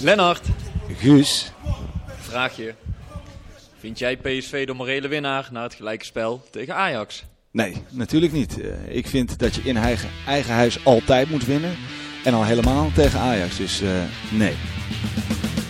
Lennart, 0.00 0.46
Guus, 0.98 1.52
vraag 2.18 2.56
je. 2.56 2.74
Vind 3.78 3.98
jij 3.98 4.16
PSV 4.16 4.66
de 4.66 4.72
morele 4.72 5.08
winnaar 5.08 5.48
na 5.52 5.62
het 5.62 5.74
gelijke 5.74 6.04
spel 6.04 6.42
tegen 6.50 6.74
Ajax? 6.74 7.24
nee, 7.50 7.82
natuurlijk 7.90 8.32
niet. 8.32 8.60
Eh, 8.60 8.96
ik 8.96 9.06
vind 9.06 9.38
dat 9.38 9.54
je 9.54 9.60
in 9.62 9.76
eigen, 9.76 10.08
eigen 10.26 10.54
huis 10.54 10.84
altijd 10.84 11.30
moet 11.30 11.44
winnen. 11.44 11.76
En 12.24 12.34
al 12.34 12.44
helemaal 12.44 12.90
tegen 12.94 13.20
Ajax, 13.20 13.56
dus 13.56 13.80
eh, 13.80 13.88
nee. 14.30 14.56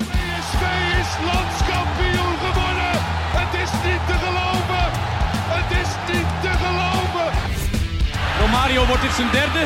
PSV 0.08 0.62
is 1.02 1.10
landskampioen 1.30 2.36
geworden. 2.44 2.92
Het 3.40 3.52
is 3.64 3.72
niet 3.86 4.02
te 4.10 4.16
geloven. 4.24 4.84
Het 5.56 5.70
is 5.82 5.90
niet 6.12 6.30
te 6.44 6.52
geloven. 6.64 7.28
Romario, 8.40 8.86
wordt 8.86 9.02
dit 9.02 9.12
zijn 9.12 9.30
derde? 9.30 9.64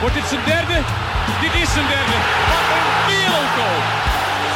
Wordt 0.00 0.14
dit 0.14 0.24
zijn 0.24 0.44
derde? 0.44 1.10
Dit 1.40 1.54
is 1.62 1.72
zijn 1.72 1.88
derde. 1.88 2.16
Wat 2.50 2.66
een 2.76 2.88
wereldgoal. 3.10 3.78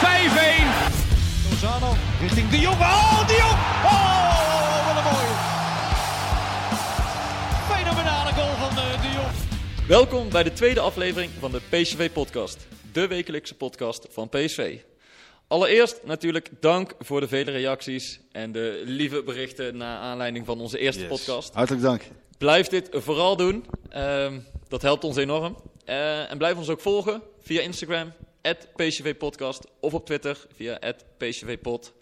5-1. 0.02 1.50
Lozano 1.50 1.92
richting 2.20 2.50
De 2.50 2.58
Jong. 2.58 2.80
Oh, 2.80 3.26
De 3.26 3.36
Jong. 3.42 3.58
Oh, 3.84 4.86
wat 4.86 4.96
een 4.96 5.10
mooie. 5.12 5.34
Fenomenale 7.72 8.32
goal 8.32 8.54
van 8.54 8.74
De 8.74 9.08
Jong. 9.14 9.32
Welkom 9.88 10.30
bij 10.30 10.42
de 10.42 10.52
tweede 10.52 10.80
aflevering 10.80 11.30
van 11.38 11.50
de 11.50 11.60
PSV-podcast. 11.70 12.66
De 12.92 13.06
wekelijkse 13.06 13.54
podcast 13.54 14.06
van 14.10 14.28
PSV. 14.28 14.78
Allereerst 15.48 16.00
natuurlijk 16.04 16.50
dank 16.60 16.94
voor 16.98 17.20
de 17.20 17.28
vele 17.28 17.50
reacties 17.50 18.20
en 18.32 18.52
de 18.52 18.82
lieve 18.84 19.22
berichten 19.22 19.76
na 19.76 19.98
aanleiding 19.98 20.46
van 20.46 20.60
onze 20.60 20.78
eerste 20.78 21.04
podcast. 21.04 21.54
Hartelijk 21.54 21.82
dank. 21.82 22.02
Blijf 22.38 22.68
dit 22.68 22.88
vooral 22.92 23.36
doen. 23.36 23.64
Ehm, 23.88 24.38
dat 24.68 24.82
helpt 24.82 25.04
ons 25.04 25.16
enorm. 25.16 25.56
Eh, 25.86 26.30
en 26.30 26.38
blijf 26.38 26.56
ons 26.56 26.68
ook 26.68 26.80
volgen 26.80 27.22
via 27.40 27.60
Instagram, 27.60 28.12
PSVPodcast, 28.76 29.66
of 29.80 29.94
op 29.94 30.06
Twitter 30.06 30.46
via 30.54 30.78
PSVPod. 31.16 31.92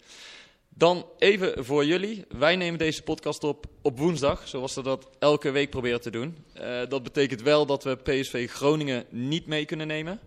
Dan 0.69 1.05
even 1.17 1.65
voor 1.65 1.85
jullie. 1.85 2.25
Wij 2.37 2.55
nemen 2.55 2.79
deze 2.79 3.01
podcast 3.01 3.43
op 3.43 3.65
op 3.81 3.99
woensdag, 3.99 4.47
zoals 4.47 4.75
we 4.75 4.81
dat 4.81 5.09
elke 5.19 5.51
week 5.51 5.69
proberen 5.69 6.01
te 6.01 6.09
doen. 6.09 6.37
Eh, 6.53 6.79
dat 6.89 7.03
betekent 7.03 7.41
wel 7.41 7.65
dat 7.65 7.83
we 7.83 7.95
PSV 7.95 8.49
Groningen 8.49 9.05
niet 9.09 9.45
mee 9.45 9.65
kunnen 9.65 9.87
nemen. 9.87 10.19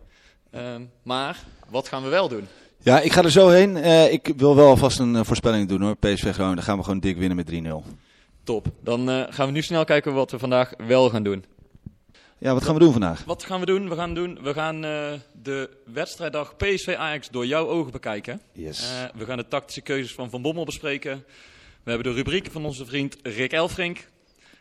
Ehm, 0.50 0.82
maar 1.02 1.44
wat 1.68 1.88
gaan 1.88 2.02
we 2.02 2.08
wel 2.08 2.28
doen? 2.28 2.46
Ja, 2.82 3.00
ik 3.00 3.12
ga 3.12 3.22
er 3.22 3.30
zo 3.30 3.48
heen. 3.48 3.76
Eh, 3.76 4.12
ik 4.12 4.32
wil 4.36 4.56
wel 4.56 4.68
alvast 4.68 4.98
een 4.98 5.24
voorspelling 5.24 5.68
doen 5.68 5.82
hoor. 5.82 5.96
PSV 5.96 6.32
Groningen, 6.32 6.56
dan 6.56 6.64
gaan 6.64 6.78
we 6.78 6.84
gewoon 6.84 7.00
dik 7.00 7.16
winnen 7.16 7.36
met 7.36 7.46
3-0. 7.46 7.84
Top. 8.44 8.66
Dan 8.82 9.26
gaan 9.30 9.46
we 9.46 9.52
nu 9.52 9.62
snel 9.62 9.84
kijken 9.84 10.14
wat 10.14 10.30
we 10.30 10.38
vandaag 10.38 10.72
wel 10.86 11.10
gaan 11.10 11.22
doen. 11.22 11.44
Ja, 12.40 12.52
wat 12.52 12.64
gaan 12.64 12.74
we 12.74 12.80
doen 12.80 12.92
vandaag? 12.92 13.24
Wat 13.24 13.44
gaan 13.44 13.60
we 13.60 13.66
doen? 13.66 13.88
We 13.88 13.94
gaan, 13.94 14.14
doen, 14.14 14.38
we 14.42 14.52
gaan 14.52 14.84
eh, 14.84 15.12
de 15.42 15.70
wedstrijddag 15.92 16.56
PSV 16.56 16.94
Ajax 16.98 17.28
door 17.30 17.46
jouw 17.46 17.68
ogen 17.68 17.92
bekijken. 17.92 18.40
Yes. 18.52 18.82
Eh, 18.82 19.04
we 19.18 19.24
gaan 19.24 19.36
de 19.36 19.48
tactische 19.48 19.80
keuzes 19.80 20.14
van 20.14 20.30
Van 20.30 20.42
Bommel 20.42 20.64
bespreken. 20.64 21.24
We 21.82 21.90
hebben 21.90 22.12
de 22.12 22.18
rubrieken 22.18 22.52
van 22.52 22.64
onze 22.64 22.86
vriend 22.86 23.16
Rick 23.22 23.52
Elfrink. 23.52 24.08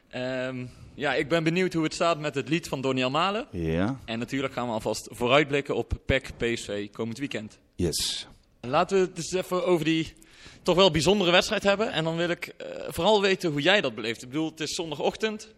Ehm, 0.09 0.65
ja, 0.93 1.13
ik 1.13 1.29
ben 1.29 1.43
benieuwd 1.43 1.73
hoe 1.73 1.83
het 1.83 1.93
staat 1.93 2.19
met 2.19 2.35
het 2.35 2.49
lied 2.49 2.67
van 2.67 2.81
Donny 2.81 3.03
Malen. 3.09 3.47
Ja, 3.51 3.99
En 4.05 4.19
natuurlijk 4.19 4.53
gaan 4.53 4.67
we 4.67 4.73
alvast 4.73 5.07
vooruitblikken 5.11 5.75
op 5.75 5.93
PEC 6.05 6.31
PSV 6.37 6.89
komend 6.91 7.17
weekend. 7.17 7.57
yes. 7.75 8.27
Laten 8.61 8.97
we 8.99 9.03
het 9.07 9.17
eens 9.17 9.33
even 9.33 9.65
over 9.65 9.85
die 9.85 10.13
toch 10.61 10.75
wel 10.75 10.91
bijzondere 10.91 11.31
wedstrijd 11.31 11.63
hebben. 11.63 11.91
En 11.91 12.03
dan 12.03 12.15
wil 12.15 12.29
ik 12.29 12.45
eh, 12.47 12.67
vooral 12.87 13.21
weten 13.21 13.51
hoe 13.51 13.61
jij 13.61 13.81
dat 13.81 13.95
beleeft. 13.95 14.21
Ik 14.23 14.29
bedoel, 14.29 14.49
het 14.49 14.59
is 14.59 14.75
zondagochtend. 14.75 15.53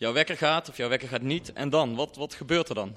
Jouw 0.00 0.12
wekker 0.12 0.36
gaat 0.36 0.68
of 0.68 0.76
jouw 0.76 0.88
wekker 0.88 1.08
gaat 1.08 1.22
niet. 1.22 1.52
En 1.52 1.70
dan, 1.70 1.94
wat, 1.94 2.16
wat 2.16 2.34
gebeurt 2.34 2.68
er 2.68 2.74
dan? 2.74 2.94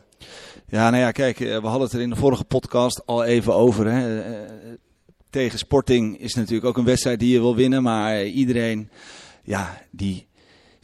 Ja, 0.68 0.90
nou 0.90 1.03
ja, 1.03 1.12
kijk, 1.12 1.40
eh, 1.40 1.47
we 1.47 1.68
hadden 1.68 1.81
het 1.81 1.94
er 1.94 2.02
in 2.02 2.09
de 2.09 2.16
vorige 2.16 2.44
podcast 2.44 3.06
al 3.06 3.24
even 3.24 3.53
over. 3.53 3.91
Hè. 3.91 4.22
Eh, 4.22 4.50
Tegen 5.30 5.58
Sporting 5.58 6.19
is 6.19 6.34
natuurlijk 6.34 6.66
ook 6.66 6.78
een 6.78 6.86
wedstrijd 6.86 7.19
die 7.19 7.34
je 7.34 7.40
wil 7.40 7.56
winnen. 7.56 7.84
Maar 7.84 8.25
iedereen, 8.25 8.90
ja, 9.44 9.81
die 9.92 10.28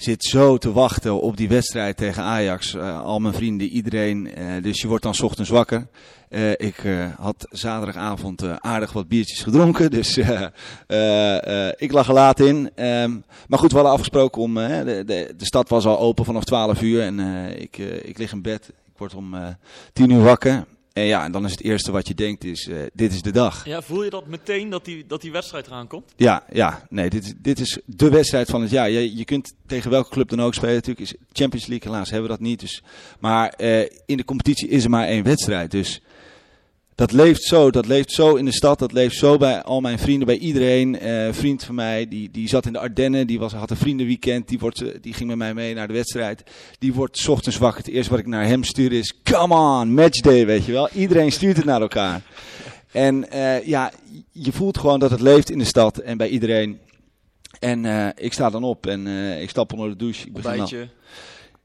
zit 0.01 0.23
zo 0.23 0.57
te 0.57 0.71
wachten 0.71 1.21
op 1.21 1.37
die 1.37 1.49
wedstrijd 1.49 1.97
tegen 1.97 2.23
Ajax. 2.23 2.73
Eh, 2.73 3.01
al 3.01 3.19
mijn 3.19 3.33
vrienden, 3.33 3.67
iedereen. 3.67 4.35
Eh, 4.35 4.63
dus 4.63 4.81
je 4.81 4.87
wordt 4.87 5.03
dan 5.03 5.21
ochtends 5.21 5.49
wakker. 5.49 5.87
Eh, 6.29 6.51
ik 6.51 6.83
had 7.17 7.47
zaterdagavond 7.49 8.61
aardig 8.61 8.93
wat 8.93 9.07
biertjes 9.07 9.43
gedronken. 9.43 9.91
Dus 9.99 10.17
ik 11.77 11.91
lag 11.91 12.07
er 12.07 12.13
laat 12.13 12.39
in. 12.39 12.71
Ehm, 12.75 13.11
maar 13.47 13.59
goed, 13.59 13.69
we 13.69 13.75
hadden 13.75 13.93
afgesproken 13.93 14.41
om... 14.41 14.55
de, 14.55 15.03
de, 15.05 15.33
de 15.37 15.45
stad 15.45 15.69
was 15.69 15.85
al 15.85 15.99
open 15.99 16.25
vanaf 16.25 16.43
12 16.43 16.81
uur. 16.81 17.01
En 17.01 17.19
ik, 17.61 17.77
ik 17.77 18.17
lig 18.17 18.31
in 18.31 18.41
bed. 18.41 18.69
Ik 18.69 18.97
word 18.97 19.15
om 19.15 19.33
eh 19.33 19.47
10 19.93 20.09
uur 20.09 20.23
wakker. 20.23 20.65
En 20.93 21.03
ja, 21.03 21.23
en 21.23 21.31
dan 21.31 21.45
is 21.45 21.51
het 21.51 21.61
eerste 21.61 21.91
wat 21.91 22.07
je 22.07 22.13
denkt 22.13 22.43
is... 22.43 22.67
eh, 22.67 22.77
dit 22.93 23.13
is 23.13 23.21
de 23.21 23.31
dag. 23.31 23.65
Ja, 23.65 23.81
voel 23.81 24.03
je 24.03 24.09
dat 24.09 24.27
meteen 24.27 24.69
dat 24.69 24.85
die, 24.85 25.05
dat 25.07 25.21
die 25.21 25.31
wedstrijd 25.31 25.67
eraan 25.67 25.87
komt? 25.87 26.13
Ja, 26.15 26.43
ja, 26.51 26.85
nee, 26.89 27.09
dit, 27.09 27.23
is- 27.23 27.33
dit 27.37 27.59
is 27.59 27.79
de 27.85 28.09
wedstrijd 28.09 28.49
van 28.49 28.61
het 28.61 28.71
jaar. 28.71 28.89
Je, 28.89 29.17
je 29.17 29.25
kunt 29.25 29.53
tegen 29.65 29.89
welke 29.91 30.09
club 30.09 30.29
dan 30.29 30.41
ook 30.41 30.53
spelen. 30.53 30.73
Natuurlijk 30.73 30.99
is 30.99 31.13
Champions 31.31 31.65
League, 31.67 31.91
helaas 31.91 32.09
hebben 32.09 32.29
we 32.29 32.37
dat 32.37 32.45
niet. 32.47 32.59
Dus, 32.59 32.83
maar 33.19 33.49
eh, 33.49 33.79
in 34.05 34.17
de 34.17 34.25
competitie 34.25 34.67
is 34.67 34.83
er 34.83 34.89
maar 34.89 35.07
één 35.07 35.23
wedstrijd. 35.23 35.71
Dus 35.71 36.01
dat 36.99 37.11
leeft 37.11 37.43
zo, 37.43 37.71
dat 37.71 37.85
leeft 37.85 38.11
zo 38.11 38.35
in 38.35 38.45
de 38.45 38.51
stad. 38.51 38.79
Dat 38.79 38.91
leeft 38.91 39.15
zo 39.15 39.37
bij 39.37 39.61
al 39.61 39.81
mijn 39.81 39.99
vrienden, 39.99 40.27
bij 40.27 40.37
iedereen. 40.37 40.99
Eh, 40.99 41.27
vriend 41.31 41.63
van 41.63 41.75
mij, 41.75 42.07
die, 42.07 42.31
die 42.31 42.47
zat 42.47 42.65
in 42.65 42.73
de 42.73 42.79
Ardennen. 42.79 43.27
Die 43.27 43.39
was, 43.39 43.53
had 43.53 43.69
een 43.69 43.77
vriendenweekend. 43.77 44.47
Die, 44.47 44.59
wordt, 44.59 44.81
eh, 44.81 44.95
die 45.01 45.13
ging 45.13 45.29
met 45.29 45.37
mij 45.37 45.53
mee 45.53 45.73
naar 45.73 45.87
de 45.87 45.93
wedstrijd. 45.93 46.43
Die 46.79 46.93
wordt 46.93 47.27
ochtends 47.27 47.57
wakker. 47.57 47.83
Het 47.83 47.93
eerste 47.93 48.11
wat 48.11 48.19
ik 48.19 48.27
naar 48.27 48.45
hem 48.45 48.63
stuur 48.63 48.91
is... 48.91 49.13
Come 49.23 49.55
on, 49.55 49.93
matchday, 49.93 50.45
weet 50.45 50.65
je 50.65 50.71
wel. 50.71 50.89
Iedereen 50.89 51.31
stuurt 51.31 51.57
het 51.57 51.65
naar 51.65 51.81
elkaar. 51.81 52.21
En 52.91 53.31
eh, 53.31 53.67
ja, 53.67 53.91
je 54.31 54.51
voelt 54.51 54.77
gewoon 54.77 54.99
dat 54.99 55.11
het 55.11 55.21
leeft 55.21 55.49
in 55.49 55.57
de 55.57 55.65
stad 55.65 55.97
en 55.97 56.17
bij 56.17 56.29
iedereen. 56.29 56.79
En 57.59 58.13
ik 58.17 58.33
sta 58.33 58.49
dan 58.49 58.63
op 58.63 58.85
en 58.85 59.07
ik 59.41 59.49
stap 59.49 59.73
onder 59.73 59.89
de 59.89 59.95
douche. 59.95 60.31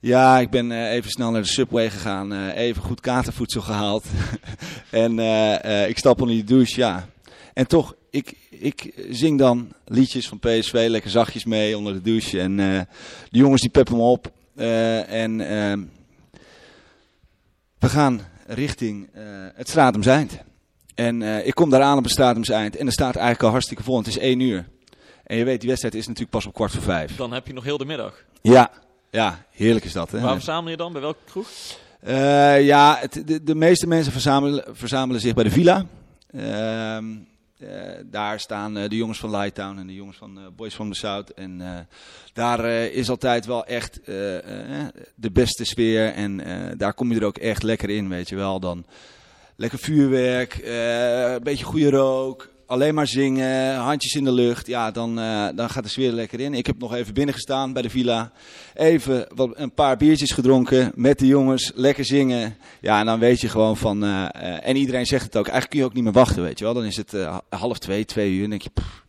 Ja, 0.04 0.38
ik 0.38 0.50
ben 0.50 0.72
eh, 0.72 0.92
even 0.92 1.10
snel 1.10 1.31
naar 1.31 1.42
de 1.42 1.48
Subway 1.48 1.91
gegaan. 1.91 2.32
eh, 2.32 2.56
even 2.56 2.82
goed 2.82 3.00
katervoedsel 3.00 3.60
gehaald. 3.60 4.04
en 4.91 5.19
eh, 5.19 5.88
ik 5.88 5.98
stap 5.98 6.20
onder 6.20 6.37
die 6.37 6.44
douche, 6.44 6.81
ja. 6.81 7.09
En 7.54 7.66
toch, 7.66 7.94
ik, 8.10 8.37
ik 8.50 9.06
zing 9.10 9.38
dan 9.38 9.72
liedjes 9.84 10.28
van 10.28 10.38
PSV 10.38 10.87
lekker 10.88 11.10
zachtjes 11.10 11.44
mee 11.44 11.76
onder 11.76 11.93
de 11.93 12.00
douche. 12.00 12.41
En 12.41 12.56
de 12.56 12.87
jongens 13.31 13.60
die 13.60 13.70
peppen 13.70 13.97
me 13.97 14.03
op. 14.03 14.32
En 14.56 15.41
ehm, 15.41 15.82
we 17.78 17.88
gaan 17.88 18.20
richting 18.47 19.09
het 19.54 19.69
Stratums 19.69 20.06
Eind. 20.06 20.38
En 20.94 21.22
ik 21.47 21.54
kom 21.54 21.70
daar 21.70 21.82
aan 21.82 21.98
op 21.98 22.03
het 22.03 22.12
Stratums 22.12 22.48
Eind. 22.48 22.76
En 22.76 22.87
er 22.87 22.93
staat 22.93 23.14
eigenlijk 23.14 23.44
al 23.44 23.50
hartstikke 23.50 23.82
vol. 23.82 23.96
Het 23.96 24.06
is 24.06 24.19
één 24.19 24.40
uur. 24.40 24.69
En 25.25 25.37
je 25.37 25.44
weet, 25.44 25.61
die 25.61 25.69
wedstrijd 25.69 25.94
is 25.94 26.06
natuurlijk 26.06 26.32
pas 26.32 26.46
op 26.46 26.55
kwart 26.55 26.73
voor 26.73 26.82
vijf. 26.82 27.17
Dan 27.17 27.32
heb 27.32 27.46
je 27.46 27.52
nog 27.52 27.64
heel 27.64 27.78
de 27.78 27.84
middag. 27.84 28.25
Ja, 28.43 28.70
ja 29.14 29.44
heerlijk 29.50 29.84
is 29.84 29.93
dat. 29.93 30.11
Hè? 30.11 30.20
Waar 30.20 30.34
verzamel 30.34 30.70
je 30.70 30.76
dan? 30.76 30.93
Bij 30.93 31.00
welke 31.00 31.25
kroeg? 31.25 31.49
Eh, 32.00 32.64
ja, 32.64 32.96
het, 33.00 33.22
de, 33.26 33.43
de 33.43 33.55
meeste 33.55 33.87
mensen 33.87 34.12
verzamelen, 34.12 34.64
verzamelen 34.72 35.20
zich 35.20 35.34
bij 35.34 35.44
de 35.44 35.50
villa. 35.50 35.87
Ehm, 36.31 37.05
eh, 37.58 37.69
daar 38.05 38.40
staan 38.40 38.76
eh, 38.76 38.88
de 38.88 38.96
jongens 38.96 39.19
van 39.19 39.31
Lighttown 39.31 39.78
en 39.78 39.87
de 39.87 39.94
jongens 39.94 40.16
van 40.16 40.38
Boys 40.56 40.75
from 40.75 40.93
the 40.93 40.99
South. 40.99 41.34
En 41.34 41.87
daar 42.32 42.64
is 42.70 43.08
altijd 43.08 43.46
wel 43.46 43.66
echt 43.66 44.00
de 45.14 45.31
beste 45.32 45.64
sfeer. 45.64 46.12
En 46.12 46.40
daar 46.76 46.94
kom 46.94 47.12
je 47.12 47.19
er 47.19 47.26
ook 47.26 47.38
echt 47.38 47.62
lekker 47.62 47.90
in, 47.90 48.08
weet 48.08 48.28
je 48.28 48.37
wel. 48.37 48.61
Dan 48.61 48.84
lekker 49.56 49.78
vuurwerk, 49.78 50.61
een 51.34 51.43
beetje 51.43 51.64
goede 51.64 51.90
rook. 51.90 52.49
Alleen 52.75 52.94
maar 52.94 53.06
zingen, 53.06 53.75
handjes 53.76 54.15
in 54.15 54.25
de 54.25 54.32
lucht, 54.32 54.67
ja, 54.67 54.91
dan, 54.91 55.19
eh, 55.19 55.49
dan 55.55 55.71
gaat 55.71 55.82
de 55.82 55.88
sfeer 55.88 56.09
er 56.09 56.15
lekker 56.15 56.41
in. 56.41 56.55
Ik 56.55 56.67
heb 56.67 56.79
nog 56.79 56.94
even 56.94 57.15
binnen 57.15 57.35
gestaan 57.35 57.73
bij 57.73 57.82
de 57.82 57.91
villa. 57.91 58.32
Even 58.75 59.26
wat, 59.35 59.50
een 59.55 59.73
paar 59.73 59.97
biertjes 59.97 60.31
gedronken 60.31 60.93
met 60.94 61.19
de 61.19 61.26
jongens, 61.26 61.73
lekker 61.75 62.05
zingen. 62.05 62.56
Ja, 62.81 63.00
en 63.00 63.06
dan 63.06 63.19
weet 63.19 63.41
je 63.41 63.49
gewoon 63.49 63.76
van, 63.76 64.05
eh, 64.05 64.25
eh, 64.25 64.69
en 64.69 64.76
iedereen 64.76 65.06
zegt 65.06 65.25
het 65.25 65.37
ook, 65.37 65.49
eigenlijk 65.49 65.71
kun 65.71 65.79
je 65.79 65.85
ook 65.85 65.94
niet 65.94 66.05
meer 66.05 66.12
wachten, 66.12 66.43
weet 66.43 66.59
je 66.59 66.65
wel. 66.65 66.75
Dan 66.75 66.85
is 66.85 66.97
het 66.97 67.17
half 67.49 67.79
twee, 67.79 68.05
twee 68.05 68.32
uur, 68.32 68.44
en 68.44 68.50
denk 68.50 68.62
je, 68.62 68.71
pff, 68.71 69.05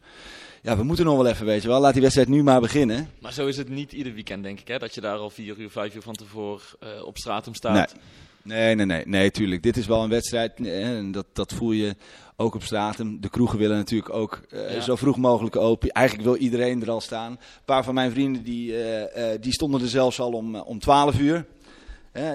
ja, 0.62 0.78
we 0.78 0.84
moeten 0.84 1.06
nog 1.06 1.18
wel 1.18 1.28
even, 1.28 1.46
weet 1.46 1.62
je 1.62 1.68
wel. 1.68 1.80
Laat 1.80 1.94
die 1.94 2.02
wedstrijd 2.02 2.30
nu 2.30 2.44
maar 2.44 2.62
beginnen. 2.62 3.10
Maar 3.22 3.34
zo 3.34 3.48
is 3.48 3.58
het 3.58 3.70
niet 3.70 3.92
ieder 3.92 4.14
weekend, 4.14 4.44
denk 4.44 4.60
ik, 4.60 4.68
hè? 4.68 4.78
Dat 4.78 4.96
je 4.96 5.02
daar 5.02 5.18
al 5.18 5.30
vier 5.30 5.58
uur, 5.58 5.70
vijf 5.70 5.96
uur 5.96 6.02
van 6.02 6.16
tevoren 6.16 6.62
op 7.06 7.18
stratum 7.18 7.54
staat. 7.56 7.94
Nee, 7.94 8.02
nee, 8.46 8.76
nee, 8.76 9.06
nee, 9.06 9.32
tuurlijk. 9.32 9.64
Dit 9.64 9.78
is 9.78 9.86
wel 9.86 10.04
een 10.04 10.10
wedstrijd 10.10 10.60
eh, 10.60 10.98
en 10.98 11.12
dat, 11.12 11.26
dat 11.34 11.54
voel 11.54 11.72
je 11.72 11.96
ook 12.36 12.56
op 12.56 12.64
straten. 12.64 13.22
De 13.22 13.30
kroegen 13.30 13.60
willen 13.60 13.78
natuurlijk 13.78 14.14
ook 14.14 14.42
eh, 14.50 14.74
Ja. 14.76 14.82
zo 14.82 14.96
vroeg 14.96 15.18
mogelijk 15.18 15.56
open. 15.56 15.90
Eigenlijk 15.90 16.28
wil 16.28 16.38
iedereen 16.38 16.82
er 16.82 16.90
al 16.90 17.02
staan. 17.02 17.32
Een 17.32 17.38
paar 17.66 17.84
van 17.84 17.94
mijn 17.94 18.12
vrienden 18.12 18.44
die, 18.44 18.78
eh, 18.82 19.38
die 19.42 19.54
stonden 19.54 19.82
er 19.82 19.88
zelfs 19.88 20.20
al 20.20 20.32
om, 20.32 20.56
om 20.56 20.80
12 20.80 21.20
uur. 21.20 21.46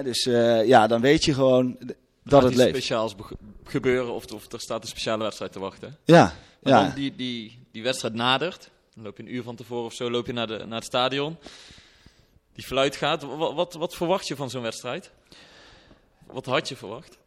Dus 0.03 0.23
ja, 0.65 0.87
dan 0.87 1.01
weet 1.01 1.23
je 1.25 1.33
gewoon 1.33 1.77
dat 2.23 2.41
het 2.41 2.51
iets 2.51 2.61
leeft. 2.61 2.75
speciaals 2.75 3.15
gebeuren 3.63 4.13
of, 4.13 4.25
of 4.31 4.51
er 4.51 4.59
staat 4.59 4.81
een 4.81 4.87
speciale 4.89 5.23
wedstrijd 5.23 5.51
te 5.51 5.59
wachten. 5.59 5.97
Ja, 6.05 6.33
Maar 6.61 6.73
ja. 6.73 6.83
dan 6.83 6.95
die, 6.95 7.15
die, 7.15 7.59
die 7.71 7.83
wedstrijd 7.83 8.13
nadert. 8.13 8.69
Dan 8.95 9.03
loop 9.03 9.17
je 9.17 9.23
een 9.23 9.33
uur 9.33 9.43
van 9.43 9.55
tevoren 9.55 9.85
of 9.85 9.93
zo 9.93 10.11
loop 10.11 10.25
je 10.25 10.33
naar, 10.33 10.47
de, 10.47 10.57
naar 10.65 10.77
het 10.77 10.85
stadion. 10.85 11.37
Die 12.53 12.65
fluit 12.65 12.95
gaat. 12.95 13.23
Wat, 13.23 13.53
wat, 13.53 13.73
wat 13.73 13.95
verwacht 13.95 14.27
je 14.27 14.35
van 14.35 14.49
zo'n 14.49 14.61
wedstrijd? 14.61 15.11
Wat 16.31 16.45
had 16.45 16.69
je 16.69 16.75
verwacht? 16.75 17.17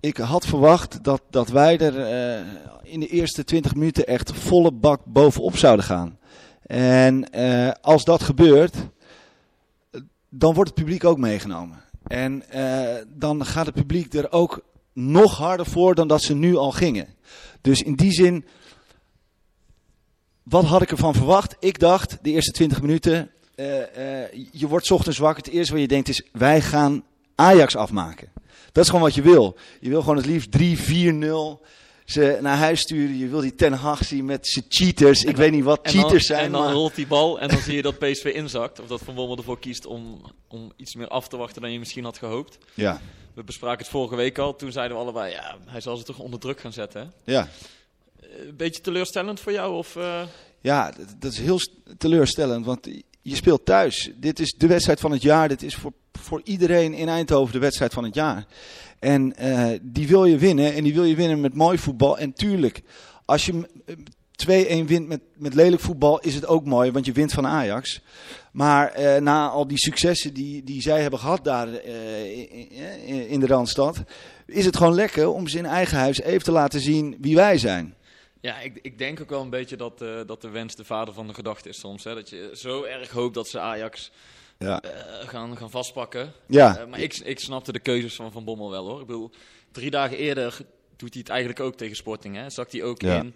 Ik 0.00 0.16
had 0.16 0.46
verwacht 0.46 1.04
dat, 1.04 1.22
dat 1.30 1.48
wij 1.48 1.78
er 1.78 2.00
eh, 2.00 2.44
in 2.82 3.00
de 3.00 3.06
eerste 3.06 3.44
20 3.44 3.74
minuten 3.74 4.06
echt 4.06 4.32
volle 4.32 4.72
bak 4.72 5.04
bovenop 5.04 5.56
zouden 5.56 5.84
gaan. 5.84 6.18
En 6.66 7.30
eh, 7.30 7.70
als 7.80 8.04
dat 8.04 8.22
gebeurt, 8.22 8.74
dan 10.28 10.54
wordt 10.54 10.70
het 10.70 10.78
publiek 10.78 11.04
ook 11.04 11.18
meegenomen. 11.18 11.82
En 12.06 12.50
eh, 12.50 13.04
dan 13.08 13.44
gaat 13.44 13.66
het 13.66 13.74
publiek 13.74 14.14
er 14.14 14.32
ook 14.32 14.60
nog 14.92 15.36
harder 15.36 15.66
voor 15.66 15.94
dan 15.94 16.08
dat 16.08 16.22
ze 16.22 16.34
nu 16.34 16.56
al 16.56 16.70
gingen. 16.70 17.14
Dus 17.60 17.82
in 17.82 17.94
die 17.94 18.12
zin, 18.12 18.44
wat 20.42 20.64
had 20.64 20.82
ik 20.82 20.90
ervan 20.90 21.14
verwacht? 21.14 21.56
Ik 21.60 21.78
dacht, 21.78 22.18
de 22.22 22.30
eerste 22.30 22.52
20 22.52 22.80
minuten, 22.80 23.30
je 24.50 24.66
wordt 24.68 24.90
ochtends 24.90 25.18
wakker. 25.18 25.44
Het 25.44 25.52
eerste 25.52 25.72
wat 25.72 25.82
je 25.82 25.88
denkt 25.88 26.08
is, 26.08 26.22
wij 26.32 26.60
gaan 26.60 27.04
Ajax 27.34 27.76
afmaken. 27.76 28.32
Dat 28.72 28.84
is 28.84 28.90
gewoon 28.90 29.04
wat 29.04 29.14
je 29.14 29.22
wil. 29.22 29.56
Je 29.80 29.88
wil 29.88 30.00
gewoon 30.00 30.16
het 30.16 30.26
liefst 30.26 30.48
3-4-0 30.58 31.66
ze 32.04 32.38
naar 32.40 32.56
huis 32.56 32.80
sturen. 32.80 33.18
Je 33.18 33.28
wil 33.28 33.40
die 33.40 33.54
Ten 33.54 33.72
Hag 33.72 34.04
zien 34.04 34.24
met 34.24 34.46
zijn 34.46 34.64
cheaters. 34.68 35.24
Ik 35.24 35.36
weet 35.36 35.50
niet 35.52 35.64
wat 35.64 35.84
dan, 35.84 35.92
cheaters 35.92 36.26
zijn, 36.26 36.44
en 36.44 36.52
dan 36.52 36.62
maar... 36.64 36.72
rolt 36.72 36.94
die 36.94 37.06
bal 37.06 37.40
en 37.40 37.48
dan 37.48 37.58
zie 37.58 37.74
je 37.74 37.82
dat 37.82 37.98
PSV 37.98 38.24
inzakt. 38.24 38.80
Of 38.80 38.86
dat 38.86 39.00
Van 39.04 39.14
Bommel 39.14 39.36
ervoor 39.36 39.58
kiest 39.58 39.86
om, 39.86 40.22
om 40.48 40.72
iets 40.76 40.94
meer 40.94 41.08
af 41.08 41.28
te 41.28 41.36
wachten 41.36 41.62
dan 41.62 41.72
je 41.72 41.78
misschien 41.78 42.04
had 42.04 42.18
gehoopt. 42.18 42.58
Ja, 42.74 43.00
We 43.34 43.44
bespraken 43.44 43.78
het 43.78 43.88
vorige 43.88 44.16
week 44.16 44.38
al. 44.38 44.56
Toen 44.56 44.72
zeiden 44.72 44.96
we 44.96 45.02
allebei, 45.02 45.32
ja, 45.32 45.56
hij 45.66 45.80
zal 45.80 45.96
ze 45.96 46.04
toch 46.04 46.18
onder 46.18 46.40
druk 46.40 46.60
gaan 46.60 46.72
zetten. 46.72 47.12
Hè? 47.24 47.32
ja. 47.32 47.48
Eh, 48.20 48.46
Een 48.46 48.56
beetje 48.56 48.80
teleurstellend 48.80 49.40
voor 49.40 49.52
jou? 49.52 49.74
Of, 49.74 49.96
eh, 49.96 50.22
ja 50.60 50.92
dat, 51.18 51.32
is 51.32 51.38
heel 51.38 51.58
st- 51.58 51.70
teleurstellend, 51.98 52.64
want 52.66 52.88
je 53.24 53.34
speelt 53.36 53.64
thuis. 53.64 54.10
Dit 54.16 54.40
is 54.40 54.52
de 54.56 54.66
wedstrijd 54.66 55.00
van 55.00 55.12
het 55.12 55.22
jaar. 55.22 55.48
Dit 55.48 55.62
is 55.62 55.74
voor, 55.74 55.92
voor 56.12 56.40
iedereen 56.44 56.94
in 56.94 57.08
Eindhoven 57.08 57.52
de 57.52 57.58
wedstrijd 57.58 57.92
van 57.92 58.04
het 58.04 58.14
jaar. 58.14 58.46
En 58.98 59.36
eh, 59.36 59.78
die 59.82 60.08
wil 60.08 60.24
je 60.24 60.38
winnen. 60.38 60.74
En 60.74 60.84
die 60.84 60.94
wil 60.94 61.04
je 61.04 61.14
winnen 61.14 61.40
met 61.40 61.54
mooi 61.54 61.78
voetbal. 61.78 62.18
En 62.18 62.32
tuurlijk, 62.32 62.82
als 63.24 63.46
je 63.46 63.68
eh, 63.86 64.82
2-1 64.82 64.86
wint 64.86 65.08
met, 65.08 65.20
met 65.36 65.54
lelijk 65.54 65.82
voetbal, 65.82 66.20
is 66.20 66.34
het 66.34 66.46
ook 66.46 66.64
mooi, 66.64 66.90
want 66.90 67.06
je 67.06 67.12
wint 67.12 67.32
van 67.32 67.46
Ajax. 67.46 68.00
Maar 68.52 68.88
eh, 68.92 69.20
na 69.22 69.48
al 69.48 69.66
die 69.66 69.78
successen 69.78 70.34
die, 70.34 70.64
die 70.64 70.82
zij 70.82 71.00
hebben 71.02 71.18
gehad 71.20 71.44
daar 71.44 71.68
eh, 71.74 72.30
in- 73.08 73.28
in 73.28 73.40
de 73.40 73.46
Randstad, 73.46 73.96
is 74.46 74.64
het 74.64 74.76
gewoon 74.76 74.94
lekker 74.94 75.28
om 75.28 75.48
ze 75.48 75.58
in 75.58 75.66
eigen 75.66 75.98
huis 75.98 76.20
even 76.20 76.44
te 76.44 76.52
laten 76.52 76.80
zien 76.80 77.16
wie 77.20 77.34
wij 77.34 77.58
zijn. 77.58 77.94
Ja, 78.44 78.60
ik, 78.60 78.78
ik 78.82 78.98
denk 78.98 79.20
ook 79.20 79.30
wel 79.30 79.40
een 79.42 79.50
beetje 79.50 79.76
dat, 79.76 80.02
eh, 80.02 80.20
dat 80.26 80.40
de 80.40 80.48
wens 80.48 80.74
de 80.74 80.84
vader 80.84 81.14
van 81.14 81.26
de 81.26 81.34
gedachte 81.34 81.68
is 81.68 81.78
soms. 81.78 82.04
Hè? 82.04 82.14
Dat 82.14 82.30
je 82.30 82.50
zo 82.54 82.82
erg 82.82 83.10
hoopt 83.10 83.34
dat 83.34 83.48
ze 83.48 83.60
Ajax 83.60 84.10
Ja, 84.58 84.80
eh, 84.80 85.28
gaan, 85.28 85.56
gaan 85.56 85.70
vastpakken. 85.70 86.32
ja. 86.46 86.76
Eh, 86.78 86.86
maar 86.86 87.00
ik, 87.00 87.14
ik 87.16 87.38
snapte 87.40 87.72
de 87.72 87.78
keuzes 87.80 88.14
van 88.14 88.32
Van 88.32 88.44
Bommel 88.44 88.70
wel 88.70 88.86
hoor. 88.88 89.00
Ik 89.00 89.06
bedoel, 89.06 89.30
drie 89.72 89.90
dagen 89.90 90.16
eerder 90.16 90.56
doet 90.96 91.12
hij 91.12 91.20
het 91.20 91.28
eigenlijk 91.28 91.60
ook 91.60 91.74
tegen 91.74 91.96
Sporting. 91.96 92.36
Hè? 92.36 92.50
Zakt 92.50 92.72
hij 92.72 92.82
ook 92.82 93.00
Ja. 93.02 93.16
in, 93.16 93.34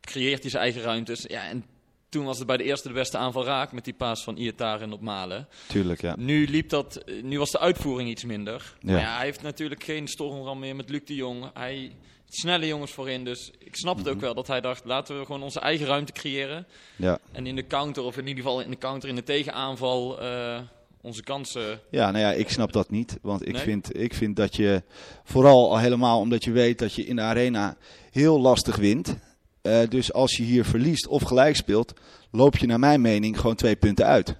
creëert 0.00 0.40
hij 0.42 0.50
zijn 0.50 0.62
eigen 0.62 0.82
ruimtes. 0.82 1.22
Ja, 1.28 1.48
en 1.48 1.64
toen 2.08 2.24
was 2.24 2.38
het 2.38 2.46
bij 2.46 2.56
de 2.56 2.64
eerste 2.64 2.88
de 2.88 2.94
beste 2.94 3.16
aanval 3.18 3.44
raak 3.44 3.72
met 3.72 3.84
die 3.84 3.94
paas 3.94 4.22
van 4.24 4.36
Iataren 4.36 4.92
op 4.92 5.00
Malen. 5.00 5.48
tuurlijk, 5.68 6.00
ja. 6.00 6.14
Nu, 6.18 6.48
liep 6.48 6.68
dat, 6.68 7.04
nu 7.22 7.38
was 7.38 7.50
de 7.50 7.58
uitvoering 7.60 8.08
iets 8.10 8.24
minder. 8.24 8.74
Ja. 8.80 8.92
Maar 8.92 9.00
ja, 9.00 9.16
hij 9.16 9.24
heeft 9.24 9.42
natuurlijk 9.42 9.84
geen 9.84 10.08
stormram 10.08 10.58
meer 10.58 10.76
met 10.76 10.90
Luc 10.90 11.00
de 11.04 11.14
Jong. 11.14 11.50
Hij 11.54 11.96
snelle 12.28 12.66
jongens 12.66 12.92
voorin. 12.92 13.24
Dus 13.24 13.50
ik 13.58 13.76
snap 13.76 13.96
het 13.98 14.08
ook 14.08 14.20
wel 14.20 14.34
dat 14.34 14.46
hij 14.46 14.60
dacht, 14.60 14.84
laten 14.84 15.18
we 15.18 15.24
gewoon 15.24 15.42
onze 15.42 15.60
eigen 15.60 15.86
ruimte 15.86 16.12
creëren. 16.12 16.66
ja. 16.96 17.18
En 17.32 17.46
in 17.46 17.56
de 17.56 17.66
counter, 17.66 18.02
of 18.02 18.16
in 18.16 18.26
ieder 18.26 18.42
geval 18.44 18.60
in 18.60 18.70
de 18.70 18.78
counter, 18.78 19.08
in 19.08 19.14
de 19.14 19.22
tegenaanval, 19.22 20.20
eh, 20.20 20.58
onze 21.00 21.22
kansen... 21.22 21.80
Ja, 21.90 22.10
nou 22.10 22.24
ja, 22.24 22.32
ik 22.32 22.50
snap 22.50 22.72
dat 22.72 22.90
niet. 22.90 23.18
Want 23.22 23.46
ik, 23.46 23.52
Nee? 23.52 23.62
vind, 23.62 23.98
ik 23.98 24.14
vind 24.14 24.36
dat 24.36 24.56
je, 24.56 24.82
vooral 25.24 25.70
al 25.70 25.78
helemaal 25.78 26.20
omdat 26.20 26.44
je 26.44 26.52
weet 26.52 26.78
dat 26.78 26.94
je 26.94 27.06
in 27.06 27.16
de 27.16 27.22
arena 27.22 27.76
heel 28.10 28.40
lastig 28.40 28.76
wint. 28.76 29.16
Eh, 29.62 29.88
dus 29.88 30.12
als 30.12 30.36
je 30.36 30.42
hier 30.42 30.64
verliest 30.64 31.06
of 31.06 31.22
gelijk 31.22 31.56
speelt, 31.56 31.92
loop 32.30 32.56
je 32.56 32.66
naar 32.66 32.78
mijn 32.78 33.00
mening 33.00 33.40
gewoon 33.40 33.56
twee 33.56 33.76
punten 33.76 34.06
uit. 34.06 34.36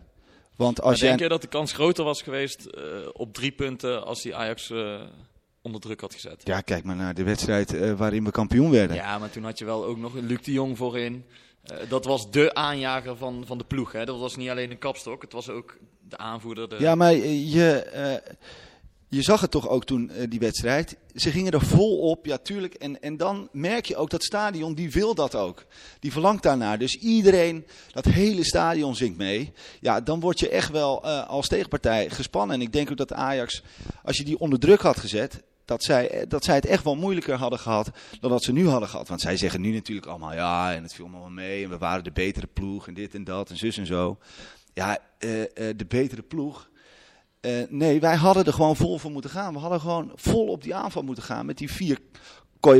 Want 0.56 0.81
als 0.82 0.99
jij... 1.00 1.09
denk 1.09 1.21
je 1.21 1.29
dat 1.29 1.43
de 1.43 1.49
kans 1.49 1.73
groter 1.73 2.05
was 2.05 2.23
geweest 2.23 2.65
eh, 2.65 2.82
op 3.12 3.35
drie 3.35 3.53
punten 3.53 4.05
als 4.06 4.23
hij 4.23 4.35
Ajax 4.35 4.71
onder 5.67 5.81
druk 5.81 6.01
had 6.01 6.15
gezet? 6.15 6.41
Ja, 6.45 6.61
kijk 6.61 6.85
maar 6.85 6.97
naar 6.97 7.15
de 7.15 7.23
wedstrijd 7.23 7.75
eh, 7.75 7.93
waarin 7.93 8.25
we 8.25 8.31
kampioen 8.31 8.71
werden. 8.71 8.97
Ja, 8.97 9.19
maar 9.19 9.31
toen 9.31 9.45
had 9.45 9.59
je 9.59 9.65
wel 9.65 9.85
ook 9.85 9.99
nog 9.99 10.15
een 10.15 10.27
Luc 10.27 10.43
de 10.43 10.53
Jong 10.53 10.77
voorin. 10.77 11.25
Eh, 11.63 11.77
dat 11.89 12.05
was 12.05 12.31
de 12.31 12.55
aanjager 12.55 13.17
van, 13.17 13.45
van 13.47 13.59
de 13.59 13.65
ploeg. 13.65 13.93
Hè? 13.93 14.05
Dat 14.05 14.19
was 14.19 14.37
niet 14.37 14.49
alleen 14.49 14.71
een 14.71 14.79
kapstok, 14.79 15.23
het 15.23 15.33
was 15.33 15.49
ook 15.49 15.79
de 16.09 16.17
aanvoerder. 16.17 16.69
De... 16.69 16.77
Ja, 16.79 16.95
maar 16.95 17.13
eh, 17.13 17.53
je, 17.53 17.93
je 19.09 19.23
zag 19.23 19.41
het 19.41 19.51
toch 19.51 19.69
ook 19.69 19.85
toen, 19.85 20.11
die 20.29 20.39
wedstrijd. 20.39 20.97
Ze 21.15 21.31
gingen 21.31 21.53
er 21.53 21.61
vol 21.61 21.99
op, 21.99 22.27
ja 22.27 22.39
tuurlijk. 22.39 22.75
En, 22.75 23.03
en 23.03 23.17
dan 23.17 23.49
merk 23.53 23.87
je 23.87 23.97
ook 23.97 24.11
dat 24.11 24.25
stadion, 24.25 24.75
die 24.75 24.91
wil 24.91 25.15
dat 25.15 25.35
ook. 25.35 25.65
Die 26.01 26.13
verlangt 26.13 26.43
daarnaar. 26.43 26.79
Dus 26.79 26.95
iedereen, 26.95 27.67
dat 27.93 28.05
hele 28.05 28.45
stadion 28.45 28.97
zingt 28.97 29.19
mee. 29.19 29.53
Ja, 29.81 30.01
dan 30.01 30.21
word 30.21 30.41
je 30.41 30.49
echt 30.49 30.71
wel 30.71 31.05
als 31.07 31.49
tegenpartij 31.49 32.11
gespannen. 32.11 32.57
En 32.57 32.63
ik 32.63 32.73
denk 32.73 32.91
ook 32.91 32.97
dat 32.97 33.13
Ajax, 33.13 33.63
als 34.05 34.17
je 34.17 34.25
die 34.25 34.39
onder 34.39 34.59
druk 34.59 34.81
had 34.81 34.97
gezet... 34.97 35.43
Dat 35.67 35.85
zij, 35.85 36.25
dat 36.29 36.45
zij 36.45 36.55
het 36.55 36.67
echt 36.67 36.85
wel 36.85 36.97
moeilijker 36.97 37.35
hadden 37.35 37.59
gehad 37.59 37.91
dan 38.21 38.31
dat 38.31 38.43
ze 38.43 38.53
nu 38.53 38.69
hadden 38.69 38.89
gehad. 38.89 39.09
Want 39.09 39.21
zij 39.21 39.37
zeggen 39.37 39.61
nu 39.61 39.73
natuurlijk 39.73 40.07
allemaal 40.07 40.35
ja, 40.35 40.75
en 40.75 40.83
het 40.83 40.95
viel 40.95 41.11
wel 41.11 41.31
mee. 41.31 41.65
En 41.65 41.70
we 41.70 41.79
waren 41.79 42.05
de 42.05 42.13
betere 42.13 42.46
ploeg 42.46 42.89
en 42.89 42.94
dit 42.94 43.15
en 43.15 43.25
dat 43.25 43.51
en 43.51 43.56
zus 43.56 43.79
en 43.79 43.87
zo. 43.87 44.19
Ja, 44.75 44.99
eh, 45.19 45.43
eh, 45.43 45.49
de 45.77 45.87
betere 45.89 46.23
ploeg. 46.23 46.70
Eh, 47.41 47.53
nee, 47.69 48.01
wij 48.01 48.17
hadden 48.17 48.44
er 48.44 48.53
gewoon 48.53 48.77
vol 48.77 48.99
voor 48.99 49.11
moeten 49.11 49.31
gaan. 49.31 49.53
We 49.53 49.58
hadden 49.58 49.81
gewoon 49.81 50.13
vol 50.15 50.46
op 50.46 50.63
die 50.63 50.75
aanval 50.75 51.03
moeten 51.03 51.25
gaan 51.25 51.46
met 51.46 51.58
die 51.58 51.70
vier 51.70 51.99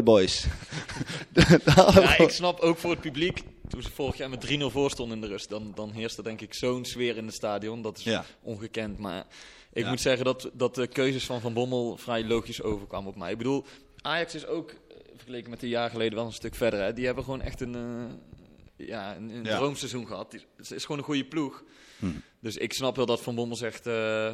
we 1.33 2.01
Ja, 2.01 2.19
ik 2.19 2.31
snap 2.31 2.61
ook 2.61 2.79
voor 2.79 2.91
het 2.91 3.01
publiek. 3.01 3.43
Toen 3.69 3.83
ze 3.83 3.91
vorig 3.91 4.17
jaar 4.17 4.31
met 4.31 4.41
3-0 4.61 4.65
voor 4.71 4.91
stonden 4.91 5.17
in 5.17 5.23
de 5.23 5.29
rust, 5.29 5.49
dan, 5.49 5.73
dan 5.75 5.91
heerste 5.91 6.23
denk 6.23 6.41
ik 6.41 6.55
zo'n 6.55 6.85
sfeer 6.85 7.17
in 7.17 7.27
het 7.27 7.35
stadion. 7.35 7.83
Dat 7.83 7.99
is 7.99 8.05
Ja. 8.05 8.25
ongekend. 8.43 8.99
Maar 8.99 9.27
ik 9.73 9.83
Ja. 9.85 9.89
moet 9.91 10.01
zeggen 10.01 10.25
dat, 10.25 10.51
dat 10.53 10.75
de 10.75 10.87
keuzes 10.87 11.25
van 11.27 11.41
Van 11.41 11.53
Bommel 11.53 11.97
vrij 11.97 12.25
logisch 12.25 12.63
overkwamen 12.63 13.09
op 13.09 13.17
mij. 13.17 13.31
Ik 13.33 13.39
bedoel, 13.39 13.65
Ajax 14.03 14.35
is 14.35 14.47
ook, 14.47 14.71
eh, 14.71 14.77
vergeleken 15.17 15.51
met 15.51 15.63
een 15.63 15.69
jaar 15.69 15.91
geleden, 15.91 16.15
wel 16.15 16.27
een 16.27 16.33
stuk 16.33 16.55
verder. 16.55 16.81
Hè. 16.83 16.93
Die 16.93 17.07
hebben 17.07 17.25
gewoon 17.25 17.41
echt 17.43 17.61
een, 17.61 17.75
eh, 17.75 18.36
ja, 18.77 19.17
een, 19.17 19.31
een 19.31 19.45
Ja. 19.45 19.57
droomseizoen 19.57 20.07
gehad. 20.07 20.37
Het 20.57 20.71
is 20.71 20.83
gewoon 20.83 20.99
een 20.99 21.05
goede 21.05 21.25
ploeg. 21.25 21.65
Hm. 21.99 22.07
Dus 22.41 22.57
ik 22.57 22.73
snap 22.73 22.97
wel 22.97 23.07
dat 23.07 23.21
Van 23.23 23.35
Bommel 23.35 23.57
zegt, 23.57 23.87
eh, 23.87 24.33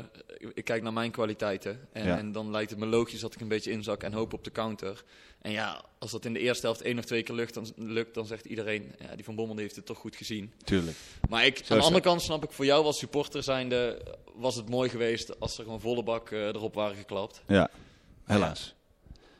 ik, 0.54 0.64
kijk 0.64 0.82
naar 0.82 0.92
mijn 0.92 1.10
kwaliteiten. 1.10 1.88
En, 1.92 2.06
Ja. 2.06 2.18
en 2.18 2.32
dan 2.32 2.50
lijkt 2.50 2.70
het 2.70 2.78
me 2.78 2.86
logisch 2.86 3.20
dat 3.20 3.34
ik 3.34 3.40
een 3.40 3.48
beetje 3.48 3.70
inzak 3.70 4.02
en 4.02 4.12
hoop 4.12 4.32
op 4.32 4.44
de 4.44 4.50
counter. 4.50 5.04
En 5.40 5.50
ja, 5.52 5.84
als 5.98 6.10
dat 6.10 6.24
in 6.24 6.32
de 6.32 6.38
eerste 6.38 6.66
helft 6.66 6.80
één 6.82 6.98
of 6.98 7.04
twee 7.04 7.22
keer 7.22 7.34
lukt, 7.34 7.54
dan, 7.54 7.66
lukt, 7.76 8.14
dan 8.14 8.26
zegt 8.26 8.44
iedereen, 8.44 8.94
ja, 8.98 9.14
die 9.14 9.24
Van 9.24 9.34
Bommel 9.34 9.54
die 9.54 9.64
heeft 9.64 9.76
het 9.76 9.86
toch 9.86 9.98
goed 9.98 10.16
gezien. 10.16 10.52
Tuurlijk. 10.64 10.96
Maar 11.28 11.46
ik, 11.46 11.56
Zo 11.56 11.72
aan 11.72 11.78
de 11.78 11.84
andere 11.84 12.04
kant 12.04 12.22
snap 12.22 12.44
ik, 12.44 12.52
voor 12.52 12.64
jou 12.64 12.84
als 12.84 12.98
supporter 12.98 13.42
zijnde, 13.42 14.02
was 14.34 14.54
het 14.56 14.68
mooi 14.68 14.88
geweest 14.90 15.40
als 15.40 15.58
er 15.58 15.64
gewoon 15.64 15.80
volle 15.80 16.02
bak 16.02 16.30
eh, 16.30 16.46
erop 16.46 16.74
waren 16.74 16.96
geklapt. 16.96 17.42
Ja, 17.46 17.70
helaas. 18.24 18.74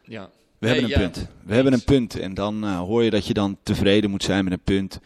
Ja. 0.05 0.31
We 0.63 0.69
Nee, 0.69 0.81
hebben 0.81 0.97
een 0.97 1.03
ja, 1.03 1.11
punt. 1.11 1.29
We 1.45 1.55
hebben 1.55 1.73
een 1.73 1.85
punt. 1.85 2.19
En 2.19 2.35
dan 2.35 2.65
eh, 2.65 2.79
hoor 2.79 3.03
je 3.03 3.11
dat 3.11 3.27
je 3.27 3.35
dan 3.35 3.57
tevreden 3.63 4.11
moet 4.11 4.23
zijn 4.23 4.45
met 4.45 4.53
een 4.53 4.63
punt. 4.65 5.01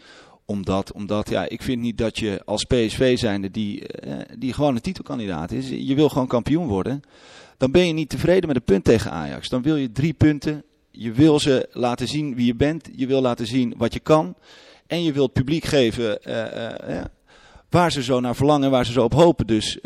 Omdat, 0.44 0.92
omdat 0.92 1.28
ja, 1.28 1.48
ik 1.48 1.62
vind 1.62 1.80
niet 1.80 1.98
dat 1.98 2.18
je 2.18 2.40
als 2.44 2.64
PSV 2.64 3.18
zijnde 3.18 3.50
die, 3.50 3.86
eh, 3.88 4.14
die 4.38 4.52
gewoon 4.52 4.74
een 4.74 4.80
titelkandidaat 4.80 5.52
is. 5.52 5.68
Je 5.68 5.94
wil 5.94 6.08
gewoon 6.08 6.26
kampioen 6.26 6.66
worden. 6.66 7.02
Dan 7.56 7.70
ben 7.70 7.86
je 7.86 7.92
niet 7.92 8.08
tevreden 8.08 8.46
met 8.46 8.56
een 8.56 8.62
punt 8.64 8.84
tegen 8.84 9.10
Ajax. 9.10 9.48
Dan 9.48 9.62
wil 9.62 9.76
je 9.76 9.92
drie 9.92 10.12
punten. 10.12 10.62
je 10.90 11.12
wil 11.12 11.40
ze 11.40 11.68
laten 11.72 12.08
zien 12.08 12.34
wie 12.34 12.46
je 12.46 12.54
bent. 12.54 12.88
Je 12.94 13.06
wil 13.06 13.20
laten 13.20 13.46
zien 13.46 13.74
wat 13.76 13.92
je 13.92 14.00
kan. 14.00 14.34
En 14.86 15.02
je 15.02 15.12
wilt 15.12 15.32
publiek 15.32 15.64
geven 15.64 16.22
eh, 16.22 17.04
waar 17.70 17.92
ze 17.92 18.02
zo 18.02 18.20
naar 18.20 18.36
verlangen, 18.36 18.70
waar 18.70 18.86
ze 18.86 18.92
zo 18.92 19.04
op 19.04 19.14
hopen. 19.14 19.46
Dus 19.46 19.78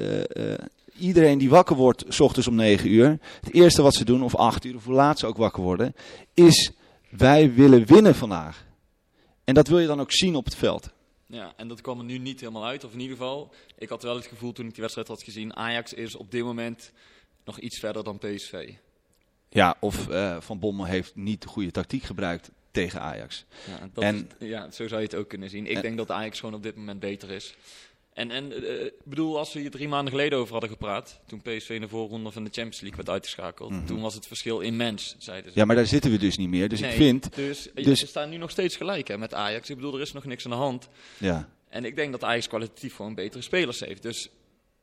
iedereen 1.01 1.39
die 1.39 1.49
wakker 1.51 1.77
wordt, 1.77 2.05
s 2.09 2.21
ochtends 2.21 2.49
om 2.49 2.55
9 2.55 2.91
uur. 2.91 3.19
Het 3.41 3.53
eerste 3.55 3.83
wat 3.83 3.95
ze 3.95 4.05
doen, 4.05 4.23
of 4.23 4.35
8 4.37 4.65
uur, 4.65 4.75
of 4.77 4.85
hoe 4.85 4.95
laat 4.95 5.19
ze 5.19 5.27
ook 5.27 5.37
wakker 5.37 5.63
worden, 5.63 5.95
is 6.35 6.71
wij 7.11 7.53
willen 7.55 7.87
winnen 7.87 8.15
vandaag. 8.15 8.65
En 9.45 9.55
dat 9.55 9.69
wil 9.69 9.79
je 9.79 9.87
dan 9.87 10.01
ook 10.01 10.13
zien 10.13 10.35
op 10.35 10.45
het 10.45 10.55
veld. 10.55 10.91
Ja, 11.27 11.53
en 11.57 11.69
dat 11.69 11.81
kwam 11.81 11.99
er 11.99 12.05
nu 12.05 12.19
niet 12.19 12.41
helemaal 12.41 12.65
uit. 12.67 12.85
Of 12.85 12.93
in 12.93 13.01
ieder 13.01 13.17
geval, 13.17 13.53
ik 13.79 13.89
had 13.89 14.03
wel 14.03 14.15
het 14.17 14.27
gevoel 14.27 14.53
toen 14.53 14.65
ik 14.67 14.71
die 14.73 14.81
wedstrijd 14.81 15.09
had 15.09 15.23
gezien, 15.23 15.57
Ajax 15.57 15.93
is 15.93 16.17
op 16.17 16.31
dit 16.31 16.43
moment 16.45 16.93
nog 17.45 17.59
iets 17.59 17.79
verder 17.79 18.05
dan 18.05 18.19
PSV. 18.19 18.73
Ja, 19.49 19.77
of 19.81 20.09
eh, 20.09 20.37
Van 20.41 20.59
Bommel 20.59 20.85
heeft 20.85 21.17
niet 21.17 21.43
de 21.43 21.49
goede 21.49 21.71
tactiek 21.71 22.03
gebruikt 22.03 22.51
tegen 22.71 23.01
Ajax. 23.01 23.45
Ja, 23.67 24.03
En- 24.03 24.31
is- 24.39 24.49
ja, 24.49 24.71
zo 24.71 24.89
zou 24.89 25.01
je 25.01 25.07
het 25.07 25.17
ook 25.17 25.29
kunnen 25.29 25.51
zien. 25.51 25.67
Ik 25.67 25.77
En- 25.77 25.83
denk 25.83 25.97
dat 25.97 26.11
Ajax 26.11 26.39
gewoon 26.41 26.55
op 26.55 26.63
dit 26.63 26.77
moment 26.77 27.01
beter 27.01 27.31
is. 27.31 27.55
En, 28.13 28.31
en 28.31 28.53
eh, 28.53 28.85
ik 28.85 28.93
bedoel, 29.05 29.39
als 29.39 29.53
we 29.53 29.61
hier 29.61 29.71
drie 29.71 29.89
maanden 29.89 30.13
geleden 30.13 30.39
over 30.39 30.53
hadden 30.53 30.71
gepraat, 30.71 31.21
toen 31.27 31.41
PSV 31.43 31.69
in 31.71 31.81
de 31.81 31.89
voorronde 31.89 32.31
van 32.31 32.45
de 32.45 32.51
Champions 32.53 32.81
League 32.81 32.97
werd 32.97 33.09
uitgeschakeld, 33.11 33.87
toen 33.87 34.01
was 34.01 34.15
het 34.15 34.27
verschil 34.27 34.61
immens, 34.61 35.15
zeiden 35.19 35.53
ze. 35.53 35.59
Ja, 35.59 35.65
maar 35.65 35.77
daar 35.77 35.87
zitten 35.87 36.11
we 36.11 36.17
dus 36.19 36.37
niet 36.37 36.49
meer. 36.49 36.69
Dus 36.69 36.81
Nee, 36.81 36.91
ik 36.91 36.97
vind, 36.97 37.35
Dus, 37.35 37.73
eh, 37.73 37.85
dus- 37.85 38.01
we 38.01 38.07
staan 38.07 38.29
nu 38.31 38.37
nog 38.37 38.51
steeds 38.51 38.77
gelijk 38.77 39.09
hè, 39.09 39.19
met 39.19 39.35
Ajax. 39.35 39.71
Ik 39.71 39.77
bedoel, 39.77 39.95
er 39.95 40.01
is 40.01 40.13
nog 40.13 40.25
niks 40.25 40.45
aan 40.45 40.51
de 40.51 40.57
hand. 40.57 40.89
ja. 41.19 41.49
En 41.69 41.85
ik 41.85 41.97
denk 41.97 42.13
dat 42.13 42.25
Ajax 42.25 42.49
kwalitatief 42.49 42.95
gewoon 42.95 43.15
betere 43.15 43.43
spelers 43.43 43.81
heeft. 43.81 44.03
Dus 44.03 44.29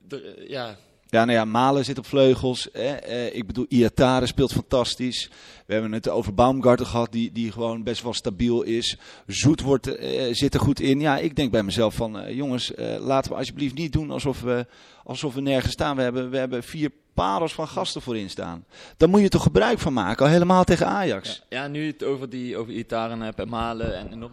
er, 0.09 0.37
eh, 0.37 0.49
ja, 0.49 0.77
Ja, 1.09 1.25
nou 1.25 1.37
ja, 1.37 1.45
Malen 1.45 1.85
zit 1.85 1.97
op 1.97 2.05
vleugels. 2.05 2.71
Eh, 2.71 3.35
ik 3.35 3.47
bedoel, 3.47 3.65
Iatare 3.69 4.25
speelt 4.25 4.51
fantastisch. 4.51 5.29
We 5.67 5.73
hebben 5.73 5.91
het 5.91 6.09
over 6.09 6.33
Baumgarten 6.33 6.85
gehad, 6.85 7.11
die, 7.11 7.31
die 7.31 7.51
gewoon 7.51 7.83
best 7.83 8.03
wel 8.03 8.13
stabiel 8.13 8.61
is. 8.61 8.97
Zoet 9.25 9.61
wordt, 9.61 9.95
eh, 9.95 10.33
zit 10.33 10.53
er 10.53 10.59
goed 10.59 10.79
in. 10.79 10.99
Ja, 10.99 11.17
ik 11.17 11.35
denk 11.35 11.51
bij 11.51 11.63
mezelf 11.63 11.95
van, 11.95 12.19
eh, 12.19 12.35
jongens, 12.35 12.73
eh, 12.73 12.97
laten 12.99 13.31
we 13.31 13.37
alsjeblieft 13.37 13.75
niet 13.75 13.93
doen 13.93 14.11
alsof 14.11 14.41
we, 14.41 14.65
alsof 15.03 15.33
we 15.33 15.41
nergens 15.41 15.73
staan. 15.73 15.95
We 15.95 16.01
hebben, 16.01 16.29
we 16.29 16.37
hebben 16.37 16.63
vier 16.63 16.91
parels 17.13 17.53
van 17.53 17.67
gasten 17.67 18.01
voorin 18.01 18.29
staan. 18.29 18.65
Daar 18.97 19.09
moet 19.09 19.21
je 19.21 19.29
toch 19.29 19.43
gebruik 19.43 19.79
van 19.79 19.93
maken, 19.93 20.25
al 20.25 20.31
helemaal 20.31 20.63
tegen 20.63 20.87
Ajax. 20.87 21.43
Ja, 21.49 21.67
nu 21.67 21.87
het 21.87 22.03
over, 22.03 22.29
die, 22.29 22.57
over 22.57 22.73
Itaren 22.73 23.21
hebt 23.21 23.39
en 23.39 23.49
Malen 23.49 23.97
en, 23.97 24.11
en 24.11 24.19
nog... 24.19 24.31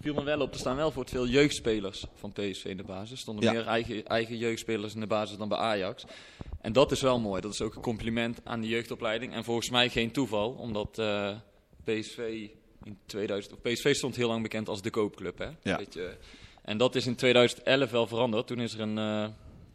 Viel 0.00 0.14
me 0.14 0.22
wel 0.22 0.40
op, 0.40 0.52
er 0.52 0.58
staan 0.58 0.76
wel 0.76 0.90
voor 0.90 1.02
het 1.02 1.10
veel 1.10 1.26
jeugdspelers 1.26 2.04
van 2.14 2.32
PSV 2.32 2.64
in 2.64 2.76
de 2.76 2.82
basis. 2.82 3.10
Er 3.10 3.18
stonden 3.18 3.44
Ja. 3.44 3.52
meer 3.52 3.66
eigen, 3.66 4.06
eigen 4.06 4.36
jeugdspelers 4.36 4.94
in 4.94 5.00
de 5.00 5.06
basis 5.06 5.36
dan 5.36 5.48
bij 5.48 5.58
Ajax. 5.58 6.04
En 6.60 6.72
dat 6.72 6.92
is 6.92 7.00
wel 7.00 7.20
mooi. 7.20 7.40
Dat 7.40 7.52
is 7.52 7.60
ook 7.60 7.74
een 7.74 7.82
compliment 7.82 8.40
aan 8.44 8.60
de 8.60 8.68
jeugdopleiding. 8.68 9.32
En 9.32 9.44
volgens 9.44 9.70
mij 9.70 9.88
geen 9.88 10.10
toeval, 10.10 10.50
omdat 10.50 10.98
eh, 10.98 11.36
PSV 11.84 12.48
in 12.84 12.98
2000... 13.06 13.54
Of 13.54 13.60
PSV 13.62 13.94
stond 13.94 14.16
heel 14.16 14.28
lang 14.28 14.42
bekend 14.42 14.68
als 14.68 14.82
de 14.82 14.90
koopclub, 14.90 15.38
hè? 15.38 15.48
Ja. 15.62 15.76
Weet 15.76 15.94
je. 15.94 16.16
En 16.62 16.78
dat 16.78 16.94
is 16.94 17.06
in 17.06 17.14
2011 17.16 17.90
wel 17.90 18.06
veranderd. 18.06 18.46
Toen 18.46 18.60
is 18.60 18.74
er 18.74 18.80
een 18.80 18.98
eh, 18.98 19.28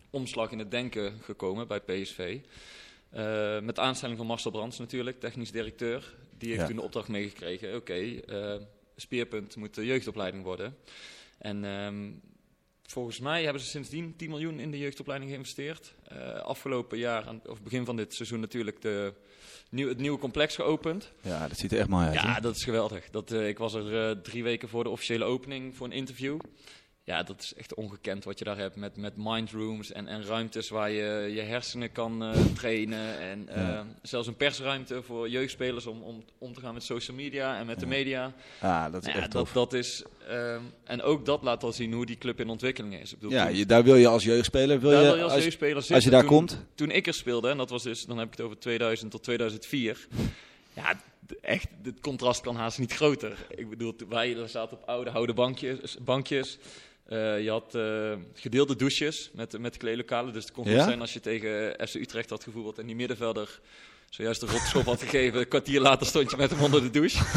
omslag 0.09 0.51
in 0.51 0.59
het 0.59 0.71
denken 0.71 1.19
gekomen 1.21 1.67
bij 1.67 1.79
PSV. 1.79 2.39
Eh, 3.09 3.59
met 3.59 3.79
aanstelling 3.79 4.17
van 4.17 4.27
Marcel 4.27 4.51
Brands 4.51 4.79
natuurlijk, 4.79 5.19
technisch 5.19 5.51
directeur. 5.51 6.13
Die 6.37 6.47
heeft 6.49 6.61
Ja. 6.61 6.67
toen 6.67 6.75
de 6.75 6.81
opdracht 6.81 7.07
meegekregen. 7.07 7.75
Oké, 7.75 8.19
speerpunt 8.95 9.55
moet 9.55 9.75
de 9.75 9.85
jeugdopleiding 9.85 10.43
worden. 10.43 10.77
En 11.37 11.65
ehm, 11.65 12.11
volgens 12.83 13.19
mij 13.19 13.43
hebben 13.43 13.61
ze 13.61 13.67
sindsdien 13.67 14.15
10 14.15 14.29
miljoen 14.29 14.59
in 14.59 14.71
de 14.71 14.77
jeugdopleiding 14.77 15.31
geïnvesteerd. 15.31 15.93
Eh, 16.03 16.33
afgelopen 16.33 16.97
jaar, 16.97 17.35
of 17.45 17.61
begin 17.61 17.85
van 17.85 17.95
dit 17.95 18.13
seizoen 18.13 18.39
natuurlijk, 18.39 18.81
de, 18.81 19.13
nieuw, 19.69 19.87
het 19.87 19.97
nieuwe 19.97 20.19
complex 20.19 20.55
geopend. 20.55 21.11
Ja, 21.21 21.47
dat 21.47 21.57
ziet 21.57 21.71
er 21.71 21.79
echt 21.79 21.87
mooi 21.87 22.05
uit. 22.05 22.13
Ja, 22.13 22.39
dat 22.39 22.55
is 22.55 22.63
geweldig. 22.63 23.09
Dat, 23.09 23.31
eh, 23.31 23.47
ik 23.47 23.57
was 23.57 23.73
er 23.73 24.09
eh, 24.09 24.21
drie 24.21 24.43
weken 24.43 24.69
voor 24.69 24.83
de 24.83 24.89
officiële 24.89 25.23
opening 25.23 25.75
voor 25.75 25.85
een 25.85 25.93
interview. 25.93 26.39
Ja, 27.07 27.23
dat 27.23 27.41
is 27.41 27.53
echt 27.53 27.73
ongekend 27.73 28.23
wat 28.23 28.39
je 28.39 28.45
daar 28.45 28.57
hebt 28.57 28.75
met, 28.75 28.97
met 28.97 29.13
mindrooms 29.17 29.91
en, 29.91 30.07
en 30.07 30.25
ruimtes 30.25 30.69
waar 30.69 30.91
je 30.91 31.31
je 31.33 31.41
hersenen 31.41 31.91
kan 31.91 32.23
eh, 32.23 32.31
trainen. 32.55 33.19
En 33.19 33.47
eh, 33.49 33.61
Ja. 33.61 33.85
zelfs 34.01 34.27
een 34.27 34.35
persruimte 34.35 35.01
voor 35.03 35.29
jeugdspelers 35.29 35.85
om, 35.85 36.01
om 36.01 36.23
om 36.37 36.53
te 36.53 36.59
gaan 36.59 36.73
met 36.73 36.83
social 36.83 37.17
media 37.17 37.57
en 37.57 37.65
met 37.65 37.79
de 37.79 37.85
media. 37.85 38.33
Ah, 38.59 38.91
dat 38.91 39.01
is 39.01 39.07
Nou 39.07 39.17
ja, 39.17 39.23
echt 39.23 39.31
dat, 39.31 39.41
tof. 39.43 39.51
dat 39.53 39.73
is, 39.73 40.03
ehm, 40.27 40.61
en 40.83 41.01
ook 41.01 41.25
dat 41.25 41.41
laat 41.43 41.63
al 41.63 41.71
zien 41.73 41.93
hoe 41.93 42.05
die 42.05 42.17
club 42.17 42.39
in 42.39 42.49
ontwikkeling 42.49 42.99
is. 43.01 43.11
Ik 43.13 43.19
bedoel, 43.19 43.33
ja, 43.35 43.47
toen- 43.47 43.55
je, 43.55 43.65
daar 43.65 43.83
wil 43.83 43.95
je 43.95 44.07
als 44.07 44.23
jeugdspeler, 44.23 44.79
wil 44.79 44.91
je, 44.91 44.97
wil 44.97 45.15
je 45.15 45.23
als, 45.23 45.31
als, 45.31 45.41
jeugdspeler 45.41 45.75
als 45.75 46.03
je 46.03 46.09
daar 46.09 46.19
Toen- 46.19 46.29
komt, 46.29 46.65
Toen 46.75 46.91
ik 46.91 47.07
er 47.07 47.13
speelde, 47.13 47.49
en 47.49 47.57
dat 47.57 47.69
was 47.69 47.83
dus, 47.83 48.05
dan 48.05 48.17
heb 48.17 48.27
ik 48.27 48.33
het 48.37 48.41
over 48.45 48.59
2000 48.59 49.11
tot 49.11 49.23
2004. 49.23 50.07
Ja, 50.73 50.99
echt, 51.41 51.67
het 51.83 51.99
contrast 51.99 52.41
kan 52.41 52.55
haast 52.55 52.79
niet 52.79 52.93
groter. 52.93 53.45
Ik 53.49 53.69
bedoel, 53.69 53.95
wij 54.09 54.47
zaten 54.47 54.77
op 54.77 54.83
oude 54.87 55.09
houten 55.09 55.35
bankjes. 55.35 55.97
bankjes. 56.01 56.57
Eh, 57.05 57.43
je 57.43 57.49
had 57.49 57.75
eh, 57.75 58.13
gedeelde 58.33 58.75
douches 58.75 59.29
met, 59.33 59.59
met 59.59 59.73
de 59.73 59.79
kleedlokalen. 59.79 60.33
Dus 60.33 60.43
het 60.43 60.51
kon 60.53 60.63
goed 60.63 60.73
Ja? 60.73 60.83
zijn 60.83 61.01
als 61.01 61.13
je 61.13 61.19
tegen 61.19 61.87
FC 61.87 61.95
Utrecht 61.95 62.29
had 62.29 62.43
gevoetbald 62.43 62.79
en 62.79 62.85
die 62.85 62.95
middenvelder 62.95 63.59
zojuist 64.09 64.39
de 64.39 64.47
rotschop 64.47 64.85
had 64.85 65.01
gegeven. 65.01 65.39
Een 65.39 65.47
kwartier 65.47 65.81
later 65.81 66.07
stond 66.07 66.31
je 66.31 66.37
met 66.37 66.49
hem 66.49 66.63
onder 66.63 66.81
de 66.81 66.89
douche. 66.89 67.23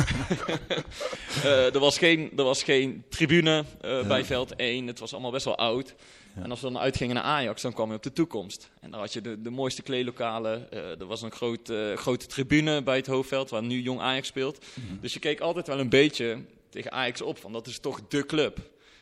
Eh, 1.44 1.75
er, 1.75 1.80
was 1.80 1.98
geen, 1.98 2.30
er 2.37 2.44
was 2.44 2.62
geen 2.62 3.04
tribune 3.08 3.64
eh, 3.80 4.06
bij 4.06 4.25
veld 4.25 4.56
1. 4.56 4.87
Het 4.87 4.98
was 4.98 5.12
allemaal 5.12 5.30
best 5.30 5.44
wel 5.44 5.56
oud. 5.56 5.94
En 6.34 6.50
als 6.50 6.60
we 6.60 6.70
dan 6.70 6.78
uitgingen 6.78 7.14
naar 7.14 7.25
Ajax, 7.25 7.62
dan 7.62 7.72
kwam 7.72 7.88
je 7.88 7.96
op 7.96 8.02
de 8.02 8.12
toekomst. 8.12 8.70
En 8.80 8.90
daar 8.90 9.00
had 9.00 9.12
je 9.12 9.20
de, 9.20 9.42
de 9.42 9.50
mooiste 9.50 9.82
kleedlokalen. 9.82 10.70
Eh, 10.70 11.00
er 11.00 11.06
was 11.06 11.22
een 11.22 11.30
groot, 11.30 11.70
eh, 11.70 11.92
grote 11.92 12.26
tribune 12.26 12.82
bij 12.82 12.96
het 12.96 13.06
hoofdveld, 13.06 13.50
waar 13.50 13.62
nu 13.62 13.80
Jong 13.80 14.00
Ajax 14.00 14.28
speelt. 14.28 14.64
Dus 15.00 15.12
je 15.12 15.18
keek 15.18 15.40
altijd 15.40 15.66
wel 15.66 15.78
een 15.78 15.88
beetje 15.88 16.38
tegen 16.68 16.92
Ajax 16.92 17.20
op, 17.20 17.38
van 17.38 17.52
dat 17.52 17.66
is 17.66 17.78
toch 17.78 18.00
de 18.08 18.26
club. 18.26 18.58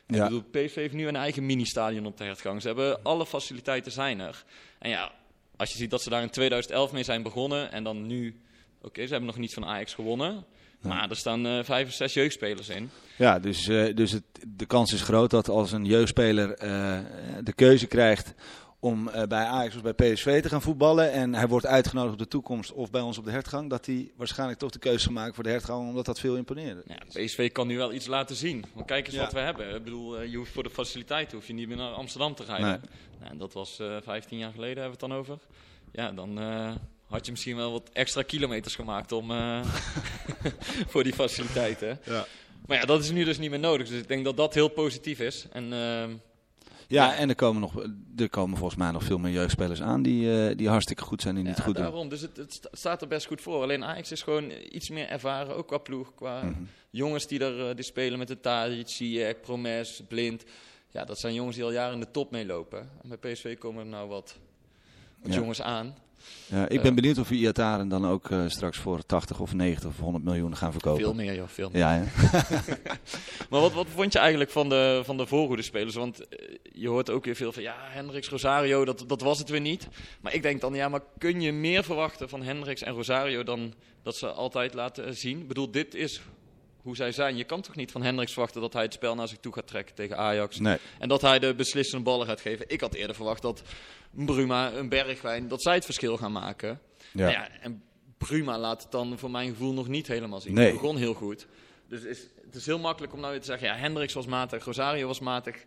Ja. 0.06 0.16
Ik 0.16 0.22
bedoel, 0.22 0.42
PSV 0.50 0.75
heeft 0.75 0.94
nu 0.94 1.08
een 1.08 1.16
eigen 1.16 1.46
mini-stadion 1.46 2.06
op 2.06 2.16
de 2.16 2.25
hertgang. 2.25 2.60
Ze 2.60 2.66
hebben 2.66 3.02
alle 3.02 3.26
faciliteiten 3.26 3.92
zijn 3.92 4.20
er. 4.20 4.44
En 4.78 4.90
ja, 4.90 5.12
als 5.56 5.72
je 5.72 5.78
ziet 5.78 5.90
dat 5.90 6.02
ze 6.02 6.10
daar 6.10 6.22
in 6.22 6.30
2011 6.30 6.92
mee 6.92 7.02
zijn 7.02 7.22
begonnen 7.22 7.72
en 7.72 7.84
dan 7.84 8.06
nu... 8.06 8.40
Oké, 8.82 9.02
ze 9.02 9.10
hebben 9.10 9.26
nog 9.26 9.38
niet 9.38 9.54
van 9.54 9.64
Ajax 9.64 9.94
gewonnen. 9.94 10.44
Maar 10.80 11.10
er 11.10 11.16
staan 11.16 11.46
eh, 11.46 11.58
vijf 11.62 11.88
of 11.88 11.94
zes 11.94 12.14
jeugdspelers 12.14 12.68
in. 12.68 12.90
Ja, 13.16 13.38
dus, 13.38 13.68
eh, 13.68 13.94
dus 13.94 14.12
het, 14.12 14.22
de 14.56 14.66
kans 14.66 14.92
is 14.92 15.02
groot 15.02 15.30
dat 15.30 15.48
als 15.48 15.72
een 15.72 15.84
jeugdspeler 15.84 16.54
eh, 16.54 16.98
de 17.42 17.52
keuze 17.52 17.86
krijgt 17.86 18.34
om 18.80 19.09
eh, 19.09 19.23
bij 19.26 19.45
Ajax 19.45 19.76
of 19.76 19.83
bij 19.83 19.92
PSV 19.95 20.42
te 20.42 20.49
gaan 20.49 20.62
voetballen 20.62 21.12
en 21.12 21.35
hij 21.35 21.49
wordt 21.49 21.66
uitgenodigd 21.66 22.12
op 22.12 22.18
de 22.18 22.28
toekomst 22.28 22.73
of 22.73 22.90
bij 22.90 23.00
ons 23.00 23.18
op 23.18 23.25
de 23.25 23.30
hertgang, 23.30 23.71
dat 23.71 23.87
hij 23.87 24.11
waarschijnlijk 24.16 24.59
toch 24.59 24.71
de 24.71 24.78
keuze 24.78 25.04
gaat 25.04 25.14
maken 25.14 25.35
voor 25.35 25.45
de 25.45 25.50
hertgang, 25.50 25.88
omdat 25.88 26.04
dat 26.04 26.21
veel 26.21 26.37
imponeerde. 26.37 26.83
Ja, 26.87 26.99
PSV 27.25 27.52
kan 27.52 27.66
nu 27.66 27.76
wel 27.76 27.92
iets 27.92 28.06
laten 28.06 28.37
zien. 28.37 28.64
Want 28.75 28.87
kijk 28.87 29.06
eens 29.06 29.14
Ja. 29.14 29.23
wat 29.23 29.33
we 29.33 29.38
hebben. 29.38 29.75
Ik 29.75 29.85
bedoel, 29.85 30.18
eh, 30.18 30.30
je 30.30 30.37
hoeft 30.37 30.52
voor 30.52 30.62
de 30.62 30.71
faciliteiten 30.71 31.37
hoef 31.37 31.47
je 31.47 31.52
niet 31.52 31.68
meer 31.68 31.76
naar 31.76 31.92
Amsterdam 31.92 32.35
te 32.35 32.45
rijden. 32.45 32.66
Nee. 32.68 32.78
Nou, 33.21 33.30
en 33.30 33.38
dat 33.38 33.52
was 33.52 33.78
eh 33.78 33.97
15 34.02 34.38
jaar 34.38 34.52
geleden, 34.52 34.83
hebben 34.83 34.99
we 34.99 35.04
het 35.04 35.11
dan 35.12 35.18
over. 35.18 35.38
Ja, 35.92 36.12
dan 36.12 36.38
had 37.06 37.25
je 37.26 37.30
misschien 37.30 37.56
wel 37.56 37.73
wat 37.73 37.90
extra 37.92 38.23
kilometers 38.23 38.75
gemaakt 38.75 39.12
om, 39.12 39.30
voor 40.92 41.04
die 41.04 41.12
faciliteiten. 41.14 41.99
Ja. 42.04 42.26
Maar 42.66 42.76
ja, 42.78 42.85
dat 42.85 43.02
is 43.02 43.11
nu 43.11 43.25
dus 43.25 43.38
niet 43.38 43.50
meer 43.50 43.59
nodig. 43.59 43.88
Dus 43.88 44.00
ik 44.00 44.09
denk 44.09 44.25
dat 44.25 44.37
dat 44.37 44.54
heel 44.54 44.68
positief 44.68 45.21
is. 45.21 45.47
En 45.52 45.73
ehm, 45.73 46.11
Ja, 46.88 47.14
en 47.16 47.28
er 47.28 47.35
komen, 47.35 47.61
nog, 47.61 47.85
er 48.16 48.28
komen 48.31 48.57
volgens 48.59 48.78
mij 48.78 48.90
nog 48.90 49.02
veel 49.05 49.19
meer 49.19 49.33
jeugdspelers 49.33 49.83
aan 49.83 50.02
die, 50.02 50.49
eh, 50.49 50.57
die 50.57 50.69
hartstikke 50.69 51.02
goed 51.02 51.23
zijn 51.23 51.37
en 51.37 51.47
het 51.47 51.61
goed 51.61 51.75
doen. 51.75 51.83
daarom. 51.85 52.09
Dus 52.09 52.21
het, 52.21 52.37
het 52.37 52.52
sta- 52.52 52.69
staat 52.73 53.02
er 53.02 53.09
best 53.09 53.26
goed 53.26 53.40
voor. 53.40 53.62
Alleen 53.62 53.85
Ajax 53.85 54.12
is 54.12 54.23
gewoon 54.23 54.52
iets 54.71 54.90
meer 54.90 55.09
ervaren, 55.09 55.57
ook 55.57 55.66
qua 55.66 55.78
ploeg. 55.78 56.14
Qua 56.14 56.43
Mhm. 56.43 56.62
jongens 56.90 57.26
die 57.26 57.40
er 57.45 57.69
eh, 57.69 57.75
die 57.75 57.85
spelen 57.85 58.19
met 58.19 58.28
de 58.28 58.40
Tadic, 58.40 58.88
Ziyech, 58.88 59.40
Promes, 59.40 60.02
Blind. 60.09 60.45
Ja, 60.90 61.05
dat 61.05 61.19
zijn 61.19 61.35
jongens 61.35 61.57
die 61.57 61.64
al 61.64 61.73
jaren 61.73 61.95
in 61.95 62.00
de 62.00 62.11
top 62.11 62.31
meelopen. 62.31 62.90
En 63.02 63.09
bij 63.19 63.33
PSV 63.33 63.59
komen 63.59 63.83
er 63.83 63.88
nou 63.90 64.09
wat, 64.09 64.37
wat 65.23 65.35
jongens 65.35 65.62
aan. 65.62 65.95
Ja, 66.46 66.68
ik 66.68 66.82
ben 66.82 66.94
benieuwd 66.94 67.18
of 67.18 67.28
we 67.28 67.35
Iataren 67.35 67.88
dan 67.88 68.06
ook 68.06 68.30
eh, 68.30 68.44
straks 68.46 68.78
voor 68.78 69.06
80 69.06 69.40
of 69.40 69.54
90 69.54 69.88
of 69.88 69.99
100 69.99 70.25
miljoen 70.25 70.56
gaan 70.56 70.73
verkopen. 70.73 71.02
Veel 71.02 71.14
meer, 71.14 71.35
joh, 71.35 71.49
veel 71.49 71.70
meer. 71.73 71.80
Ja? 71.80 72.04
Maar 73.50 73.61
wat, 73.61 73.73
wat 73.73 73.87
vond 73.94 74.12
je 74.12 74.18
eigenlijk 74.18 74.50
van 74.50 74.68
de, 74.68 75.00
van 75.04 75.16
de 75.16 75.26
voorhoede 75.26 75.62
spelers? 75.62 75.94
Want 75.94 76.28
eh, 76.28 76.54
je 76.73 76.88
hoort 76.88 77.11
ook 77.11 77.25
weer 77.25 77.37
veel 77.37 77.52
van, 77.52 77.62
ja, 77.62 77.76
Hendricks, 77.78 78.28
Rosario, 78.28 78.85
dat, 78.85 79.04
dat 79.06 79.20
was 79.20 79.38
het 79.38 79.49
weer 79.49 79.61
niet. 79.61 79.88
Maar 80.20 80.35
ik 80.35 80.42
denk 80.42 80.61
dan, 80.61 80.75
ja, 80.75 80.88
maar 80.88 81.02
kun 81.18 81.40
je 81.40 81.52
meer 81.52 81.85
verwachten 81.85 82.28
van 82.28 82.42
Hendricks 82.42 82.82
en 82.82 82.94
Rosario 82.94 83.42
dan 83.42 83.75
dat 84.02 84.16
ze 84.16 84.26
altijd 84.26 84.75
laten 84.75 85.16
zien? 85.16 85.40
Ik 85.40 85.49
bedoel, 85.49 85.70
dit 85.70 85.94
is 85.94 86.20
hoe 86.87 86.97
zij 86.97 87.12
zijn. 87.12 87.37
Je 87.37 87.45
kan 87.45 87.61
toch 87.61 87.75
niet 87.75 87.90
van 87.90 88.02
Hendricks 88.02 88.33
verwachten 88.33 88.61
dat 88.61 88.73
hij 88.73 88.83
het 88.83 88.93
spel 88.93 89.14
naar 89.14 89.28
zich 89.28 89.38
toe 89.38 89.52
gaat 89.52 89.66
trekken 89.66 89.95
tegen 89.95 90.16
Ajax? 90.16 90.59
Nee. 90.59 90.78
En 90.99 91.09
dat 91.09 91.21
hij 91.21 91.38
de 91.38 91.55
beslissende 91.55 92.05
ballen 92.05 92.26
gaat 92.26 92.40
geven. 92.40 92.69
Ik 92.69 92.81
had 92.81 92.95
eerder 92.95 93.16
verwacht 93.16 93.43
dat 93.43 93.62
Bruma, 94.11 94.73
een 94.73 94.88
Bergwijn, 94.88 95.49
dat 95.49 95.62
zij 95.62 95.75
het 95.75 95.85
verschil 95.85 96.16
gaan 96.16 96.33
maken. 96.33 96.81
Ja. 97.12 97.23
Nou 97.23 97.33
ja, 97.33 97.49
en 97.61 97.83
Bruma 98.19 98.59
laat 98.59 98.83
het 98.83 98.93
dan 98.93 99.19
voor 99.19 99.31
mijn 99.31 99.49
gevoel 99.49 99.73
nog 99.73 99.88
niet 99.88 100.07
helemaal 100.07 100.40
zien. 100.40 100.55
Nee. 100.55 100.64
Hij 100.64 100.73
begon 100.73 100.97
heel 100.97 101.14
goed. 101.14 101.47
Dus 101.88 102.02
is, 102.02 102.26
het 102.45 102.55
is 102.55 102.66
heel 102.66 102.78
makkelijk 102.78 103.12
om 103.12 103.19
nou 103.19 103.31
weer 103.31 103.40
te 103.40 103.47
zeggen, 103.47 103.69
ja, 103.69 103.76
Hendricks 103.76 104.12
was 104.12 104.26
matig, 104.26 104.64
Rosario 104.64 105.07
was 105.07 105.21
matig. 105.21 105.64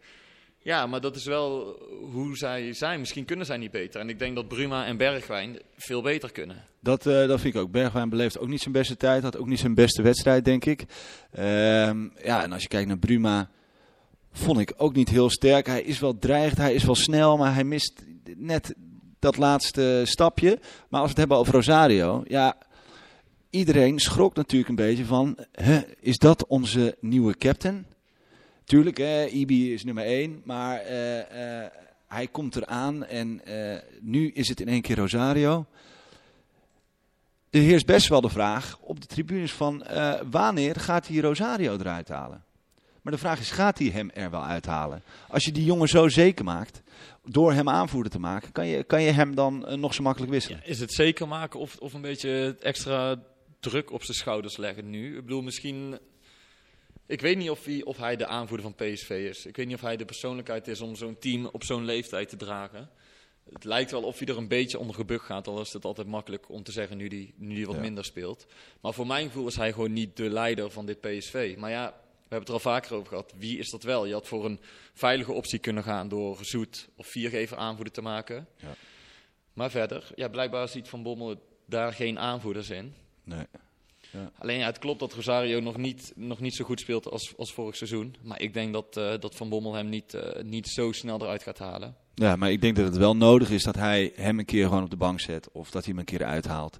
Ja, 0.61 0.85
maar 0.85 1.01
dat 1.01 1.15
is 1.15 1.25
wel 1.25 1.79
hoe 2.11 2.37
zij 2.37 2.73
zijn. 2.73 2.99
Misschien 2.99 3.25
kunnen 3.25 3.45
zij 3.45 3.57
niet 3.57 3.71
beter. 3.71 3.99
En 3.99 4.09
ik 4.09 4.19
denk 4.19 4.35
dat 4.35 4.47
Bruma 4.47 4.85
en 4.85 4.97
Bergwijn 4.97 5.59
veel 5.75 6.01
beter 6.01 6.31
kunnen. 6.31 6.63
Dat, 6.79 7.05
eh, 7.05 7.27
dat 7.27 7.41
vind 7.41 7.55
ik 7.55 7.61
ook. 7.61 7.71
Bergwijn 7.71 8.09
beleeft 8.09 8.39
ook 8.39 8.47
niet 8.47 8.61
zijn 8.61 8.73
beste 8.73 8.97
tijd. 8.97 9.23
Had 9.23 9.37
ook 9.37 9.47
niet 9.47 9.59
zijn 9.59 9.75
beste 9.75 10.01
wedstrijd, 10.01 10.45
denk 10.45 10.65
ik. 10.65 10.85
Ehm, 11.31 12.07
ja, 12.23 12.43
en 12.43 12.51
als 12.51 12.61
je 12.61 12.67
kijkt 12.67 12.87
naar 12.87 12.97
Bruma, 12.97 13.49
vond 14.31 14.59
ik 14.59 14.73
ook 14.77 14.95
niet 14.95 15.09
heel 15.09 15.29
sterk. 15.29 15.67
Hij 15.67 15.81
is 15.81 15.99
wel 15.99 16.17
dreigend, 16.17 16.57
hij 16.57 16.73
is 16.73 16.83
wel 16.83 16.95
snel, 16.95 17.37
maar 17.37 17.53
hij 17.53 17.63
mist 17.63 18.03
net 18.35 18.75
dat 19.19 19.37
laatste 19.37 20.01
stapje. 20.05 20.59
Maar 20.89 21.01
als 21.01 21.01
we 21.01 21.07
het 21.09 21.17
hebben 21.17 21.37
over 21.37 21.53
Rosario, 21.53 22.23
ja, 22.27 22.57
iedereen 23.49 23.99
schrok 23.99 24.35
natuurlijk 24.35 24.69
een 24.69 24.75
beetje 24.75 25.05
van, 25.05 25.37
is 25.99 26.17
dat 26.17 26.47
onze 26.47 26.97
nieuwe 26.99 27.37
captain? 27.37 27.85
Tuurlijk, 28.69 28.97
hè, 28.97 29.25
Ibi 29.25 29.73
is 29.73 29.83
nummer 29.83 30.03
1, 30.03 30.41
maar 30.45 30.79
eh, 30.79 31.63
eh, 31.63 31.71
hij 32.07 32.27
komt 32.27 32.55
eraan 32.55 33.05
en 33.05 33.45
eh, 33.45 33.81
nu 34.01 34.31
is 34.31 34.47
het 34.47 34.59
in 34.59 34.67
één 34.67 34.81
keer 34.81 34.95
Rosario. 34.95 35.65
Er 37.49 37.61
heerst 37.61 37.85
best 37.85 38.07
wel 38.07 38.21
de 38.21 38.29
vraag 38.29 38.77
op 38.81 39.01
de 39.01 39.07
tribunes 39.07 39.51
van 39.51 39.83
wanneer 40.29 40.75
gaat 40.75 41.07
hij 41.07 41.17
Rosario 41.17 41.77
eruit 41.77 42.07
halen? 42.07 42.43
Maar 43.01 43.13
de 43.13 43.19
vraag 43.19 43.39
is, 43.39 43.51
gaat 43.51 43.79
hij 43.79 43.87
hem 43.87 44.09
er 44.13 44.29
wel 44.29 44.45
uithalen? 44.45 45.03
Als 45.27 45.45
je 45.45 45.51
die 45.51 45.65
jongen 45.65 45.87
zo 45.87 46.07
zeker 46.07 46.45
maakt, 46.45 46.81
door 47.23 47.53
hem 47.53 47.69
aanvoerder 47.69 48.11
te 48.11 48.19
maken, 48.19 48.51
kan 48.51 48.67
je, 48.67 48.83
kan 48.83 49.01
je 49.01 49.11
hem 49.11 49.35
dan 49.35 49.79
nog 49.79 49.93
zo 49.93 50.03
makkelijk 50.03 50.31
wisselen? 50.31 50.61
Is 50.63 50.79
het 50.79 50.93
zeker 50.93 51.27
maken 51.27 51.59
of, 51.59 51.77
of 51.77 51.93
een 51.93 52.01
beetje 52.01 52.57
extra 52.59 53.21
druk 53.59 53.91
op 53.91 54.03
zijn 54.03 54.17
schouders 54.17 54.57
leggen 54.57 54.89
nu? 54.89 55.17
Ik 55.17 55.23
bedoel, 55.23 55.41
misschien... 55.41 55.99
Ik 57.09 57.21
weet 57.21 57.37
niet 57.37 57.49
of 57.49 57.65
hij, 57.65 57.83
of 57.83 57.97
hij 57.97 58.15
de 58.15 58.25
aanvoerder 58.27 58.71
van 58.71 58.87
PSV 58.87 59.09
is. 59.09 59.45
Ik 59.45 59.55
weet 59.55 59.65
niet 59.65 59.75
of 59.75 59.81
hij 59.81 59.97
de 59.97 60.05
persoonlijkheid 60.05 60.67
is 60.67 60.81
om 60.81 60.95
zo'n 60.95 61.17
team 61.19 61.45
op 61.45 61.63
zo'n 61.63 61.85
leeftijd 61.85 62.29
te 62.29 62.35
dragen. 62.35 62.89
Het 63.53 63.63
lijkt 63.63 63.91
wel 63.91 64.03
of 64.03 64.19
hij 64.19 64.27
er 64.27 64.37
een 64.37 64.47
beetje 64.47 64.79
onder 64.79 64.95
gebukt 64.95 65.23
gaat. 65.23 65.47
Al 65.47 65.61
is 65.61 65.73
het 65.73 65.85
altijd 65.85 66.07
makkelijk 66.07 66.49
om 66.49 66.63
te 66.63 66.71
zeggen 66.71 66.97
nu 66.97 67.07
hij 67.07 67.33
nu 67.37 67.55
die 67.55 67.65
wat 67.65 67.75
Ja. 67.75 67.81
minder 67.81 68.05
speelt. 68.05 68.45
Maar 68.81 68.93
voor 68.93 69.07
mijn 69.07 69.27
gevoel 69.27 69.47
is 69.47 69.55
hij 69.55 69.73
gewoon 69.73 69.93
niet 69.93 70.17
de 70.17 70.29
leider 70.29 70.71
van 70.71 70.85
dit 70.85 71.01
PSV. 71.01 71.55
Maar 71.57 71.69
ja, 71.69 71.85
we 71.87 72.35
hebben 72.35 72.39
het 72.39 72.47
er 72.47 72.53
al 72.53 72.59
vaker 72.59 72.93
over 72.95 73.07
gehad. 73.07 73.33
Wie 73.37 73.57
is 73.57 73.69
dat 73.69 73.83
wel? 73.83 74.05
Je 74.05 74.13
had 74.13 74.27
voor 74.27 74.45
een 74.45 74.59
veilige 74.93 75.31
optie 75.31 75.59
kunnen 75.59 75.83
gaan 75.83 76.07
door 76.07 76.37
Zoet 76.41 76.89
of 76.95 77.07
Viergever 77.07 77.57
aanvoerder 77.57 77.93
te 77.93 78.01
maken. 78.01 78.47
Ja. 78.57 78.75
Maar 79.53 79.69
verder, 79.71 80.11
ja, 80.15 80.27
blijkbaar 80.29 80.67
ziet 80.67 80.87
Van 80.87 81.03
Bommel 81.03 81.41
daar 81.65 81.93
geen 81.93 82.19
aanvoerders 82.19 82.69
in. 82.69 82.93
Nee. 83.23 83.45
Alleen 84.37 84.57
ja, 84.57 84.65
het 84.65 84.79
klopt 84.79 84.99
dat 84.99 85.13
Rosario 85.13 85.59
nog 85.59 85.77
niet, 85.77 86.13
nog 86.15 86.39
niet 86.39 86.55
zo 86.55 86.65
goed 86.65 86.79
speelt 86.79 87.09
als, 87.09 87.33
als 87.37 87.53
vorig 87.53 87.75
seizoen. 87.75 88.15
Maar 88.23 88.41
ik 88.41 88.53
denk 88.53 88.73
dat, 88.73 88.97
eh, 88.97 89.13
dat 89.19 89.35
Van 89.35 89.49
Bommel 89.49 89.73
hem 89.73 89.89
niet, 89.89 90.13
eh, 90.13 90.43
niet 90.43 90.67
zo 90.67 90.91
snel 90.91 91.21
eruit 91.21 91.43
gaat 91.43 91.59
halen. 91.59 91.95
Ja, 92.15 92.35
maar 92.35 92.51
ik 92.51 92.61
denk 92.61 92.75
dat 92.75 92.85
het 92.85 92.97
wel 92.97 93.15
nodig 93.15 93.49
is 93.49 93.63
dat 93.63 93.75
hij 93.75 94.11
hem 94.15 94.39
een 94.39 94.45
keer 94.45 94.67
gewoon 94.67 94.83
op 94.83 94.89
de 94.89 94.97
bank 94.97 95.19
zet. 95.19 95.51
Of 95.51 95.71
dat 95.71 95.83
hij 95.83 95.91
hem 95.91 95.99
een 95.99 96.05
keer 96.05 96.23
uithaalt. 96.23 96.79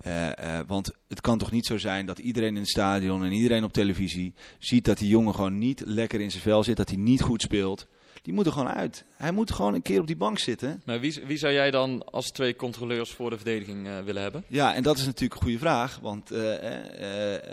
Eh, 0.00 0.60
want 0.66 0.90
het 1.08 1.20
kan 1.20 1.38
toch 1.38 1.50
niet 1.50 1.66
zo 1.66 1.78
zijn 1.78 2.06
dat 2.06 2.18
iedereen 2.18 2.54
in 2.54 2.60
het 2.60 2.68
stadion 2.68 3.24
en 3.24 3.32
iedereen 3.32 3.64
op 3.64 3.72
televisie 3.72 4.34
ziet 4.58 4.84
dat 4.84 4.98
die 4.98 5.08
jongen 5.08 5.34
gewoon 5.34 5.58
niet 5.58 5.82
lekker 5.86 6.20
in 6.20 6.30
zijn 6.30 6.42
vel 6.42 6.64
zit. 6.64 6.76
Dat 6.76 6.88
hij 6.88 6.98
niet 6.98 7.22
goed 7.22 7.42
speelt. 7.42 7.86
Die 8.22 8.32
moet 8.32 8.46
er 8.46 8.52
gewoon 8.52 8.68
uit. 8.68 9.04
Hij 9.16 9.32
moet 9.32 9.52
gewoon 9.52 9.74
een 9.74 9.82
keer 9.82 10.00
op 10.00 10.06
die 10.06 10.16
bank 10.16 10.38
zitten. 10.38 10.82
Maar 10.84 11.00
wie, 11.00 11.20
wie 11.26 11.38
zou 11.38 11.52
jij 11.52 11.70
dan 11.70 12.04
als 12.04 12.26
twee 12.26 12.56
controleurs 12.56 13.10
voor 13.10 13.30
de 13.30 13.36
verdediging 13.36 13.86
eh, 13.86 14.00
willen 14.00 14.22
hebben? 14.22 14.44
Ja, 14.48 14.74
en 14.74 14.82
dat 14.82 14.98
is 14.98 15.04
natuurlijk 15.04 15.34
een 15.34 15.46
goede 15.46 15.58
vraag. 15.58 15.98
Want 15.98 16.32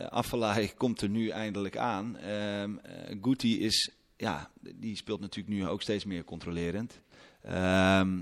Afellay 0.10 0.72
komt 0.78 1.02
er 1.02 1.10
nu 1.10 1.30
eindelijk 1.30 1.78
aan. 1.78 2.18
Ehm 2.18 2.78
eh, 3.08 3.18
Guti 3.22 3.60
is, 3.60 3.92
ja, 4.18 4.52
die 4.76 4.96
speelt 4.96 5.20
natuurlijk 5.20 5.56
nu 5.56 5.68
ook 5.68 5.82
steeds 5.82 6.06
meer 6.06 6.24
controlerend. 6.24 7.02
Ehm, 7.42 8.22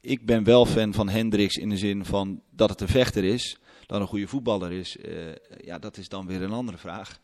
ik 0.00 0.26
ben 0.26 0.44
wel 0.44 0.66
fan 0.66 0.92
van 0.92 1.08
Hendricks 1.08 1.56
in 1.56 1.68
de 1.68 1.76
zin 1.76 2.04
van 2.04 2.42
dat 2.50 2.70
het 2.70 2.80
een 2.80 2.88
vechter 2.88 3.24
is. 3.24 3.58
Dat 3.92 4.00
een 4.00 4.06
goede 4.06 4.26
voetballer 4.26 4.72
is. 4.72 4.96
Eh, 4.96 5.14
ja, 5.64 5.78
dat 5.78 5.96
is 5.96 6.08
dan 6.08 6.26
weer 6.26 6.42
een 6.42 6.52
andere 6.52 6.78
vraag. 6.78 7.18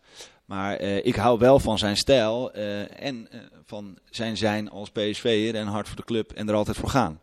Maar 0.45 0.77
eh, 0.77 1.07
ik 1.07 1.15
hou 1.15 1.39
wel 1.39 1.59
van 1.59 1.79
zijn 1.79 1.97
stijl 1.97 2.53
eh, 2.53 3.03
en 3.03 3.29
van 3.65 3.99
zijn 4.11 4.37
zijn 4.37 4.71
als 4.71 4.91
PSV'er 4.91 5.55
en 5.55 5.67
hard 5.67 5.87
voor 5.87 5.97
de 5.97 6.05
club 6.05 6.33
en 6.33 6.49
er 6.49 6.55
altijd 6.55 6.77
voor 6.77 6.89
gaan. 6.89 7.21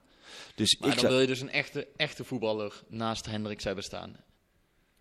Dus 0.55 0.77
Maar 0.79 0.89
ik 0.89 1.01
dan 1.01 1.09
wil 1.09 1.19
je 1.19 1.27
dus 1.27 1.41
een 1.41 1.49
echte, 1.49 1.87
echte 1.95 2.23
voetballer 2.23 2.83
naast 2.87 3.25
Hendricks 3.25 3.63
hebben 3.63 3.83
staan. 3.83 4.15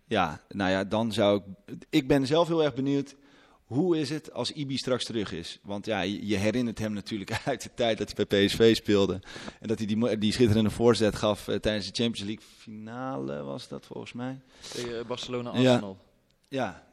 Ja, 0.07 0.41
nou 0.49 0.71
ja, 0.71 0.83
dan 0.83 1.11
zou 1.11 1.41
ik. 1.65 1.75
Ik 1.89 2.07
ben 2.07 2.27
zelf 2.27 2.47
heel 2.47 2.63
erg 2.63 2.73
benieuwd. 2.73 3.15
Hoe 3.65 3.97
is 3.99 4.09
het 4.09 4.33
als 4.33 4.51
Ibi 4.51 4.77
straks 4.77 5.05
terug 5.05 5.31
is? 5.31 5.59
Want 5.63 5.85
ja, 5.85 6.01
je, 6.01 6.35
herinnert 6.35 6.79
hem 6.79 6.93
natuurlijk 6.93 7.41
uit 7.45 7.63
de 7.63 7.69
tijd 7.75 7.97
dat 7.97 8.13
hij 8.15 8.25
bij 8.25 8.45
PSV 8.45 8.75
speelde. 8.75 9.13
En 9.59 9.67
dat 9.67 9.77
hij 9.77 9.87
die, 9.87 10.17
die 10.17 10.31
schitterende 10.31 10.69
voorzet 10.69 11.15
gaf 11.15 11.47
eh, 11.47 11.55
tijdens 11.55 11.91
de 11.91 12.03
Champions 12.03 12.29
League 12.29 12.45
finale, 12.57 13.43
was 13.43 13.67
dat 13.67 13.85
volgens 13.85 14.13
mij. 14.13 14.39
Tegen 14.73 15.07
Barcelona 15.07 15.57
Ja. 15.57 15.69
Arsenal. 15.71 15.97
Ja, 16.47 16.87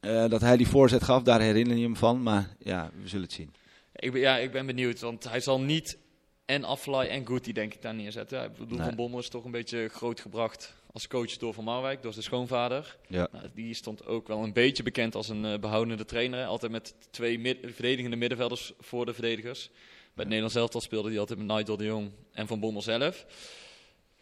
eh, 0.00 0.28
dat 0.28 0.40
hij 0.40 0.56
die 0.56 0.68
voorzet 0.68 1.02
gaf, 1.02 1.22
daar 1.22 1.40
herinner 1.40 1.76
je 1.76 1.82
hem 1.82 1.96
van. 1.96 2.22
Maar 2.22 2.56
ja, 2.58 2.90
we 3.02 3.08
zullen 3.08 3.24
het 3.24 3.34
zien. 3.34 3.54
Ik 3.92 4.12
ben, 4.12 4.20
ja, 4.20 4.36
ik 4.36 4.52
ben 4.52 4.66
benieuwd, 4.66 5.00
want 5.00 5.24
hij 5.28 5.40
zal 5.40 5.60
niet 5.60 5.98
en 6.44 6.64
Aflaai 6.64 7.08
en 7.08 7.26
Guti 7.26 7.52
denk 7.52 7.74
ik 7.74 7.82
daar 7.82 7.94
neerzetten. 7.94 8.44
Ik 8.44 8.56
bedoel, 8.56 8.78
Nee. 8.78 8.86
Van 8.86 8.96
Bommel 8.96 9.18
is 9.18 9.28
toch 9.28 9.44
een 9.44 9.50
beetje 9.50 9.88
grootgebracht 9.88 10.74
als 10.96 11.08
coach 11.08 11.36
door 11.36 11.54
Van 11.54 11.64
Marwijk, 11.64 12.02
door 12.02 12.12
zijn 12.12 12.24
schoonvader. 12.24 12.96
Ja. 13.08 13.28
Nou, 13.32 13.46
die 13.54 13.74
stond 13.74 14.06
ook 14.06 14.28
wel 14.28 14.42
een 14.42 14.52
beetje 14.52 14.82
bekend 14.82 15.14
als 15.14 15.28
een 15.28 15.44
eh, 15.44 15.58
behoudende 15.58 16.04
trainer. 16.04 16.38
hè. 16.38 16.46
Altijd 16.46 16.72
met 16.72 16.94
twee 17.10 17.38
mid- 17.38 17.58
verdedigende 17.62 18.16
middenvelders 18.16 18.72
voor 18.80 19.06
de 19.06 19.12
verdedigers. 19.14 19.66
Bij 19.68 19.74
het 20.14 20.24
Nederlands 20.26 20.54
elftal 20.54 20.80
speelde 20.80 21.08
hij 21.08 21.18
altijd 21.18 21.38
met 21.38 21.48
Nigel 21.56 21.76
de 21.76 21.84
Jong 21.84 22.10
en 22.32 22.46
Van 22.46 22.60
Bommel 22.60 22.82
zelf. 22.82 23.26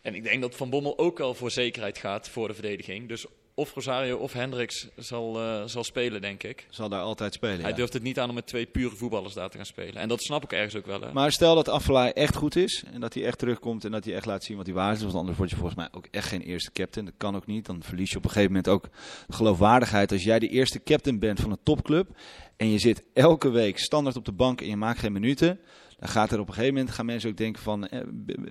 En 0.02 0.14
ik 0.14 0.22
denk 0.22 0.40
dat 0.40 0.54
Van 0.56 0.70
Bommel 0.70 0.98
ook 0.98 1.18
wel 1.18 1.34
voor 1.34 1.50
zekerheid 1.50 1.98
gaat 1.98 2.28
voor 2.28 2.48
de 2.48 2.54
verdediging. 2.54 3.08
Dus 3.08 3.26
of 3.56 3.74
Rosario 3.74 4.16
of 4.16 4.32
Hendricks 4.32 4.88
zal, 4.96 5.40
eh, 5.40 5.62
zal 5.66 5.84
spelen, 5.84 6.20
denk 6.20 6.42
ik. 6.42 6.66
Zal 6.70 6.88
daar 6.88 7.00
altijd 7.00 7.34
spelen. 7.34 7.60
Hij 7.60 7.70
ja. 7.70 7.76
durft 7.76 7.92
het 7.92 8.02
niet 8.02 8.18
aan 8.18 8.28
om 8.28 8.34
met 8.34 8.46
twee 8.46 8.66
pure 8.66 8.96
voetballers 8.96 9.34
daar 9.34 9.50
te 9.50 9.56
gaan 9.56 9.66
spelen. 9.66 9.94
En 9.94 10.08
dat 10.08 10.22
snap 10.22 10.44
ik 10.44 10.52
ergens 10.52 10.76
ook 10.76 10.86
wel. 10.86 11.00
Hè? 11.00 11.12
Maar 11.12 11.32
stel 11.32 11.54
dat 11.54 11.68
Afellay 11.68 12.10
echt 12.10 12.36
goed 12.36 12.56
is 12.56 12.84
en 12.92 13.00
dat 13.00 13.14
hij 13.14 13.24
echt 13.24 13.38
terugkomt 13.38 13.84
en 13.84 13.90
dat 13.90 14.04
hij 14.04 14.14
echt 14.14 14.26
laat 14.26 14.44
zien 14.44 14.56
wat 14.56 14.66
hij 14.66 14.74
waard 14.74 14.96
is. 14.96 15.02
Want 15.02 15.14
anders 15.14 15.38
word 15.38 15.50
je 15.50 15.56
volgens 15.56 15.76
mij 15.76 15.88
ook 15.92 16.06
echt 16.10 16.28
geen 16.28 16.40
eerste 16.40 16.72
captain. 16.72 17.06
Dat 17.06 17.14
kan 17.16 17.36
ook 17.36 17.46
niet. 17.46 17.66
Dan 17.66 17.82
verlies 17.82 18.10
je 18.10 18.16
op 18.16 18.24
een 18.24 18.30
gegeven 18.30 18.52
moment 18.52 18.68
ook 18.68 18.88
geloofwaardigheid. 19.28 20.12
Als 20.12 20.24
jij 20.24 20.38
de 20.38 20.48
eerste 20.48 20.82
captain 20.82 21.18
bent 21.18 21.40
van 21.40 21.50
een 21.50 21.62
topclub 21.62 22.08
en 22.56 22.70
je 22.70 22.78
zit 22.78 23.04
elke 23.12 23.50
week 23.50 23.78
standaard 23.78 24.16
op 24.16 24.24
de 24.24 24.32
bank 24.32 24.60
en 24.60 24.68
je 24.68 24.76
maakt 24.76 24.98
geen 24.98 25.12
minuten. 25.12 25.60
Dan 25.98 26.08
gaat 26.08 26.32
er 26.32 26.40
op 26.40 26.48
een 26.48 26.54
gegeven 26.54 26.74
moment 26.74 26.94
gaan 26.94 27.06
mensen 27.06 27.30
ook 27.30 27.36
denken 27.36 27.62
van 27.62 27.86
eh, 27.86 28.00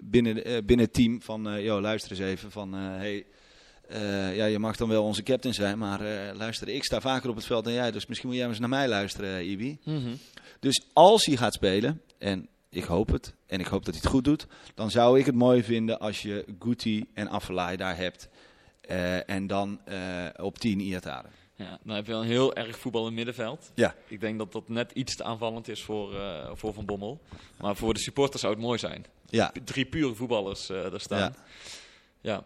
binnen, 0.03 0.45
eh, 0.45 0.57
binnen 0.65 0.85
het 0.85 0.93
team 0.93 1.21
van 1.21 1.61
joh, 1.63 1.81
luister 1.81 2.11
eens 2.11 2.19
even 2.19 2.51
van 2.51 2.73
hey, 2.73 3.25
eh, 3.87 4.35
ja, 4.35 4.45
je 4.45 4.59
mag 4.59 4.75
dan 4.75 4.89
wel 4.89 5.03
onze 5.03 5.23
captain 5.23 5.53
zijn, 5.53 5.77
maar 5.77 6.01
eh, 6.01 6.35
luister, 6.35 6.67
ik 6.67 6.83
sta 6.83 7.01
vaker 7.01 7.29
op 7.29 7.35
het 7.35 7.45
veld 7.45 7.63
dan 7.63 7.73
jij, 7.73 7.91
dus 7.91 8.05
misschien 8.05 8.29
moet 8.29 8.37
jij 8.37 8.47
eens 8.47 8.59
naar 8.59 8.69
mij 8.69 8.87
luisteren, 8.87 9.37
eh, 9.37 9.49
Ibi. 9.49 9.77
Mhm. 9.83 10.15
Dus 10.59 10.81
als 10.93 11.25
hij 11.25 11.35
gaat 11.35 11.53
spelen, 11.53 12.01
en 12.17 12.47
ik 12.69 12.83
hoop 12.83 13.11
het, 13.11 13.33
en 13.45 13.59
ik 13.59 13.65
hoop 13.65 13.85
dat 13.85 13.93
hij 13.93 14.01
het 14.03 14.11
goed 14.11 14.23
doet, 14.23 14.47
dan 14.75 14.91
zou 14.91 15.19
ik 15.19 15.25
het 15.25 15.35
mooi 15.35 15.63
vinden 15.63 15.99
als 15.99 16.21
je 16.21 16.45
Guti 16.59 17.05
en 17.13 17.27
Afellay 17.27 17.75
daar 17.75 17.97
hebt. 17.97 18.29
En 19.25 19.47
dan 19.47 19.79
op 20.35 20.59
10 20.59 20.79
Iataren. 20.79 21.29
Ja, 21.55 21.79
dan 21.83 21.95
heb 21.95 22.05
je 22.05 22.11
wel 22.11 22.21
een 22.21 22.27
heel 22.27 22.55
erg 22.55 22.77
voetbal 22.77 23.07
in 23.07 23.13
middenveld. 23.13 23.71
Ja. 23.75 23.95
Ik 24.07 24.19
denk 24.19 24.37
dat 24.37 24.51
dat 24.51 24.69
net 24.69 24.91
iets 24.91 25.15
te 25.15 25.23
aanvallend 25.23 25.67
is 25.67 25.83
voor, 25.83 26.15
voor 26.53 26.73
Van 26.73 26.85
Bommel. 26.85 27.21
Maar 27.57 27.75
voor 27.75 27.93
de 27.93 27.99
supporters 27.99 28.41
zou 28.41 28.53
het 28.53 28.61
mooi 28.61 28.79
zijn. 28.79 29.05
Ja, 29.29 29.51
Drie 29.63 29.85
pure 29.85 30.15
voetballers 30.15 30.69
er 30.69 31.01
staan. 31.01 31.19
Ja. 31.19 31.33
Ja. 32.21 32.43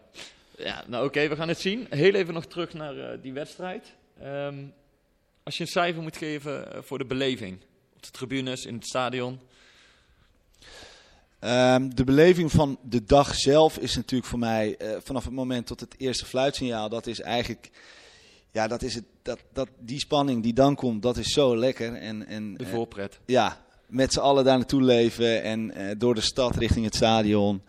Ja, 0.58 0.84
nou 0.86 1.06
oké, 1.06 1.28
we 1.28 1.36
gaan 1.36 1.48
het 1.48 1.60
zien. 1.60 1.86
Heel 1.90 2.14
even 2.14 2.34
nog 2.34 2.46
terug 2.46 2.72
naar 2.72 2.98
eh, 2.98 3.18
die 3.22 3.32
wedstrijd. 3.32 3.94
Ehm, 4.20 4.64
als 5.42 5.56
je 5.56 5.62
een 5.62 5.70
cijfer 5.70 6.02
moet 6.02 6.16
geven 6.16 6.72
eh, 6.72 6.82
voor 6.82 6.98
de 6.98 7.04
beleving. 7.04 7.58
Op 7.96 8.02
de 8.02 8.10
tribunes, 8.10 8.64
in 8.64 8.74
het 8.74 8.86
stadion. 8.86 9.40
Ehm, 11.38 11.88
de 11.88 12.04
beleving 12.04 12.52
van 12.52 12.78
de 12.82 13.04
dag 13.04 13.34
zelf 13.34 13.78
is 13.78 13.96
natuurlijk 13.96 14.30
voor 14.30 14.38
mij 14.38 14.76
eh, 14.76 14.96
vanaf 15.02 15.24
het 15.24 15.32
moment 15.32 15.66
tot 15.66 15.80
het 15.80 15.94
eerste 15.98 16.24
fluitsignaal, 16.24 16.88
dat 16.88 17.06
is 17.06 17.20
eigenlijk, 17.20 17.70
ja, 18.52 18.68
dat 18.68 18.82
is 18.82 18.94
het, 18.94 19.04
dat, 19.22 19.38
dat, 19.52 19.68
die 19.78 20.00
spanning 20.00 20.42
die 20.42 20.52
dan 20.52 20.74
komt, 20.74 21.02
dat 21.02 21.16
is 21.16 21.32
zo 21.32 21.56
lekker. 21.56 21.94
En, 21.94 22.26
en, 22.26 22.54
De 22.54 22.66
voorpret. 22.66 23.18
ja, 23.26 23.64
met 23.86 24.12
z'n 24.12 24.20
allen 24.20 24.44
daar 24.44 24.56
naartoe 24.56 24.82
leven 24.82 25.42
en 25.42 25.72
door 25.98 26.14
de 26.14 26.20
stad 26.20 26.56
richting 26.56 26.84
het 26.84 26.94
stadion. 26.94 27.62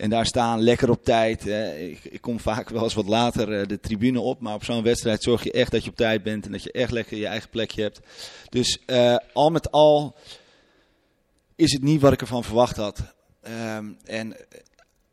En 0.00 0.10
daar 0.10 0.26
staan 0.26 0.60
lekker 0.60 0.90
op 0.90 1.04
tijd. 1.04 1.46
ik, 1.78 2.04
ik 2.04 2.20
kom 2.20 2.40
vaak 2.40 2.68
wel 2.68 2.82
eens 2.82 2.94
wat 2.94 3.06
later 3.08 3.60
eh, 3.60 3.66
de 3.68 3.80
tribune 3.80 4.20
op, 4.20 4.40
maar 4.40 4.54
op 4.54 4.64
zo'n 4.64 4.82
wedstrijd 4.82 5.22
zorg 5.22 5.44
je 5.44 5.52
echt 5.52 5.70
dat 5.70 5.84
je 5.84 5.90
op 5.90 5.96
tijd 5.96 6.22
bent 6.22 6.46
en 6.46 6.52
dat 6.52 6.62
je 6.62 6.72
echt 6.72 6.90
lekker 6.90 7.16
je 7.16 7.26
eigen 7.26 7.50
plekje 7.50 7.82
hebt. 7.82 8.00
Dus 8.48 8.78
eh, 8.86 9.16
al 9.32 9.50
met 9.50 9.70
al 9.70 10.16
is 11.56 11.72
het 11.72 11.82
niet 11.82 12.00
wat 12.00 12.12
ik 12.12 12.20
ervan 12.20 12.44
verwacht 12.44 12.76
had. 12.76 13.02
Ehm, 13.42 13.86
en 14.04 14.36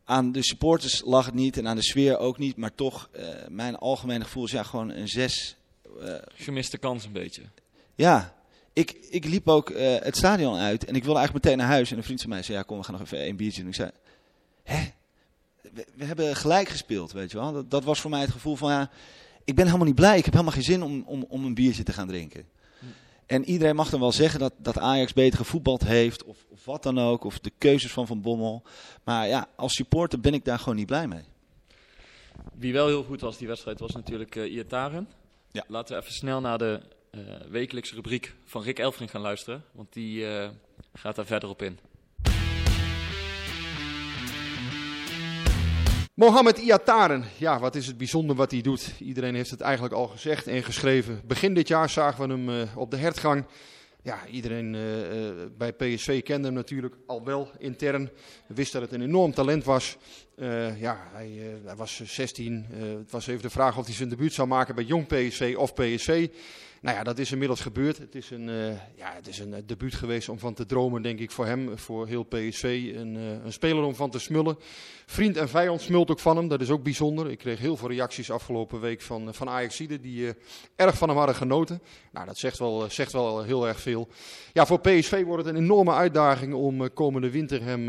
aan 0.04 0.32
de 0.32 0.44
supporters 0.44 1.02
lag 1.04 1.26
het 1.26 1.34
niet 1.34 1.56
en 1.58 1.68
aan 1.68 1.76
de 1.76 1.82
sfeer 1.82 2.18
ook 2.18 2.38
niet, 2.38 2.56
maar 2.56 2.74
toch, 2.74 3.08
eh, 3.12 3.26
mijn 3.48 3.76
algemene 3.76 4.24
gevoel 4.24 4.44
is 4.44 4.50
ja, 4.50 4.62
gewoon 4.62 4.90
een 4.90 5.08
zes. 5.08 5.56
eh, 6.00 6.14
Gemiste 6.34 6.78
kans 6.78 7.04
een 7.04 7.12
beetje. 7.12 7.42
ja, 7.94 8.36
ik, 8.72 8.96
ik 9.10 9.24
liep 9.24 9.48
ook 9.48 9.72
het 9.78 10.16
stadion 10.16 10.56
uit 10.58 10.84
en 10.84 10.94
ik 10.94 11.04
wilde 11.04 11.18
eigenlijk 11.18 11.44
meteen 11.44 11.60
naar 11.60 11.74
huis. 11.74 11.90
En 11.90 11.96
een 11.96 12.02
vriend 12.04 12.20
van 12.20 12.30
mij 12.30 12.42
zei, 12.42 12.58
ja 12.58 12.62
kom, 12.62 12.78
we 12.78 12.84
gaan 12.84 12.94
nog 12.94 13.02
even 13.02 13.26
een 13.28 13.36
biertje 13.36 13.60
doen. 13.60 13.70
Ik 13.70 13.76
zei, 13.76 13.90
hè? 14.68 14.88
We, 15.72 15.86
we 15.94 16.04
hebben 16.04 16.36
gelijk 16.36 16.68
gespeeld, 16.68 17.12
weet 17.12 17.30
je 17.30 17.38
wel. 17.38 17.52
Dat, 17.52 17.70
dat 17.70 17.84
was 17.84 18.00
voor 18.00 18.10
mij 18.10 18.20
het 18.20 18.30
gevoel 18.30 18.56
van, 18.56 18.70
ja, 18.70 18.90
ik 19.44 19.54
ben 19.54 19.66
helemaal 19.66 19.86
niet 19.86 19.94
blij. 19.94 20.18
Ik 20.18 20.24
heb 20.24 20.32
helemaal 20.32 20.54
geen 20.54 20.62
zin 20.62 20.82
om, 20.82 21.02
om, 21.06 21.24
om 21.28 21.44
een 21.44 21.54
biertje 21.54 21.82
te 21.82 21.92
gaan 21.92 22.08
drinken. 22.08 22.46
En 23.26 23.44
iedereen 23.44 23.76
mag 23.76 23.90
dan 23.90 24.00
wel 24.00 24.12
zeggen 24.12 24.40
dat, 24.40 24.52
dat 24.58 24.78
Ajax 24.78 25.12
beter 25.12 25.38
gevoetbald 25.38 25.84
heeft, 25.84 26.24
of, 26.24 26.44
of 26.48 26.64
wat 26.64 26.82
dan 26.82 26.98
ook, 26.98 27.24
of 27.24 27.38
de 27.38 27.52
keuzes 27.58 27.92
van 27.92 28.06
Van 28.06 28.20
Bommel. 28.20 28.62
Maar 29.04 29.28
ja, 29.28 29.48
als 29.56 29.74
supporter 29.74 30.20
ben 30.20 30.34
ik 30.34 30.44
daar 30.44 30.58
gewoon 30.58 30.76
niet 30.76 30.86
blij 30.86 31.08
mee. 31.08 31.22
Wie 32.54 32.72
wel 32.72 32.86
heel 32.86 33.04
goed 33.04 33.20
was 33.20 33.38
die 33.38 33.48
wedstrijd 33.48 33.78
was 33.78 33.92
natuurlijk 33.92 34.36
eh 34.36 34.52
Iataren. 34.52 35.08
Ja. 35.50 35.64
Laten 35.68 35.96
we 35.96 36.02
even 36.02 36.14
snel 36.14 36.40
naar 36.40 36.58
de 36.58 36.80
eh, 37.10 37.20
wekelijkse 37.48 37.94
rubriek 37.94 38.34
van 38.44 38.62
Rick 38.62 38.78
Elfring 38.78 39.10
gaan 39.10 39.20
luisteren. 39.20 39.64
Want 39.72 39.92
die 39.92 40.26
eh, 40.26 40.50
gaat 40.92 41.16
daar 41.16 41.26
verder 41.26 41.48
op 41.48 41.62
in. 41.62 41.78
Mohamed 46.18 46.58
Iataren, 46.58 47.24
ja, 47.36 47.58
wat 47.58 47.74
is 47.74 47.86
het 47.86 47.98
bijzonder 47.98 48.36
wat 48.36 48.50
hij 48.50 48.60
doet. 48.60 48.92
Iedereen 48.98 49.34
heeft 49.34 49.50
het 49.50 49.60
eigenlijk 49.60 49.94
al 49.94 50.06
gezegd 50.06 50.46
en 50.46 50.62
geschreven. 50.62 51.20
Begin 51.24 51.54
dit 51.54 51.68
jaar 51.68 51.90
zagen 51.90 52.28
we 52.28 52.34
hem 52.34 52.48
eh, 52.48 52.76
op 52.76 52.90
de 52.90 52.96
hertgang. 52.96 53.44
Ja, 54.08 54.26
iedereen 54.26 54.74
eh, 54.74 55.28
eh, 55.28 55.34
bij 55.58 55.72
PSV 55.72 56.22
kende 56.22 56.46
hem 56.46 56.56
natuurlijk 56.56 56.94
al 57.06 57.24
wel 57.24 57.50
intern. 57.58 58.10
Wist 58.46 58.72
dat 58.72 58.82
het 58.82 58.92
een 58.92 59.02
enorm 59.02 59.34
talent 59.34 59.64
was. 59.64 59.96
Ja, 60.78 61.08
hij, 61.12 61.30
hij 61.64 61.76
was 61.76 62.00
16. 62.04 62.66
Eh, 62.72 62.80
het 62.80 63.10
was 63.10 63.26
even 63.26 63.42
de 63.42 63.50
vraag 63.50 63.78
of 63.78 63.84
hij 63.86 63.94
zijn 63.94 64.08
debuut 64.08 64.32
zou 64.32 64.48
maken 64.48 64.74
bij 64.74 64.84
jong 64.84 65.06
PSV 65.06 65.54
of 65.58 65.74
PSV. 65.74 66.28
Nou 66.80 66.96
ja, 66.96 67.02
dat 67.02 67.18
is 67.18 67.32
inmiddels 67.32 67.60
gebeurd. 67.60 67.98
Het 67.98 68.14
is 68.14 68.30
een, 68.30 68.48
eh, 68.48 68.96
ja, 68.96 69.12
het 69.14 69.28
is 69.28 69.38
een 69.38 69.54
eh, 69.54 69.62
debuut 69.66 69.94
geweest 69.94 70.28
om 70.28 70.38
van 70.38 70.54
te 70.54 70.66
dromen, 70.66 71.02
denk 71.02 71.18
ik, 71.18 71.30
voor 71.30 71.46
hem, 71.46 71.78
voor 71.78 72.06
heel 72.06 72.22
PSV. 72.22 72.92
Een, 72.94 73.16
eh, 73.16 73.44
een 73.44 73.52
speler 73.52 73.84
om 73.84 73.94
van 73.94 74.10
te 74.10 74.18
smullen. 74.18 74.58
Vriend 75.06 75.36
en 75.36 75.48
vijand 75.48 75.80
smult 75.80 76.10
ook 76.10 76.18
van 76.18 76.36
hem, 76.36 76.48
dat 76.48 76.60
is 76.60 76.70
ook 76.70 76.82
bijzonder. 76.82 77.30
Ik 77.30 77.38
kreeg 77.38 77.58
heel 77.58 77.76
veel 77.76 77.88
reacties 77.88 78.30
afgelopen 78.30 78.80
week 78.80 79.00
van, 79.00 79.34
van 79.34 79.48
Ajaxiden 79.48 80.00
die 80.00 80.34
erg 80.76 80.96
van 80.98 81.08
hem 81.08 81.16
hadden 81.16 81.36
genoten. 81.36 81.82
Nou, 82.12 82.26
dat 82.26 82.38
zegt 82.38 82.58
wel, 82.58 82.90
zegt 82.90 83.12
wel 83.12 83.42
heel 83.42 83.68
erg 83.68 83.80
veel. 83.80 84.08
Ja, 84.52 84.66
voor 84.66 84.80
PSV 84.80 85.24
wordt 85.24 85.44
het 85.44 85.54
een 85.54 85.62
enorme 85.62 85.92
uitdaging 85.92 86.54
om 86.54 86.92
komende 86.92 87.30
winter 87.30 87.62
hem 87.62 87.86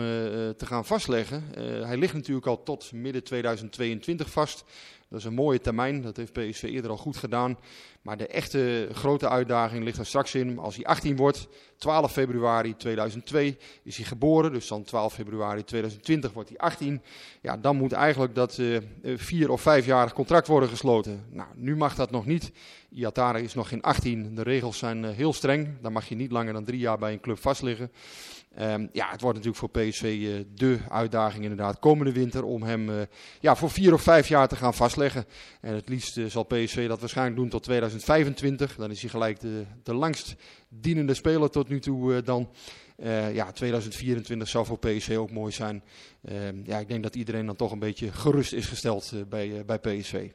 te 0.58 0.66
gaan 0.66 0.86
vastleggen. 0.86 1.44
Hij 1.86 1.98
ligt 1.98 2.14
natuurlijk 2.14 2.48
al 2.48 2.64
tot 2.64 2.92
midden 2.92 3.24
2022 3.24 4.30
vast. 4.30 4.64
Dat 5.10 5.20
is 5.20 5.26
een 5.26 5.34
mooie 5.34 5.62
termijn, 5.62 6.02
dat 6.02 6.18
heeft 6.18 6.34
PSV 6.34 6.64
eerder 6.64 6.92
al 6.92 6.98
goed 6.98 7.18
gedaan. 7.18 7.58
Maar 8.02 8.18
de 8.18 8.28
echte 8.28 8.90
grote 8.92 9.30
uitdaging 9.30 9.84
ligt 9.84 9.98
er 9.98 10.06
straks 10.06 10.36
in 10.36 10.60
als 10.60 10.76
hij 10.76 10.86
18 10.86 11.16
wordt. 11.16 11.48
12 11.78 12.12
februari 12.12 12.76
2002 12.76 13.58
is 13.84 13.98
hij 13.98 14.06
geboren, 14.06 14.52
dus 14.52 14.68
dan 14.68 14.84
12 14.84 15.14
februari 15.14 15.64
2020 15.64 16.34
wordt 16.34 16.50
hij 16.50 16.58
18. 16.58 17.02
Ja, 17.42 17.58
dan 17.58 17.76
moet 17.76 17.92
eigenlijk 17.92 18.36
dat 18.36 18.58
eh, 18.58 18.78
vier- 19.16 19.52
of 19.52 19.62
vijfjarig 19.62 20.14
contract 20.14 20.48
worden 20.48 20.70
gesloten. 20.70 21.26
Nou, 21.30 21.48
nu 21.56 21.76
mag 21.76 21.96
dat 21.96 22.12
nog 22.12 22.26
niet. 22.26 22.52
Iatare 22.90 23.42
is 23.42 23.54
nog 23.54 23.68
geen 23.68 23.82
18. 23.82 24.36
De 24.36 24.44
regels 24.44 24.78
zijn 24.78 25.06
eh, 25.06 25.12
heel 25.12 25.34
streng. 25.34 25.82
Dan 25.82 25.92
mag 25.92 26.10
je 26.10 26.16
niet 26.16 26.32
langer 26.32 26.54
dan 26.54 26.66
drie 26.66 26.80
jaar 26.80 26.98
bij 26.98 27.12
een 27.12 27.20
club 27.20 27.40
vastliggen. 27.40 27.92
Ehm, 28.60 28.88
ja, 28.92 29.10
het 29.10 29.22
wordt 29.22 29.38
natuurlijk 29.38 29.74
voor 29.74 29.84
PSV 29.84 30.04
eh, 30.04 30.46
de 30.54 30.78
uitdaging 30.90 31.44
inderdaad 31.44 31.80
komende 31.80 32.12
winter 32.12 32.44
om 32.44 32.64
hem 32.64 32.90
eh, 32.90 32.96
ja, 33.40 33.56
voor 33.56 33.70
vier 33.70 33.94
of 33.94 34.02
vijf 34.02 34.28
jaar 34.28 34.48
te 34.48 34.56
gaan 34.56 34.74
vastleggen. 34.74 35.26
En 35.62 35.74
het 35.74 35.90
liefst 35.90 36.18
eh, 36.18 36.26
zal 36.26 36.44
PSV 36.44 36.88
dat 36.88 37.00
waarschijnlijk 37.00 37.38
doen 37.38 37.50
tot 37.50 37.64
2025. 37.64 38.76
Dan 38.76 38.92
is 38.92 39.02
hij 39.02 39.10
gelijk 39.10 39.40
de, 39.40 39.66
de 39.84 39.94
langst 39.94 40.36
dienende 40.70 41.14
speler 41.14 41.50
tot 41.50 41.70
nu 41.70 41.80
toe 41.80 42.16
eh, 42.16 42.24
dan. 42.24 42.50
Eh, 42.96 43.36
ja, 43.36 43.52
2024 43.52 44.48
zou 44.48 44.66
voor 44.66 44.80
PSV 44.80 45.16
ook 45.18 45.32
mooi 45.32 45.52
zijn. 45.52 45.84
Ehm, 46.26 46.56
ja, 46.64 46.78
ik 46.78 46.88
denk 46.88 47.04
dat 47.04 47.16
iedereen 47.16 47.46
dan 47.46 47.56
toch 47.56 47.72
een 47.72 47.80
beetje 47.80 48.12
gerust 48.12 48.54
is 48.54 48.66
gesteld 48.66 49.14
bij, 49.30 49.66
bij 49.66 49.80
PSV. 49.80 50.30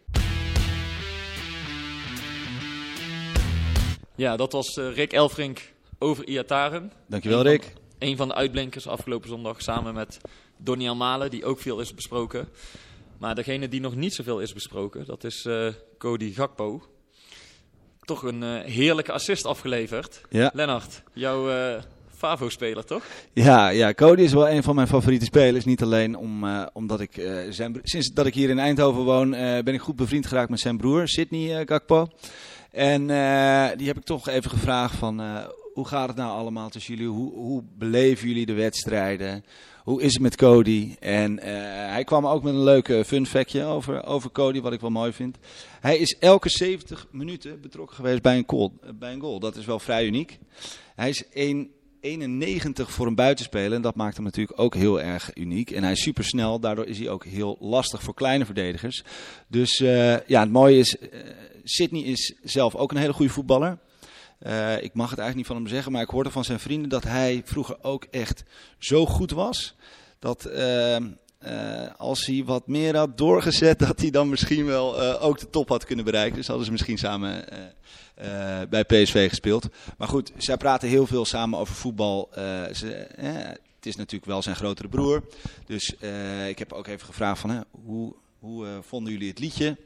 Ja, 4.14 4.36
dat 4.36 4.52
was 4.52 4.76
Rick 4.76 5.12
Elfrink 5.12 5.72
over 5.98 6.26
Iataren. 6.28 6.92
Dankjewel 7.08 7.42
Rick. 7.42 7.82
Een 7.98 8.16
van 8.16 8.28
de 8.28 8.34
uitblinkers 8.34 8.88
afgelopen 8.88 9.28
zondag 9.28 9.62
samen 9.62 9.94
met 9.94 10.18
Donny 10.56 10.88
Almalen, 10.88 11.30
die 11.30 11.44
ook 11.44 11.60
veel 11.60 11.80
is 11.80 11.94
besproken. 11.94 12.48
Maar 13.18 13.34
degene 13.34 13.68
die 13.68 13.80
nog 13.80 13.94
niet 13.94 14.14
zoveel 14.14 14.40
is 14.40 14.52
besproken, 14.52 15.06
dat 15.06 15.24
is 15.24 15.44
eh, 15.44 15.66
Cody 15.98 16.32
Gakpo. 16.32 16.82
Toch 18.00 18.22
een 18.22 18.42
eh, 18.42 18.64
heerlijke 18.64 19.12
assist 19.12 19.44
afgeleverd. 19.44 20.20
Ja. 20.30 20.50
Lennart, 20.54 21.02
jouw 21.12 21.50
eh, 21.50 21.82
Favo-speler 22.16 22.84
toch? 22.84 23.04
Ja, 23.32 23.68
ja, 23.68 23.94
Cody 23.94 24.22
is 24.22 24.32
wel 24.32 24.48
een 24.48 24.62
van 24.62 24.74
mijn 24.74 24.86
favoriete 24.86 25.24
spelers. 25.24 25.64
Niet 25.64 25.82
alleen 25.82 26.16
om, 26.16 26.44
omdat 26.72 27.00
ik 27.00 27.12
zijn, 27.50 27.80
sinds 27.82 28.12
dat 28.12 28.26
ik 28.26 28.34
hier 28.34 28.50
in 28.50 28.58
Eindhoven 28.58 29.04
woon, 29.04 29.30
ben 29.30 29.74
ik 29.74 29.80
goed 29.80 29.96
bevriend 29.96 30.26
geraakt 30.26 30.50
met 30.50 30.60
zijn 30.60 30.76
broer, 30.76 31.08
Sidney 31.08 31.58
eh, 31.58 31.66
Gakpo. 31.66 32.08
En 32.70 33.06
die 33.76 33.86
heb 33.86 33.96
ik 33.96 34.04
toch 34.04 34.28
even 34.28 34.50
gevraagd 34.50 34.94
van, 34.94 35.22
hoe 35.74 35.86
gaat 35.86 36.08
het 36.08 36.16
nou 36.16 36.38
allemaal 36.38 36.68
tussen 36.68 36.94
jullie? 36.94 37.10
Hoe, 37.10 37.32
hoe 37.32 37.62
beleven 37.78 38.28
jullie 38.28 38.46
de 38.46 38.52
wedstrijden? 38.52 39.44
Hoe 39.82 40.02
is 40.02 40.12
het 40.12 40.22
met 40.22 40.36
Cody? 40.36 40.96
En 41.00 41.38
eh, 41.38 41.52
hij 41.92 42.04
kwam 42.04 42.26
ook 42.26 42.42
met 42.42 42.54
een 42.54 42.62
leuke 42.62 43.04
fun 43.06 43.26
factje 43.26 43.64
over, 43.64 44.04
over 44.04 44.30
Cody, 44.30 44.60
wat 44.60 44.72
ik 44.72 44.80
wel 44.80 44.90
mooi 44.90 45.12
vind. 45.12 45.38
Hij 45.80 45.98
is 45.98 46.16
elke 46.18 46.48
70 46.48 47.06
minuten 47.10 47.60
betrokken 47.60 47.96
geweest 47.96 48.22
bij 48.22 48.36
een, 48.36 48.44
goal, 48.46 48.72
eh, 48.82 48.90
bij 48.98 49.12
een 49.12 49.20
goal. 49.20 49.38
Dat 49.38 49.56
is 49.56 49.64
wel 49.64 49.78
vrij 49.78 50.06
uniek. 50.06 50.38
Hij 50.94 51.08
is 51.08 51.24
1 51.32 51.70
91 52.00 52.90
voor 52.90 53.06
een 53.06 53.14
buitenspeler. 53.14 53.72
En 53.72 53.82
dat 53.82 53.94
maakt 53.94 54.16
hem 54.16 54.24
natuurlijk 54.24 54.60
ook 54.60 54.74
heel 54.74 55.00
erg 55.00 55.30
uniek. 55.34 55.70
En 55.70 55.82
hij 55.82 55.92
is 55.92 56.02
super 56.02 56.24
snel. 56.24 56.60
Daardoor 56.60 56.86
is 56.86 56.98
hij 56.98 57.08
ook 57.08 57.24
heel 57.24 57.56
lastig 57.60 58.02
voor 58.02 58.14
kleine 58.14 58.44
verdedigers. 58.44 59.04
Dus 59.48 59.80
eh, 59.80 60.26
ja, 60.26 60.40
het 60.40 60.50
mooie 60.52 60.78
is. 60.78 60.98
eh 60.98 61.08
Sidney 61.66 62.02
is 62.02 62.34
zelf 62.42 62.74
ook 62.74 62.90
een 62.90 62.96
hele 62.96 63.12
goede 63.12 63.32
voetballer. 63.32 63.78
Eh, 64.44 64.82
ik 64.82 64.94
mag 64.94 65.10
het 65.10 65.18
eigenlijk 65.18 65.36
niet 65.36 65.46
van 65.46 65.56
hem 65.56 65.66
zeggen. 65.66 65.92
Maar 65.92 66.02
ik 66.02 66.08
hoorde 66.08 66.30
van 66.30 66.44
zijn 66.44 66.60
vrienden 66.60 66.88
dat 66.88 67.04
hij 67.04 67.42
vroeger 67.44 67.76
ook 67.82 68.04
echt 68.10 68.44
zo 68.78 69.06
goed 69.06 69.30
was. 69.30 69.74
Dat. 70.18 70.44
eh, 70.44 70.96
eh, 70.96 71.90
als 71.96 72.26
hij 72.26 72.42
wat 72.44 72.66
meer 72.66 72.96
had 72.96 73.18
doorgezet, 73.18 73.78
dat 73.88 74.00
hij 74.00 74.10
dan 74.10 74.28
misschien 74.28 74.66
wel 74.66 75.02
eh, 75.02 75.24
ook 75.24 75.38
de 75.38 75.50
top 75.50 75.68
had 75.68 75.84
kunnen 75.84 76.04
bereiken. 76.04 76.36
Dus 76.36 76.46
hadden 76.46 76.64
ze 76.64 76.72
misschien 76.72 76.98
samen 76.98 77.44
bij 78.68 78.84
PSV 78.84 79.28
gespeeld. 79.28 79.68
Maar 79.98 80.08
goed, 80.08 80.32
zij 80.36 80.56
praten 80.56 80.88
heel 80.88 81.06
veel 81.06 81.24
samen 81.24 81.58
over 81.58 81.74
voetbal. 81.74 82.28
Ze, 82.72 83.06
het 83.74 83.86
is 83.86 83.96
natuurlijk 83.96 84.30
wel 84.30 84.42
zijn 84.42 84.56
grotere 84.56 84.88
broer. 84.88 85.22
Dus 85.66 85.94
ik 86.48 86.58
heb 86.58 86.72
ook 86.72 86.86
even 86.86 87.06
gevraagd 87.06 87.40
van, 87.40 87.64
hoe, 87.84 88.14
hoe 88.38 88.66
vonden 88.82 89.12
jullie 89.12 89.28
het 89.28 89.38
liedje? 89.38 89.76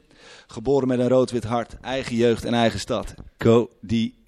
Geboren 0.47 0.89
met 0.89 0.99
een 0.99 1.09
rood-wit 1.09 1.45
hart, 1.45 1.77
eigen 1.81 2.17
jeugd 2.17 2.45
en 2.45 2.55
eigen 2.55 2.81
stad. 2.81 3.15
Cody 3.37 4.13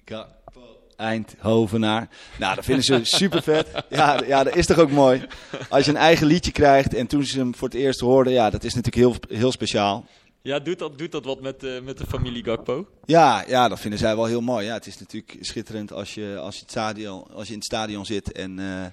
Eindhovenaar. 0.95 2.09
Nou, 2.39 2.55
dat 2.55 2.65
vinden 2.65 2.83
ze 2.83 2.99
super 3.19 3.43
vet. 3.43 3.67
Ja, 3.89 4.23
ja, 4.25 4.43
dat 4.43 4.55
is 4.55 4.65
toch 4.65 4.77
ook 4.77 4.91
mooi. 4.91 5.25
Als 5.69 5.85
je 5.85 5.91
een 5.91 5.97
eigen 5.97 6.27
liedje 6.27 6.51
krijgt 6.51 6.93
en 6.93 7.07
toen 7.07 7.23
ze 7.23 7.37
hem 7.37 7.55
voor 7.55 7.67
het 7.67 7.77
eerst 7.77 7.99
hoorden, 7.99 8.33
ja, 8.33 8.49
dat 8.49 8.63
is 8.63 8.73
natuurlijk 8.73 9.27
heel, 9.29 9.37
heel 9.37 9.51
speciaal. 9.51 10.05
Ja, 10.43 10.59
doet 10.59 10.79
dat, 10.79 10.97
doet 10.97 11.11
dat 11.11 11.25
wat 11.25 11.41
met, 11.41 11.63
eh, 11.63 11.81
met 11.81 11.97
de 11.97 12.05
familie 12.05 12.43
Gakpo? 12.43 12.87
Ja, 13.05 13.43
ja, 13.47 13.67
dat 13.67 13.79
vinden 13.79 13.99
zij 13.99 14.15
wel 14.15 14.25
heel 14.25 14.41
mooi. 14.41 14.65
Ja, 14.65 14.73
het 14.73 14.85
is 14.85 14.99
natuurlijk 14.99 15.37
schitterend 15.39 15.93
als 15.93 16.13
je, 16.13 16.37
als 16.39 16.55
je, 16.55 16.61
het 16.61 16.71
stadion, 16.71 17.27
als 17.33 17.47
je 17.47 17.53
in 17.53 17.57
het 17.57 17.67
stadion 17.67 18.05
zit 18.05 18.31
en, 18.31 18.59
eh, 18.59 18.85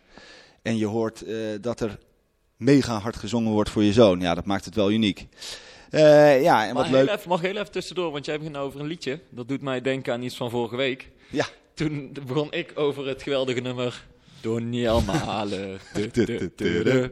en 0.63 0.77
je 0.77 0.87
hoort 0.87 1.23
eh, 1.23 1.37
dat 1.61 1.81
er 1.81 1.99
mega 2.57 2.99
hard 2.99 3.17
gezongen 3.17 3.53
wordt 3.53 3.71
voor 3.71 3.83
je 3.83 3.93
zoon. 3.93 4.21
Ja, 4.21 4.35
dat 4.35 4.45
maakt 4.45 4.65
het 4.65 4.75
wel 4.75 4.91
uniek. 4.91 5.27
Eh, 5.91 6.43
ja, 6.43 6.67
en 6.67 6.75
Maar 6.75 6.83
wat 6.83 6.93
leuk. 6.93 7.09
even, 7.09 7.29
mag 7.29 7.41
heel 7.41 7.57
even 7.57 7.71
tussendoor, 7.71 8.13
want 8.13 8.25
jij 8.25 8.39
begint 8.39 8.57
over 8.57 8.81
een 8.81 8.87
liedje. 8.87 9.21
Dat 9.31 9.49
doet 9.49 9.63
mij 9.63 9.81
denken 9.81 10.13
aan 10.13 10.23
iets 10.23 10.37
van 10.37 10.51
vorige 10.51 10.77
week. 10.77 11.11
Ja. 11.31 11.47
Toen 11.75 12.17
begon 12.27 12.53
ik 12.53 12.73
over 12.75 13.07
het 13.07 13.23
geweldige 13.23 13.61
nummer 13.61 14.07
Doniel 14.41 15.01
Malen. 15.01 15.79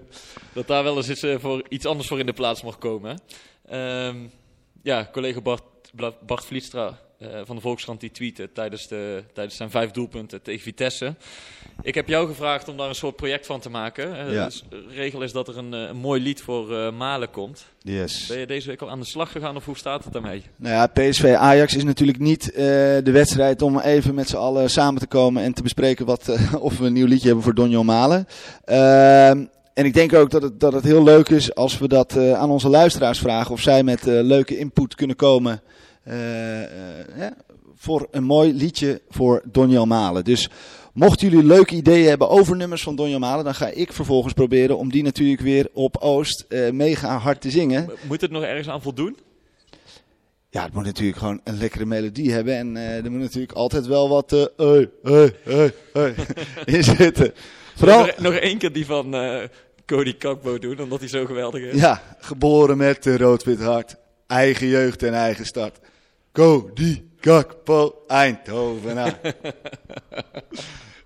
Dat 0.52 0.66
daar 0.66 0.84
wel 0.84 0.96
eens 0.96 1.10
iets, 1.10 1.22
eh, 1.22 1.38
voor, 1.38 1.62
iets 1.68 1.86
anders 1.86 2.08
voor 2.08 2.18
in 2.18 2.26
de 2.26 2.32
plaats 2.32 2.62
mag 2.62 2.78
komen. 2.78 3.20
Ehm, 3.66 4.16
ja, 4.82 5.08
collega 5.12 5.40
Bart, 5.40 5.62
Bart 6.26 6.44
Vlietstra 6.44 7.00
eh, 7.18 7.40
van 7.44 7.56
de 7.56 7.62
Volkskrant 7.62 8.00
die 8.00 8.10
tweette 8.10 8.52
tijdens, 8.52 8.88
de, 8.88 9.24
tijdens 9.32 9.56
zijn 9.56 9.70
vijf 9.70 9.90
doelpunten 9.90 10.42
tegen 10.42 10.62
Vitesse. 10.62 11.14
Ik 11.82 11.94
heb 11.94 12.08
jou 12.08 12.28
gevraagd 12.28 12.68
om 12.68 12.76
daar 12.76 12.88
een 12.88 12.94
soort 12.94 13.16
project 13.16 13.46
van 13.46 13.60
te 13.60 13.70
maken. 13.70 14.18
Eh, 14.26 14.32
Ja. 14.32 14.44
dus 14.44 14.64
de 14.70 14.84
regel 14.94 15.22
is 15.22 15.32
dat 15.32 15.48
er 15.48 15.58
een, 15.58 15.74
eh, 15.74 15.80
een 15.80 15.96
mooi 15.96 16.22
lied 16.22 16.40
voor 16.40 16.76
eh, 16.78 16.92
Malen 16.92 17.30
komt. 17.30 17.64
Yes. 17.78 18.26
Ben 18.26 18.38
je 18.38 18.46
deze 18.46 18.68
week 18.68 18.82
al 18.82 18.90
aan 18.90 19.00
de 19.00 19.06
slag 19.06 19.32
gegaan 19.32 19.56
of 19.56 19.64
hoe 19.64 19.76
staat 19.76 20.04
het 20.04 20.12
daarmee? 20.12 20.42
Nou 20.56 20.74
ja, 20.74 20.86
PSV 20.86 21.34
Ajax 21.38 21.74
is 21.76 21.84
natuurlijk 21.84 22.18
niet 22.18 22.50
eh, 22.52 22.62
de 23.02 23.10
wedstrijd 23.12 23.62
om 23.62 23.78
even 23.78 24.14
met 24.14 24.28
z'n 24.28 24.36
allen 24.36 24.70
samen 24.70 25.00
te 25.00 25.06
komen 25.06 25.42
en 25.42 25.54
te 25.54 25.62
bespreken 25.62 26.06
wat, 26.06 26.28
eh, 26.28 26.54
of 26.64 26.78
we 26.78 26.86
een 26.86 26.92
nieuw 26.92 27.06
liedje 27.06 27.26
hebben 27.26 27.44
voor 27.44 27.54
Donjo 27.54 27.84
Malen. 27.84 28.26
Ehm, 28.64 29.44
en 29.74 29.84
ik 29.84 29.94
denk 29.94 30.12
ook 30.12 30.30
dat 30.30 30.42
het, 30.42 30.60
dat 30.60 30.72
het 30.72 30.84
heel 30.84 31.02
leuk 31.02 31.28
is 31.28 31.54
als 31.54 31.78
we 31.78 31.88
dat 31.88 32.16
eh, 32.16 32.32
aan 32.32 32.50
onze 32.50 32.68
luisteraars 32.68 33.18
vragen 33.18 33.52
of 33.52 33.60
zij 33.60 33.82
met 33.82 34.00
eh, 34.06 34.20
leuke 34.22 34.58
input 34.58 34.94
kunnen 34.94 35.16
komen 35.16 35.60
eh, 36.06 37.24
eh, 37.26 37.32
voor 37.74 38.08
een 38.10 38.24
mooi 38.24 38.52
liedje 38.52 39.00
voor 39.08 39.42
Donjan 39.50 39.88
Malen. 39.88 40.24
Dus 40.24 40.48
mochten 40.96 41.28
jullie 41.28 41.46
leuke 41.46 41.74
ideeën 41.74 42.08
hebben 42.08 42.28
over 42.28 42.56
nummers 42.56 42.82
van 42.82 42.96
Donjan 42.96 43.20
Malen, 43.20 43.44
dan 43.44 43.54
ga 43.54 43.66
ik 43.66 43.92
vervolgens 43.92 44.32
proberen 44.32 44.78
om 44.78 44.90
die 44.90 45.02
natuurlijk 45.02 45.40
weer 45.40 45.68
op 45.72 45.96
Oost 45.96 46.44
eh, 46.48 46.70
mega 46.70 47.18
hard 47.18 47.40
te 47.40 47.50
zingen. 47.50 47.90
Moet 48.08 48.20
het 48.20 48.30
nog 48.30 48.42
ergens 48.42 48.68
aan 48.68 48.82
voldoen? 48.82 49.16
Ja, 50.50 50.62
het 50.64 50.72
moet 50.72 50.84
natuurlijk 50.84 51.18
gewoon 51.18 51.40
een 51.44 51.58
lekkere 51.58 51.84
melodie 51.84 52.32
hebben. 52.32 52.56
En 52.56 52.76
eh, 52.76 53.04
er 53.04 53.10
moet 53.10 53.20
natuurlijk 53.20 53.52
altijd 53.52 53.86
wel 53.86 54.08
wat 54.08 54.32
eh, 54.32 54.44
hey, 54.56 54.90
hey, 55.02 55.32
hey, 55.42 55.72
hey, 55.92 56.14
in 56.64 56.84
zitten. 56.84 57.32
Vooral, 57.74 58.06
Nog, 58.06 58.18
nog 58.18 58.34
één 58.34 58.58
keer 58.58 58.72
die 58.72 58.86
van 58.86 59.14
Cody 59.86 60.16
Kakbo 60.16 60.58
doen, 60.58 60.80
omdat 60.80 60.98
hij 60.98 61.08
zo 61.08 61.26
geweldig 61.26 61.62
is. 61.62 61.80
ja, 61.80 62.02
geboren 62.18 62.76
met 62.76 63.06
een 63.06 63.18
rood-wit 63.18 63.60
hart. 63.60 63.96
Eigen 64.26 64.66
jeugd 64.66 65.02
en 65.02 65.14
eigen 65.14 65.46
start. 65.46 65.78
Go, 66.36 66.70
die, 66.74 67.08
Kakpo, 67.20 67.94
Eindhoven. 68.06 68.96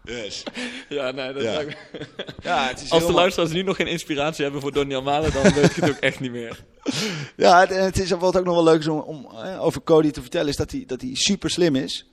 yes. 0.05 0.43
Ja, 0.89 1.11
nee, 1.11 1.33
dat 1.33 1.43
Ja. 1.43 1.53
lijkt 1.53 1.77
me- 1.93 2.07
Ja, 2.49 2.67
het 2.69 2.83
is 2.83 2.91
Als 2.91 3.01
de 3.01 3.07
heel 3.07 3.15
luisteraars 3.15 3.53
nu 3.53 3.63
nog 3.63 3.77
geen 3.77 3.87
inspiratie 3.87 4.43
hebben 4.43 4.61
voor 4.61 4.73
Donny 4.73 5.01
Malen, 5.01 5.33
dan 5.33 5.43
weet 5.43 5.65
ik 5.65 5.75
het 5.75 5.91
ook 5.91 5.97
echt 5.97 6.21
niet 6.21 6.31
meer. 6.31 6.65
Ja, 7.37 7.61
het, 7.61 7.71
en 7.71 7.85
het 7.85 7.99
is 8.01 8.11
wat 8.11 8.37
ook 8.37 8.45
nog 8.45 8.55
wel 8.55 8.65
leuk 8.65 8.79
is 8.79 8.89
om, 8.89 8.99
om 9.01 9.27
eh, 9.45 9.65
over 9.65 9.83
Cody 9.83 10.11
te 10.11 10.21
vertellen, 10.21 10.49
is 10.49 10.57
dat 10.57 10.71
hij, 10.71 10.85
dat 10.87 11.01
hij 11.01 11.11
super 11.15 11.51
slim 11.51 11.77
is. 11.77 12.07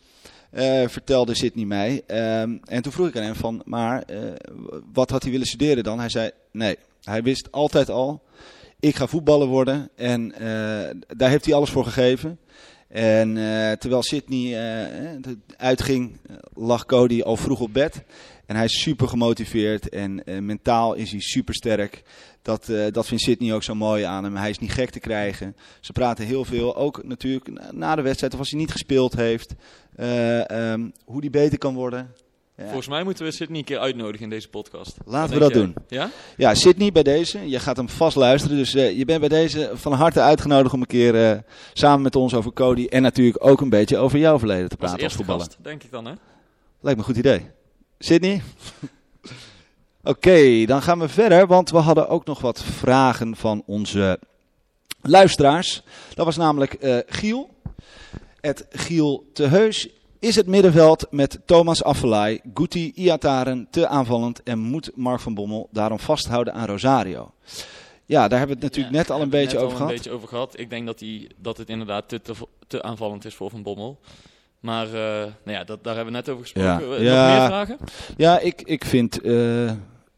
Eh, 0.52 0.88
vertelde 0.88 1.36
Sidney 1.36 1.66
mij. 1.66 2.02
Ehm, 2.08 2.58
en 2.64 2.82
toen 2.82 2.92
vroeg 2.92 3.08
ik 3.08 3.16
aan 3.18 3.24
hem 3.24 3.36
van, 3.36 3.62
maar 3.66 4.02
eh, 4.04 4.18
wat 4.94 5.10
had 5.10 5.22
hij 5.24 5.32
willen 5.32 5.48
studeren 5.48 5.84
dan? 5.84 6.00
Hij 6.00 6.10
zei, 6.10 6.30
nee, 6.52 6.78
hij 7.04 7.24
wist 7.24 7.52
altijd 7.52 7.90
al, 7.90 8.24
ik 8.80 8.96
ga 8.96 9.08
voetballer 9.08 9.48
worden. 9.48 9.90
En 9.96 10.34
eh, 10.34 10.96
daar 11.18 11.30
heeft 11.30 11.46
hij 11.46 11.54
alles 11.54 11.70
voor 11.70 11.84
gegeven. 11.84 12.40
En 12.88 13.38
eh, 13.38 13.72
terwijl 13.72 14.04
Sidney 14.04 14.58
eh, 14.58 15.32
uitging, 15.58 16.18
eh, 16.30 16.36
lag 16.54 16.86
Cody 16.86 17.22
al 17.22 17.38
vroeg 17.38 17.60
op 17.60 17.74
bed. 17.74 18.04
En 18.46 18.56
hij 18.56 18.66
is 18.66 18.82
super 18.82 19.08
gemotiveerd 19.08 19.90
en 19.90 20.24
mentaal 20.46 20.94
is 20.94 21.12
hij 21.12 21.20
super 21.20 21.54
sterk. 21.56 22.04
Dat, 22.42 22.72
dat 22.92 23.06
vindt 23.06 23.24
Sidney 23.24 23.54
ook 23.54 23.64
zo 23.64 23.76
mooi 23.76 24.04
aan 24.04 24.24
hem. 24.24 24.36
Hij 24.36 24.50
is 24.50 24.60
niet 24.60 24.72
gek 24.72 24.90
te 24.90 25.00
krijgen. 25.00 25.56
Ze 25.80 25.92
praten 25.92 26.26
heel 26.26 26.46
veel, 26.46 26.76
ook 26.76 27.04
natuurlijk 27.04 27.72
na- 27.72 27.96
de 27.96 28.02
wedstrijd 28.02 28.34
of 28.34 28.40
als 28.40 28.50
hij 28.50 28.60
niet 28.60 28.72
gespeeld 28.72 29.16
heeft. 29.16 29.54
eh, 29.96 30.50
ehm, 30.50 30.90
hoe 31.06 31.20
hij 31.20 31.30
beter 31.30 31.58
kan 31.58 31.74
worden. 31.76 32.12
Ja. 32.58 32.64
Volgens 32.64 32.88
mij 32.88 33.04
moeten 33.04 33.26
we 33.26 33.32
Sidney 33.32 33.60
een 33.60 33.66
keer 33.66 33.80
uitnodigen 33.80 34.24
in 34.24 34.30
deze 34.30 34.50
podcast. 34.50 34.98
Laten 35.06 35.34
we 35.34 35.40
dat 35.40 35.54
jij? 35.54 35.74
Ja? 35.88 36.10
Ja, 36.38 36.54
Sidney 36.56 36.92
bij 36.92 37.04
deze. 37.04 37.50
Je 37.50 37.60
gaat 37.60 37.78
hem 37.78 37.90
vast 37.90 38.16
luisteren. 38.16 38.58
Dus 38.58 38.76
eh, 38.76 38.98
je 38.98 39.06
bent 39.06 39.20
bij 39.20 39.30
deze 39.30 39.72
van 39.74 39.94
harte 39.94 40.22
uitgenodigd 40.22 40.74
om 40.74 40.82
een 40.82 40.88
keer 40.88 41.32
eh, 41.32 41.40
samen 41.74 42.02
met 42.02 42.16
ons 42.16 42.34
over 42.34 42.54
Cody. 42.54 42.86
En 42.86 43.02
natuurlijk 43.02 43.46
ook 43.46 43.62
een 43.62 43.70
beetje 43.70 43.98
over 43.98 44.20
jouw 44.20 44.40
verleden 44.40 44.70
te 44.70 44.76
Als 44.80 44.86
praten 44.90 45.04
als 45.04 45.16
voetballer. 45.16 45.42
gast, 45.46 45.58
denk 45.62 45.84
ik 45.84 45.92
dan, 45.92 46.06
hè? 46.06 46.12
Lijkt 46.80 47.00
me 47.00 47.06
een 47.08 47.14
goed 47.14 47.18
idee. 47.18 47.46
Sydney? 48.00 48.42
Oké, 50.04 50.66
dan 50.66 50.82
gaan 50.82 51.00
we 51.00 51.10
verder, 51.10 51.48
want 51.48 51.70
we 51.70 51.78
hadden 51.78 52.10
ook 52.10 52.26
nog 52.26 52.42
wat 52.42 52.64
vragen 52.64 53.36
van 53.36 53.64
onze 53.66 54.20
luisteraars. 55.02 55.84
Dat 56.14 56.26
was 56.26 56.38
namelijk 56.38 56.74
eh, 56.74 56.98
Giel. 57.08 57.50
Het 58.42 58.66
Giel 58.70 59.30
te 59.34 59.44
Heus. 59.44 59.90
Is 60.20 60.36
het 60.36 60.48
middenveld 60.48 61.08
met 61.12 61.40
Thomas 61.46 61.84
Affelay, 61.84 62.42
Guti, 62.54 62.92
Iataren 62.96 63.68
te 63.72 63.88
aanvallend 63.88 64.44
en 64.44 64.60
moet 64.60 64.92
Mark 64.96 65.20
van 65.20 65.34
Bommel 65.34 65.68
daarom 65.72 66.00
vasthouden 66.00 66.54
aan 66.54 66.66
Rosario? 66.68 67.32
Ja, 68.06 68.28
daar 68.28 68.38
hebben 68.40 68.58
we 68.58 68.64
het 68.66 68.76
natuurlijk 68.76 68.96
Ja, 68.96 69.02
net 69.02 69.12
al 69.12 69.22
een 69.22 69.30
beetje 69.30 69.58
net 69.58 69.66
over 69.66 69.70
al 69.72 69.76
gehad. 69.76 69.90
een 69.90 69.96
beetje 69.96 70.12
over 70.12 70.28
gehad. 70.28 70.60
Ik 70.60 70.70
denk 70.70 70.86
dat, 70.86 71.00
die, 71.00 71.28
dat 71.38 71.58
het 71.58 71.70
inderdaad 71.70 72.10
te, 72.10 72.22
te, 72.22 72.34
te 72.68 72.82
aanvallend 72.82 73.26
is 73.26 73.36
voor 73.36 73.50
Van 73.50 73.64
Bommel. 73.64 74.00
Maar 74.60 74.86
eh, 74.86 74.92
nou 75.44 75.58
ja, 75.58 75.64
dat, 75.64 75.84
daar 75.84 75.96
hebben 75.96 76.14
we 76.14 76.20
net 76.20 76.30
over 76.30 76.42
gesproken. 76.42 76.70
Ja. 76.70 76.80
Eh, 76.80 77.28
Nog 77.28 77.38
meer 77.40 77.48
vragen? 77.48 77.78
Ja, 78.18 78.40
ik, 78.40 78.62
ik, 78.62 78.86
vind, 78.86 79.22
eh, 79.22 79.72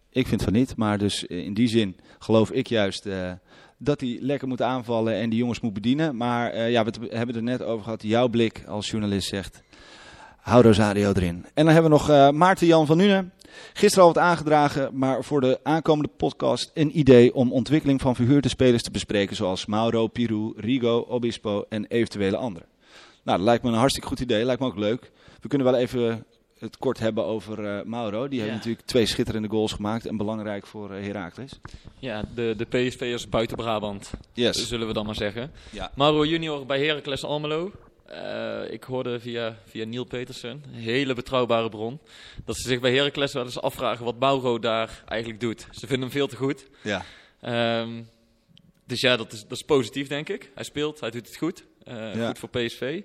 ik 0.10 0.28
vind 0.28 0.44
van 0.44 0.54
niet. 0.54 0.76
Maar 0.76 0.98
dus 0.98 1.24
in 1.24 1.54
die 1.54 1.68
zin 1.68 1.98
geloof 2.20 2.52
ik 2.52 2.68
juist 2.68 3.08
dat 3.82 4.02
hij 4.02 4.18
lekker 4.22 4.48
moet 4.48 4.62
aanvallen 4.62 5.14
en 5.14 5.30
die 5.30 5.40
jongens 5.40 5.60
moet 5.60 5.74
bedienen. 5.74 6.16
Maar 6.16 6.52
eh, 6.52 6.72
ja, 6.72 6.84
we 6.84 6.92
hebben 7.10 7.36
er 7.36 7.44
net 7.44 7.64
over 7.64 7.84
gehad. 7.84 8.02
Jouw 8.02 8.28
blik 8.28 8.64
als 8.68 8.90
journalist 8.90 9.28
zegt, 9.28 9.62
hou 10.38 10.64
Rosario 10.64 11.12
erin. 11.14 11.46
En 11.54 11.66
dan 11.66 11.74
hebben 11.74 11.92
we 11.92 11.98
nog 11.98 12.10
eh, 12.10 12.30
Maarten 12.30 12.68
Jan 12.68 12.86
van 12.86 12.98
Nuenen. 12.98 13.34
Gisteren 13.74 14.08
al 14.08 14.14
wat 14.14 14.24
aangedragen, 14.24 14.90
maar 14.98 15.24
voor 15.24 15.42
de 15.42 15.60
aankomende 15.64 16.12
podcast 16.18 16.72
een 16.74 17.00
idee 17.00 17.34
om 17.34 17.52
ontwikkeling 17.54 18.02
van 18.02 18.16
verhuurde 18.16 18.50
spelers 18.50 18.84
te 18.84 18.92
bespreken. 18.92 19.36
Zoals 19.36 19.66
Mauro, 19.66 20.08
Piru, 20.08 20.54
Rigo, 20.56 21.06
Obispo 21.08 21.66
en 21.70 21.86
eventuele 21.86 22.38
anderen. 22.38 22.68
Nou, 23.24 23.38
dat 23.38 23.48
lijkt 23.48 23.64
me 23.64 23.70
een 23.70 23.78
hartstikke 23.78 24.08
goed 24.08 24.20
idee. 24.20 24.46
Lijkt 24.46 24.62
me 24.62 24.68
ook 24.68 24.78
leuk. 24.78 25.12
We 25.42 25.48
kunnen 25.48 25.72
wel 25.72 25.80
even 25.80 26.26
het 26.60 26.78
kort 26.78 27.00
hebben 27.00 27.26
over 27.26 27.66
eh, 27.66 27.84
Mauro. 27.86 28.28
Die 28.28 28.42
heeft 28.42 28.54
natuurlijk 28.54 28.86
twee 28.86 29.06
schitterende 29.06 29.48
goals 29.48 29.74
gemaakt 29.74 30.06
en 30.06 30.18
belangrijk 30.18 30.68
voor 30.68 30.94
eh, 30.94 31.06
Heracles. 31.06 31.52
Ja, 32.00 32.24
de, 32.36 32.54
de 32.58 32.66
PSV'ers 32.66 33.30
buiten 33.30 33.58
Brabant, 33.58 34.12
Yes. 34.34 34.68
zullen 34.68 34.88
we 34.88 34.94
dan 34.94 35.06
maar 35.06 35.16
zeggen. 35.16 35.52
Ja. 35.72 35.92
Mauro 35.96 36.26
junior 36.26 36.66
bij 36.66 36.86
Heracles 36.86 37.24
Almelo. 37.24 37.72
Eh, 38.06 38.72
ik 38.72 38.84
hoorde 38.84 39.20
via, 39.20 39.58
via 39.66 39.86
Neil 39.86 40.04
Petersen, 40.04 40.64
een 40.68 40.80
hele 40.80 41.14
betrouwbare 41.14 41.70
bron, 41.70 42.00
dat 42.46 42.56
ze 42.58 42.68
zich 42.68 42.80
bij 42.80 42.96
Heracles 42.96 43.34
wel 43.34 43.44
eens 43.44 43.62
afvragen 43.62 44.06
wat 44.06 44.20
Mauro 44.20 44.60
daar 44.60 45.04
eigenlijk 45.08 45.40
doet. 45.42 45.68
Ze 45.72 45.80
vinden 45.88 46.00
hem 46.00 46.12
veel 46.12 46.28
te 46.28 46.36
goed. 46.36 46.66
Ja. 46.84 47.06
Ehm, 47.42 48.02
dus 48.86 49.02
ja, 49.02 49.18
dat 49.18 49.34
is, 49.34 49.42
dat 49.42 49.58
is 49.58 49.64
positief, 49.64 50.08
denk 50.08 50.30
ik. 50.30 50.52
Hij 50.56 50.64
speelt, 50.64 51.00
hij 51.00 51.10
doet 51.12 51.28
het 51.28 51.38
goed. 51.38 51.64
Ja. 51.86 52.28
Goed 52.28 52.40
voor 52.40 52.50
PSV. 52.50 53.02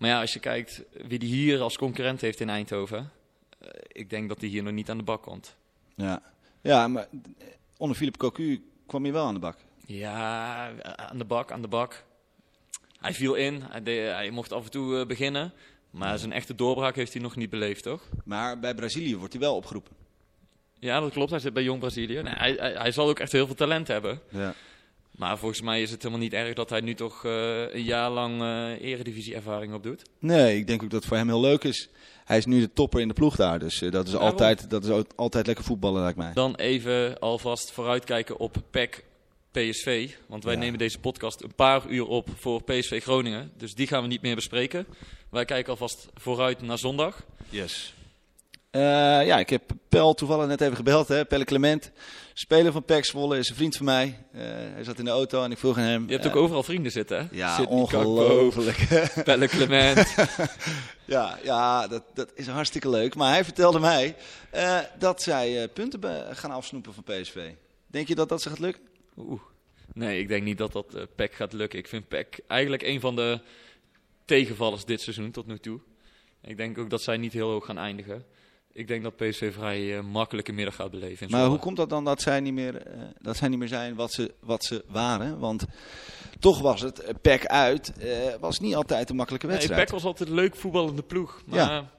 Maar 0.00 0.10
ja, 0.10 0.20
als 0.20 0.32
je 0.32 0.40
kijkt 0.40 0.82
wie 1.06 1.18
die 1.18 1.28
hier 1.34 1.60
als 1.60 1.78
concurrent 1.78 2.20
heeft 2.20 2.40
in 2.40 2.48
Eindhoven, 2.48 3.10
eh, 3.58 3.68
ik 3.88 4.10
denk 4.10 4.28
dat 4.28 4.40
hij 4.40 4.48
hier 4.48 4.62
nog 4.62 4.72
niet 4.72 4.90
aan 4.90 4.96
de 4.98 5.02
bak 5.04 5.22
komt. 5.22 5.56
Ja. 5.94 6.22
ja, 6.60 6.88
maar 6.88 7.02
eh, 7.38 7.46
onder 7.76 7.96
Philip 7.96 8.16
Cocu 8.16 8.62
kwam 8.86 9.02
hij 9.02 9.12
wel 9.12 9.26
aan 9.26 9.34
de 9.34 9.40
bak. 9.40 9.56
Ja, 9.86 10.72
aan 10.96 11.18
de 11.18 11.24
bak, 11.24 11.52
aan 11.52 11.62
de 11.62 11.68
bak. 11.68 12.04
Hij 13.00 13.14
viel 13.14 13.34
in, 13.34 13.62
hij, 13.70 13.82
deed- 13.82 14.10
hij 14.12 14.30
mocht 14.30 14.52
af 14.52 14.64
en 14.64 14.70
toe 14.70 15.00
eh, 15.00 15.06
beginnen. 15.06 15.52
Maar 15.90 16.18
zijn 16.18 16.32
echte 16.32 16.54
doorbraak 16.54 16.94
heeft 16.96 17.12
hij 17.12 17.22
nog 17.22 17.36
niet 17.36 17.50
beleefd, 17.50 17.82
toch? 17.82 18.02
Maar 18.24 18.58
bij 18.58 18.74
Brazilië 18.74 19.16
wordt 19.16 19.32
hij 19.32 19.42
wel 19.42 19.56
opgeroepen. 19.56 19.92
Ja, 20.78 21.00
dat 21.00 21.12
klopt. 21.12 21.30
Hij 21.30 21.38
zit 21.40 21.52
bij 21.52 21.62
Jong 21.62 21.80
Brazilië. 21.80 22.22
Nee, 22.22 22.34
hij, 22.34 22.52
hij, 22.52 22.72
hij 22.72 22.92
zal 22.92 23.08
ook 23.08 23.18
echt 23.18 23.32
heel 23.32 23.46
veel 23.46 23.54
talent 23.54 23.88
hebben. 23.88 24.20
Ja. 24.28 24.54
Maar 25.20 25.38
volgens 25.38 25.60
mij 25.60 25.82
is 25.82 25.90
het 25.90 26.02
helemaal 26.02 26.22
niet 26.22 26.32
erg 26.32 26.54
dat 26.54 26.70
hij 26.70 26.80
nu 26.80 26.94
toch 26.94 27.24
eh, 27.24 27.74
een 27.74 27.82
jaar 27.82 28.10
lang 28.10 28.42
eh 28.42 28.82
eredivisie-ervaring 28.90 29.74
opdoet. 29.74 30.02
Nee, 30.18 30.56
ik 30.56 30.66
denk 30.66 30.82
ook 30.82 30.90
dat 30.90 30.98
het 30.98 31.08
voor 31.08 31.16
hem 31.16 31.28
heel 31.28 31.40
leuk 31.40 31.64
is. 31.64 31.88
Hij 32.24 32.36
is 32.38 32.46
nu 32.46 32.60
de 32.60 32.72
topper 32.72 33.00
in 33.00 33.08
de 33.08 33.14
ploeg 33.14 33.36
daar. 33.36 33.58
Dus 33.58 33.82
eh, 33.82 33.90
dat, 33.90 34.06
is 34.06 34.12
Daarom. 34.12 34.30
altijd, 34.30 34.70
dat 34.70 34.84
is 34.84 35.02
altijd 35.16 35.46
lekker 35.46 35.64
voetballen, 35.64 36.02
lijkt 36.02 36.18
mij. 36.18 36.32
Dan 36.32 36.54
even 36.54 37.18
alvast 37.18 37.70
vooruitkijken 37.72 38.38
op 38.38 38.56
PEC 38.70 39.04
PSV. 39.50 40.10
Want 40.26 40.44
wij 40.44 40.54
Ja. 40.54 40.58
nemen 40.60 40.78
deze 40.78 40.98
podcast 40.98 41.42
een 41.42 41.54
paar 41.54 41.86
uur 41.88 42.06
op 42.06 42.28
voor 42.36 42.62
PSV 42.62 43.02
Groningen. 43.02 43.52
Dus 43.56 43.74
die 43.74 43.86
gaan 43.86 44.02
we 44.02 44.08
niet 44.08 44.22
meer 44.22 44.34
bespreken. 44.34 44.86
Wij 45.30 45.44
kijken 45.44 45.70
alvast 45.70 46.08
vooruit 46.14 46.62
naar 46.62 46.78
zondag. 46.78 47.22
Yes. 47.48 47.94
Eh, 48.70 48.80
ja, 49.26 49.38
ik 49.38 49.50
heb 49.50 49.62
Pel 49.88 50.14
toevallig 50.14 50.46
net 50.46 50.60
even 50.60 50.76
gebeld. 50.76 51.08
Hè. 51.08 51.24
Pelle 51.24 51.44
Clement, 51.44 51.90
speler 52.40 52.72
van 52.72 52.84
PEC 52.84 53.04
Zwolle, 53.04 53.38
is 53.38 53.48
een 53.48 53.54
vriend 53.54 53.76
van 53.76 53.86
mij. 53.86 54.18
Eh, 54.32 54.40
hij 54.42 54.84
zat 54.84 54.98
in 54.98 55.04
de 55.04 55.10
auto 55.10 55.44
en 55.44 55.50
ik 55.50 55.58
vroeg 55.58 55.76
aan 55.76 55.84
hem... 55.84 56.06
Je 56.06 56.12
hebt 56.12 56.24
eh, 56.24 56.30
ook 56.30 56.42
overal 56.42 56.62
vrienden 56.62 56.92
zitten, 56.92 57.18
hè? 57.18 57.26
Ja, 57.30 57.56
Kakpo, 57.56 57.74
ongelooflijk. 57.74 58.86
Pelle 59.24 59.46
Clement. 59.46 60.14
ja, 61.04 61.38
ja 61.42 61.86
dat, 61.88 62.02
dat 62.14 62.32
is 62.34 62.46
hartstikke 62.46 62.88
leuk. 62.88 63.14
Maar 63.14 63.32
hij 63.32 63.44
vertelde 63.44 63.78
mij 63.78 64.16
eh, 64.50 64.78
dat 64.98 65.22
zij 65.22 65.68
punten 65.68 66.36
gaan 66.36 66.50
afsnoepen 66.50 66.94
van 66.94 67.02
PSV. 67.02 67.50
Denk 67.86 68.08
je 68.08 68.14
dat 68.14 68.28
dat 68.28 68.42
ze 68.42 68.48
gaat 68.48 68.58
lukken? 68.58 68.82
Oeh. 69.16 69.40
Nee, 69.92 70.20
ik 70.20 70.28
denk 70.28 70.42
niet 70.42 70.58
dat 70.58 70.72
dat 70.72 71.06
PEC 71.14 71.34
gaat 71.34 71.52
lukken. 71.52 71.78
Ik 71.78 71.88
vind 71.88 72.08
PEC 72.08 72.40
eigenlijk 72.46 72.82
een 72.82 73.00
van 73.00 73.16
de 73.16 73.40
tegenvallers 74.24 74.84
dit 74.84 75.00
seizoen 75.00 75.30
tot 75.30 75.46
nu 75.46 75.58
toe. 75.58 75.80
Ik 76.42 76.56
denk 76.56 76.78
ook 76.78 76.90
dat 76.90 77.02
zij 77.02 77.16
niet 77.16 77.32
heel 77.32 77.50
hoog 77.50 77.64
gaan 77.64 77.78
eindigen. 77.78 78.24
Ik 78.72 78.88
denk 78.88 79.02
dat 79.02 79.16
PSV 79.16 79.54
vrij 79.54 79.96
eh, 79.96 80.02
makkelijke 80.04 80.52
middag 80.52 80.74
gaat 80.74 80.90
beleven. 80.90 81.30
Maar 81.30 81.46
hoe 81.46 81.58
komt 81.58 81.76
dat 81.76 81.90
dan 81.90 82.04
dat 82.04 82.22
zij 82.22 82.40
niet 82.40 82.52
meer, 82.52 82.76
eh, 82.86 83.00
dat 83.20 83.36
zij 83.36 83.48
niet 83.48 83.58
meer 83.58 83.68
zijn 83.68 83.94
wat 83.94 84.12
ze, 84.12 84.34
wat 84.40 84.64
ze 84.64 84.84
waren? 84.88 85.38
Want 85.38 85.64
toch 86.38 86.60
was 86.60 86.80
het, 86.80 86.98
eh, 87.00 87.14
PEC 87.22 87.46
uit, 87.46 87.92
was 88.40 88.60
niet 88.60 88.74
altijd 88.74 89.10
een 89.10 89.16
makkelijke 89.16 89.46
Nee, 89.46 89.54
wedstrijd. 89.56 89.82
PEC 89.84 89.92
was 89.94 90.04
altijd 90.04 90.28
een 90.28 90.34
leuk 90.34 90.56
voetballende 90.56 91.02
ploeg. 91.02 91.42
Maar 91.46 91.58
Ja. 91.58 91.90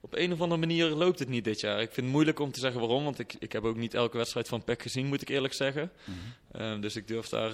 op 0.00 0.14
een 0.14 0.32
of 0.32 0.40
andere 0.40 0.60
manier 0.60 0.86
loopt 0.88 1.18
het 1.18 1.28
niet 1.28 1.44
dit 1.44 1.60
jaar. 1.60 1.80
Ik 1.80 1.92
vind 1.92 2.06
het 2.06 2.14
moeilijk 2.14 2.38
om 2.38 2.52
te 2.52 2.60
zeggen 2.60 2.80
waarom. 2.80 3.04
Want 3.04 3.18
ik, 3.18 3.34
ik 3.38 3.52
heb 3.52 3.64
ook 3.64 3.76
niet 3.76 3.94
elke 3.94 4.16
wedstrijd 4.16 4.48
van 4.48 4.64
PEC 4.64 4.82
gezien, 4.82 5.06
moet 5.06 5.22
ik 5.22 5.28
eerlijk 5.28 5.54
zeggen. 5.54 5.90
Mhm. 6.04 6.16
Eh, 6.62 6.80
dus 6.80 6.96
ik 6.96 7.08
durf 7.08 7.28
daar 7.28 7.52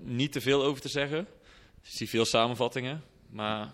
niet 0.00 0.32
te 0.32 0.40
veel 0.40 0.62
over 0.64 0.80
te 0.82 0.88
zeggen. 0.88 1.18
Ik 1.82 1.88
zie 1.90 2.08
veel 2.08 2.24
samenvattingen. 2.24 3.02
Maar 3.30 3.72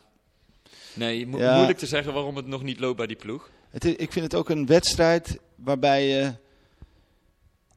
nee, 0.95 1.27
mo- 1.27 1.39
Ja. 1.39 1.55
moeilijk 1.55 1.79
te 1.79 1.87
zeggen 1.87 2.13
waarom 2.13 2.37
het 2.37 2.47
nog 2.47 2.63
niet 2.63 2.81
loopt 2.81 2.97
bij 2.97 3.07
die 3.07 3.17
ploeg. 3.17 3.51
Het 3.77 3.85
is, 3.85 3.95
ik 3.97 4.13
vind 4.13 4.25
het 4.25 4.35
ook 4.35 4.49
een 4.49 4.67
wedstrijd 4.67 5.39
waarbij 5.55 6.07
je 6.07 6.33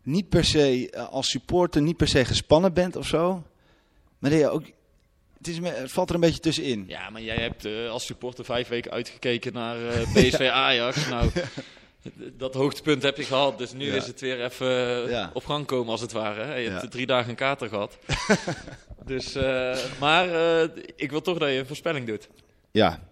niet 0.03 0.29
per 0.29 0.45
se 0.45 0.89
eh, 0.89 1.09
als 1.09 1.29
supporter 1.29 1.81
niet 1.81 1.97
per 1.97 2.07
se 2.07 2.25
gespannen 2.25 2.73
bent 2.73 2.95
of 2.95 3.07
zo. 3.07 3.43
Maar 4.19 4.29
dat 4.29 4.39
je 4.39 4.49
ook 4.49 4.63
Het, 5.37 5.47
is, 5.47 5.57
het 5.57 5.91
valt 5.91 6.09
er 6.09 6.15
een 6.15 6.21
beetje 6.21 6.39
tussenin. 6.39 6.85
Ja, 6.87 7.09
maar 7.09 7.21
jij 7.21 7.35
hebt 7.35 7.65
eh, 7.65 7.89
als 7.89 8.05
supporter 8.05 8.45
vijf 8.45 8.67
weken 8.67 8.91
uitgekeken 8.91 9.53
naar 9.53 9.87
eh, 9.87 10.01
PSV 10.13 10.49
Ajax. 10.53 11.07
Nou, 11.09 11.29
dat 12.37 12.53
hoogtepunt 12.53 13.03
heb 13.03 13.17
je 13.17 13.23
gehad. 13.23 13.57
Dus 13.57 13.73
nu 13.73 13.85
Ja. 13.85 13.95
is 13.95 14.07
het 14.07 14.19
weer 14.21 14.43
even 14.43 14.67
Ja. 15.09 15.29
op 15.33 15.45
gang 15.45 15.65
komen 15.65 15.91
als 15.91 16.01
het 16.01 16.11
ware. 16.11 16.43
Hè? 16.43 16.55
Je 16.55 16.69
Ja. 16.69 16.79
hebt 16.79 16.91
drie 16.91 17.05
dagen 17.05 17.29
een 17.29 17.35
kater 17.35 17.69
gehad. 17.69 17.97
dus, 19.05 19.33
maar 19.99 20.27
ik 20.95 21.09
wil 21.09 21.21
toch 21.21 21.37
dat 21.37 21.49
je 21.49 21.55
een 21.57 21.67
voorspelling 21.67 22.07
doet. 22.07 22.29
Ja. 22.71 23.08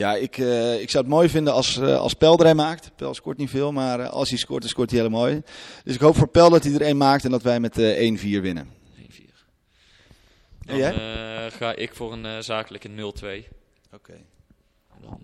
Ja, 0.00 0.14
ik, 0.14 0.38
eh, 0.38 0.80
ik 0.80 0.90
zou 0.90 1.04
het 1.04 1.12
mooi 1.12 1.28
vinden 1.28 1.52
als, 1.52 1.76
eh 1.76 1.98
als 1.98 2.14
Pel 2.14 2.38
er 2.38 2.46
een 2.46 2.56
maakt. 2.56 2.90
Pel 2.96 3.14
scoort 3.14 3.36
niet 3.36 3.50
veel, 3.50 3.72
maar 3.72 4.00
eh, 4.00 4.10
als 4.10 4.28
hij 4.28 4.38
scoort, 4.38 4.60
dan 4.60 4.70
scoort 4.70 4.90
hij 4.90 5.00
heel 5.00 5.10
mooi. 5.10 5.42
Dus 5.84 5.94
ik 5.94 6.00
hoop 6.00 6.16
voor 6.16 6.28
Pel 6.28 6.50
dat 6.50 6.64
hij 6.64 6.74
er 6.74 6.82
één 6.82 6.96
maakt 6.96 7.24
en 7.24 7.30
dat 7.30 7.42
wij 7.42 7.60
met 7.60 7.78
eh 7.78 8.10
1-4 8.38 8.40
winnen. 8.40 8.68
1-4. 8.96 9.46
En 10.60 10.66
Dan 10.66 10.76
jij? 10.76 11.50
ga 11.50 11.74
ik 11.74 11.94
voor 11.94 12.12
een 12.12 12.44
zakelijke 12.44 12.88
0-2. 12.88 13.48
Oké. 13.92 14.12
Dan 15.00 15.20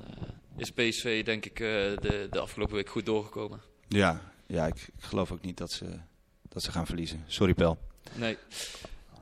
is 0.57 0.71
PSV 0.71 1.25
denk 1.25 1.45
ik 1.45 1.57
de, 1.57 2.27
de 2.31 2.39
afgelopen 2.41 2.75
week 2.75 2.89
goed 2.89 3.07
doorgekomen. 3.07 3.61
Ja, 3.89 4.21
ja 4.47 4.67
ik, 4.67 4.75
ik 4.75 5.05
geloof 5.05 5.33
ook 5.33 5.43
niet 5.43 5.57
dat 5.57 5.73
ze, 5.73 5.85
dat 6.49 6.63
ze 6.63 6.71
gaan 6.71 6.87
verliezen. 6.87 7.25
Sorry 7.27 7.55
Pel. 7.55 7.79
Nee. 8.15 8.37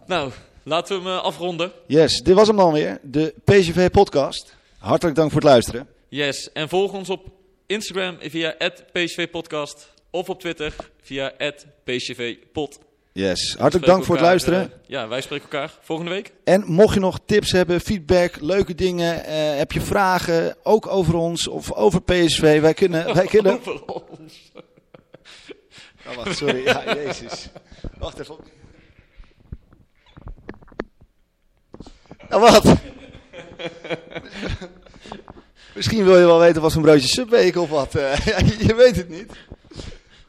Nou, 0.06 0.32
laten 0.62 1.02
we 1.02 1.08
hem 1.08 1.18
afronden. 1.18 1.72
Yes, 1.86 2.20
dit 2.22 2.34
was 2.34 2.46
hem 2.46 2.56
dan 2.56 2.72
weer. 2.72 2.98
De 3.02 3.34
PSV 3.44 3.90
podcast. 3.90 4.54
Hartelijk 4.84 5.16
dank 5.16 5.30
voor 5.30 5.40
het 5.40 5.50
luisteren. 5.50 5.88
Yes, 6.08 6.52
en 6.52 6.68
volg 6.68 6.92
ons 6.92 7.10
op 7.10 7.26
Instagram 7.66 8.16
via 8.20 8.56
@psvpodcast 8.92 9.92
of 10.10 10.28
op 10.28 10.40
Twitter 10.40 10.74
via 11.02 11.32
@psvpod. 11.84 12.78
Yes, 13.12 13.54
hartelijk 13.58 13.86
dank 13.86 14.04
voor 14.04 14.14
het 14.14 14.24
luisteren. 14.24 14.72
ja, 14.86 15.08
wij 15.08 15.20
spreken 15.20 15.44
elkaar 15.50 15.72
volgende 15.80 16.10
week. 16.10 16.32
En 16.44 16.64
mocht 16.66 16.94
je 16.94 17.00
nog 17.00 17.20
tips 17.24 17.52
hebben, 17.52 17.80
feedback, 17.80 18.40
leuke 18.40 18.74
dingen, 18.74 19.24
eh, 19.24 19.56
heb 19.56 19.72
je 19.72 19.80
vragen, 19.80 20.56
ook 20.62 20.86
over 20.86 21.14
ons 21.14 21.48
of 21.48 21.72
over 21.72 22.02
PSV, 22.02 22.60
wij 22.60 22.74
kunnen... 22.74 23.14
Wij 23.14 23.26
kunnen... 23.26 23.52
Over 23.52 23.80
ons. 24.18 24.34
Oh, 26.08 26.16
wacht, 26.16 26.36
sorry. 26.36 26.64
Ja, 26.64 26.94
jezus. 26.94 27.48
Wacht 27.98 28.18
even. 28.18 28.36
Nou, 32.28 32.40
wat? 32.40 32.74
Misschien 35.74 36.04
wil 36.04 36.18
je 36.18 36.26
wel 36.26 36.38
weten 36.38 36.62
wat 36.62 36.72
voor 36.72 36.80
een 36.82 36.86
broodje 36.88 37.08
Subway 37.08 37.52
of 37.56 37.68
wat. 37.68 37.94
eh, 37.94 38.16
je, 38.66 38.74
weet 38.74 38.96
het 38.96 39.08
niet. 39.08 39.32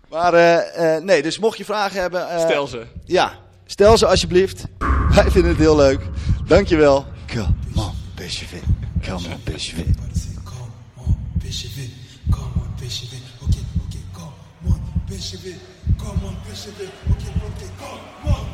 Maar 0.09 0.33
eh, 0.33 0.95
eh, 0.95 1.03
nee, 1.03 1.21
dus 1.21 1.39
mocht 1.39 1.57
je 1.57 1.65
vragen 1.65 2.01
hebben... 2.01 2.29
eh, 2.29 2.39
Stel 2.39 2.67
ze. 2.67 2.85
Ja, 3.05 3.33
stel 3.65 3.97
ze 3.97 4.05
alsjeblieft. 4.07 4.63
Wij 5.09 5.31
vinden 5.31 5.51
het 5.51 5.59
heel 5.59 5.75
leuk. 5.75 6.01
Dankjewel. 6.47 7.05
Come 7.33 7.47
on, 7.75 7.91
PSV. 8.15 8.51
Come 9.01 9.15
on, 9.15 9.19
say, 9.19 9.37
come 10.43 10.59
on, 10.97 11.17
PSV. 11.47 11.77
Come 12.29 12.41
on, 12.55 12.73
PSV. 12.79 13.13
Okay, 13.43 13.63
okay, 13.85 14.01
come 14.11 14.31
on, 14.67 14.81
PSV. 15.07 15.45
Come 15.97 16.25
on, 16.25 16.35
PSV. 16.51 16.67
Okay, 16.67 16.87
okay, 17.45 17.69
come 17.79 17.99
on. 18.31 18.45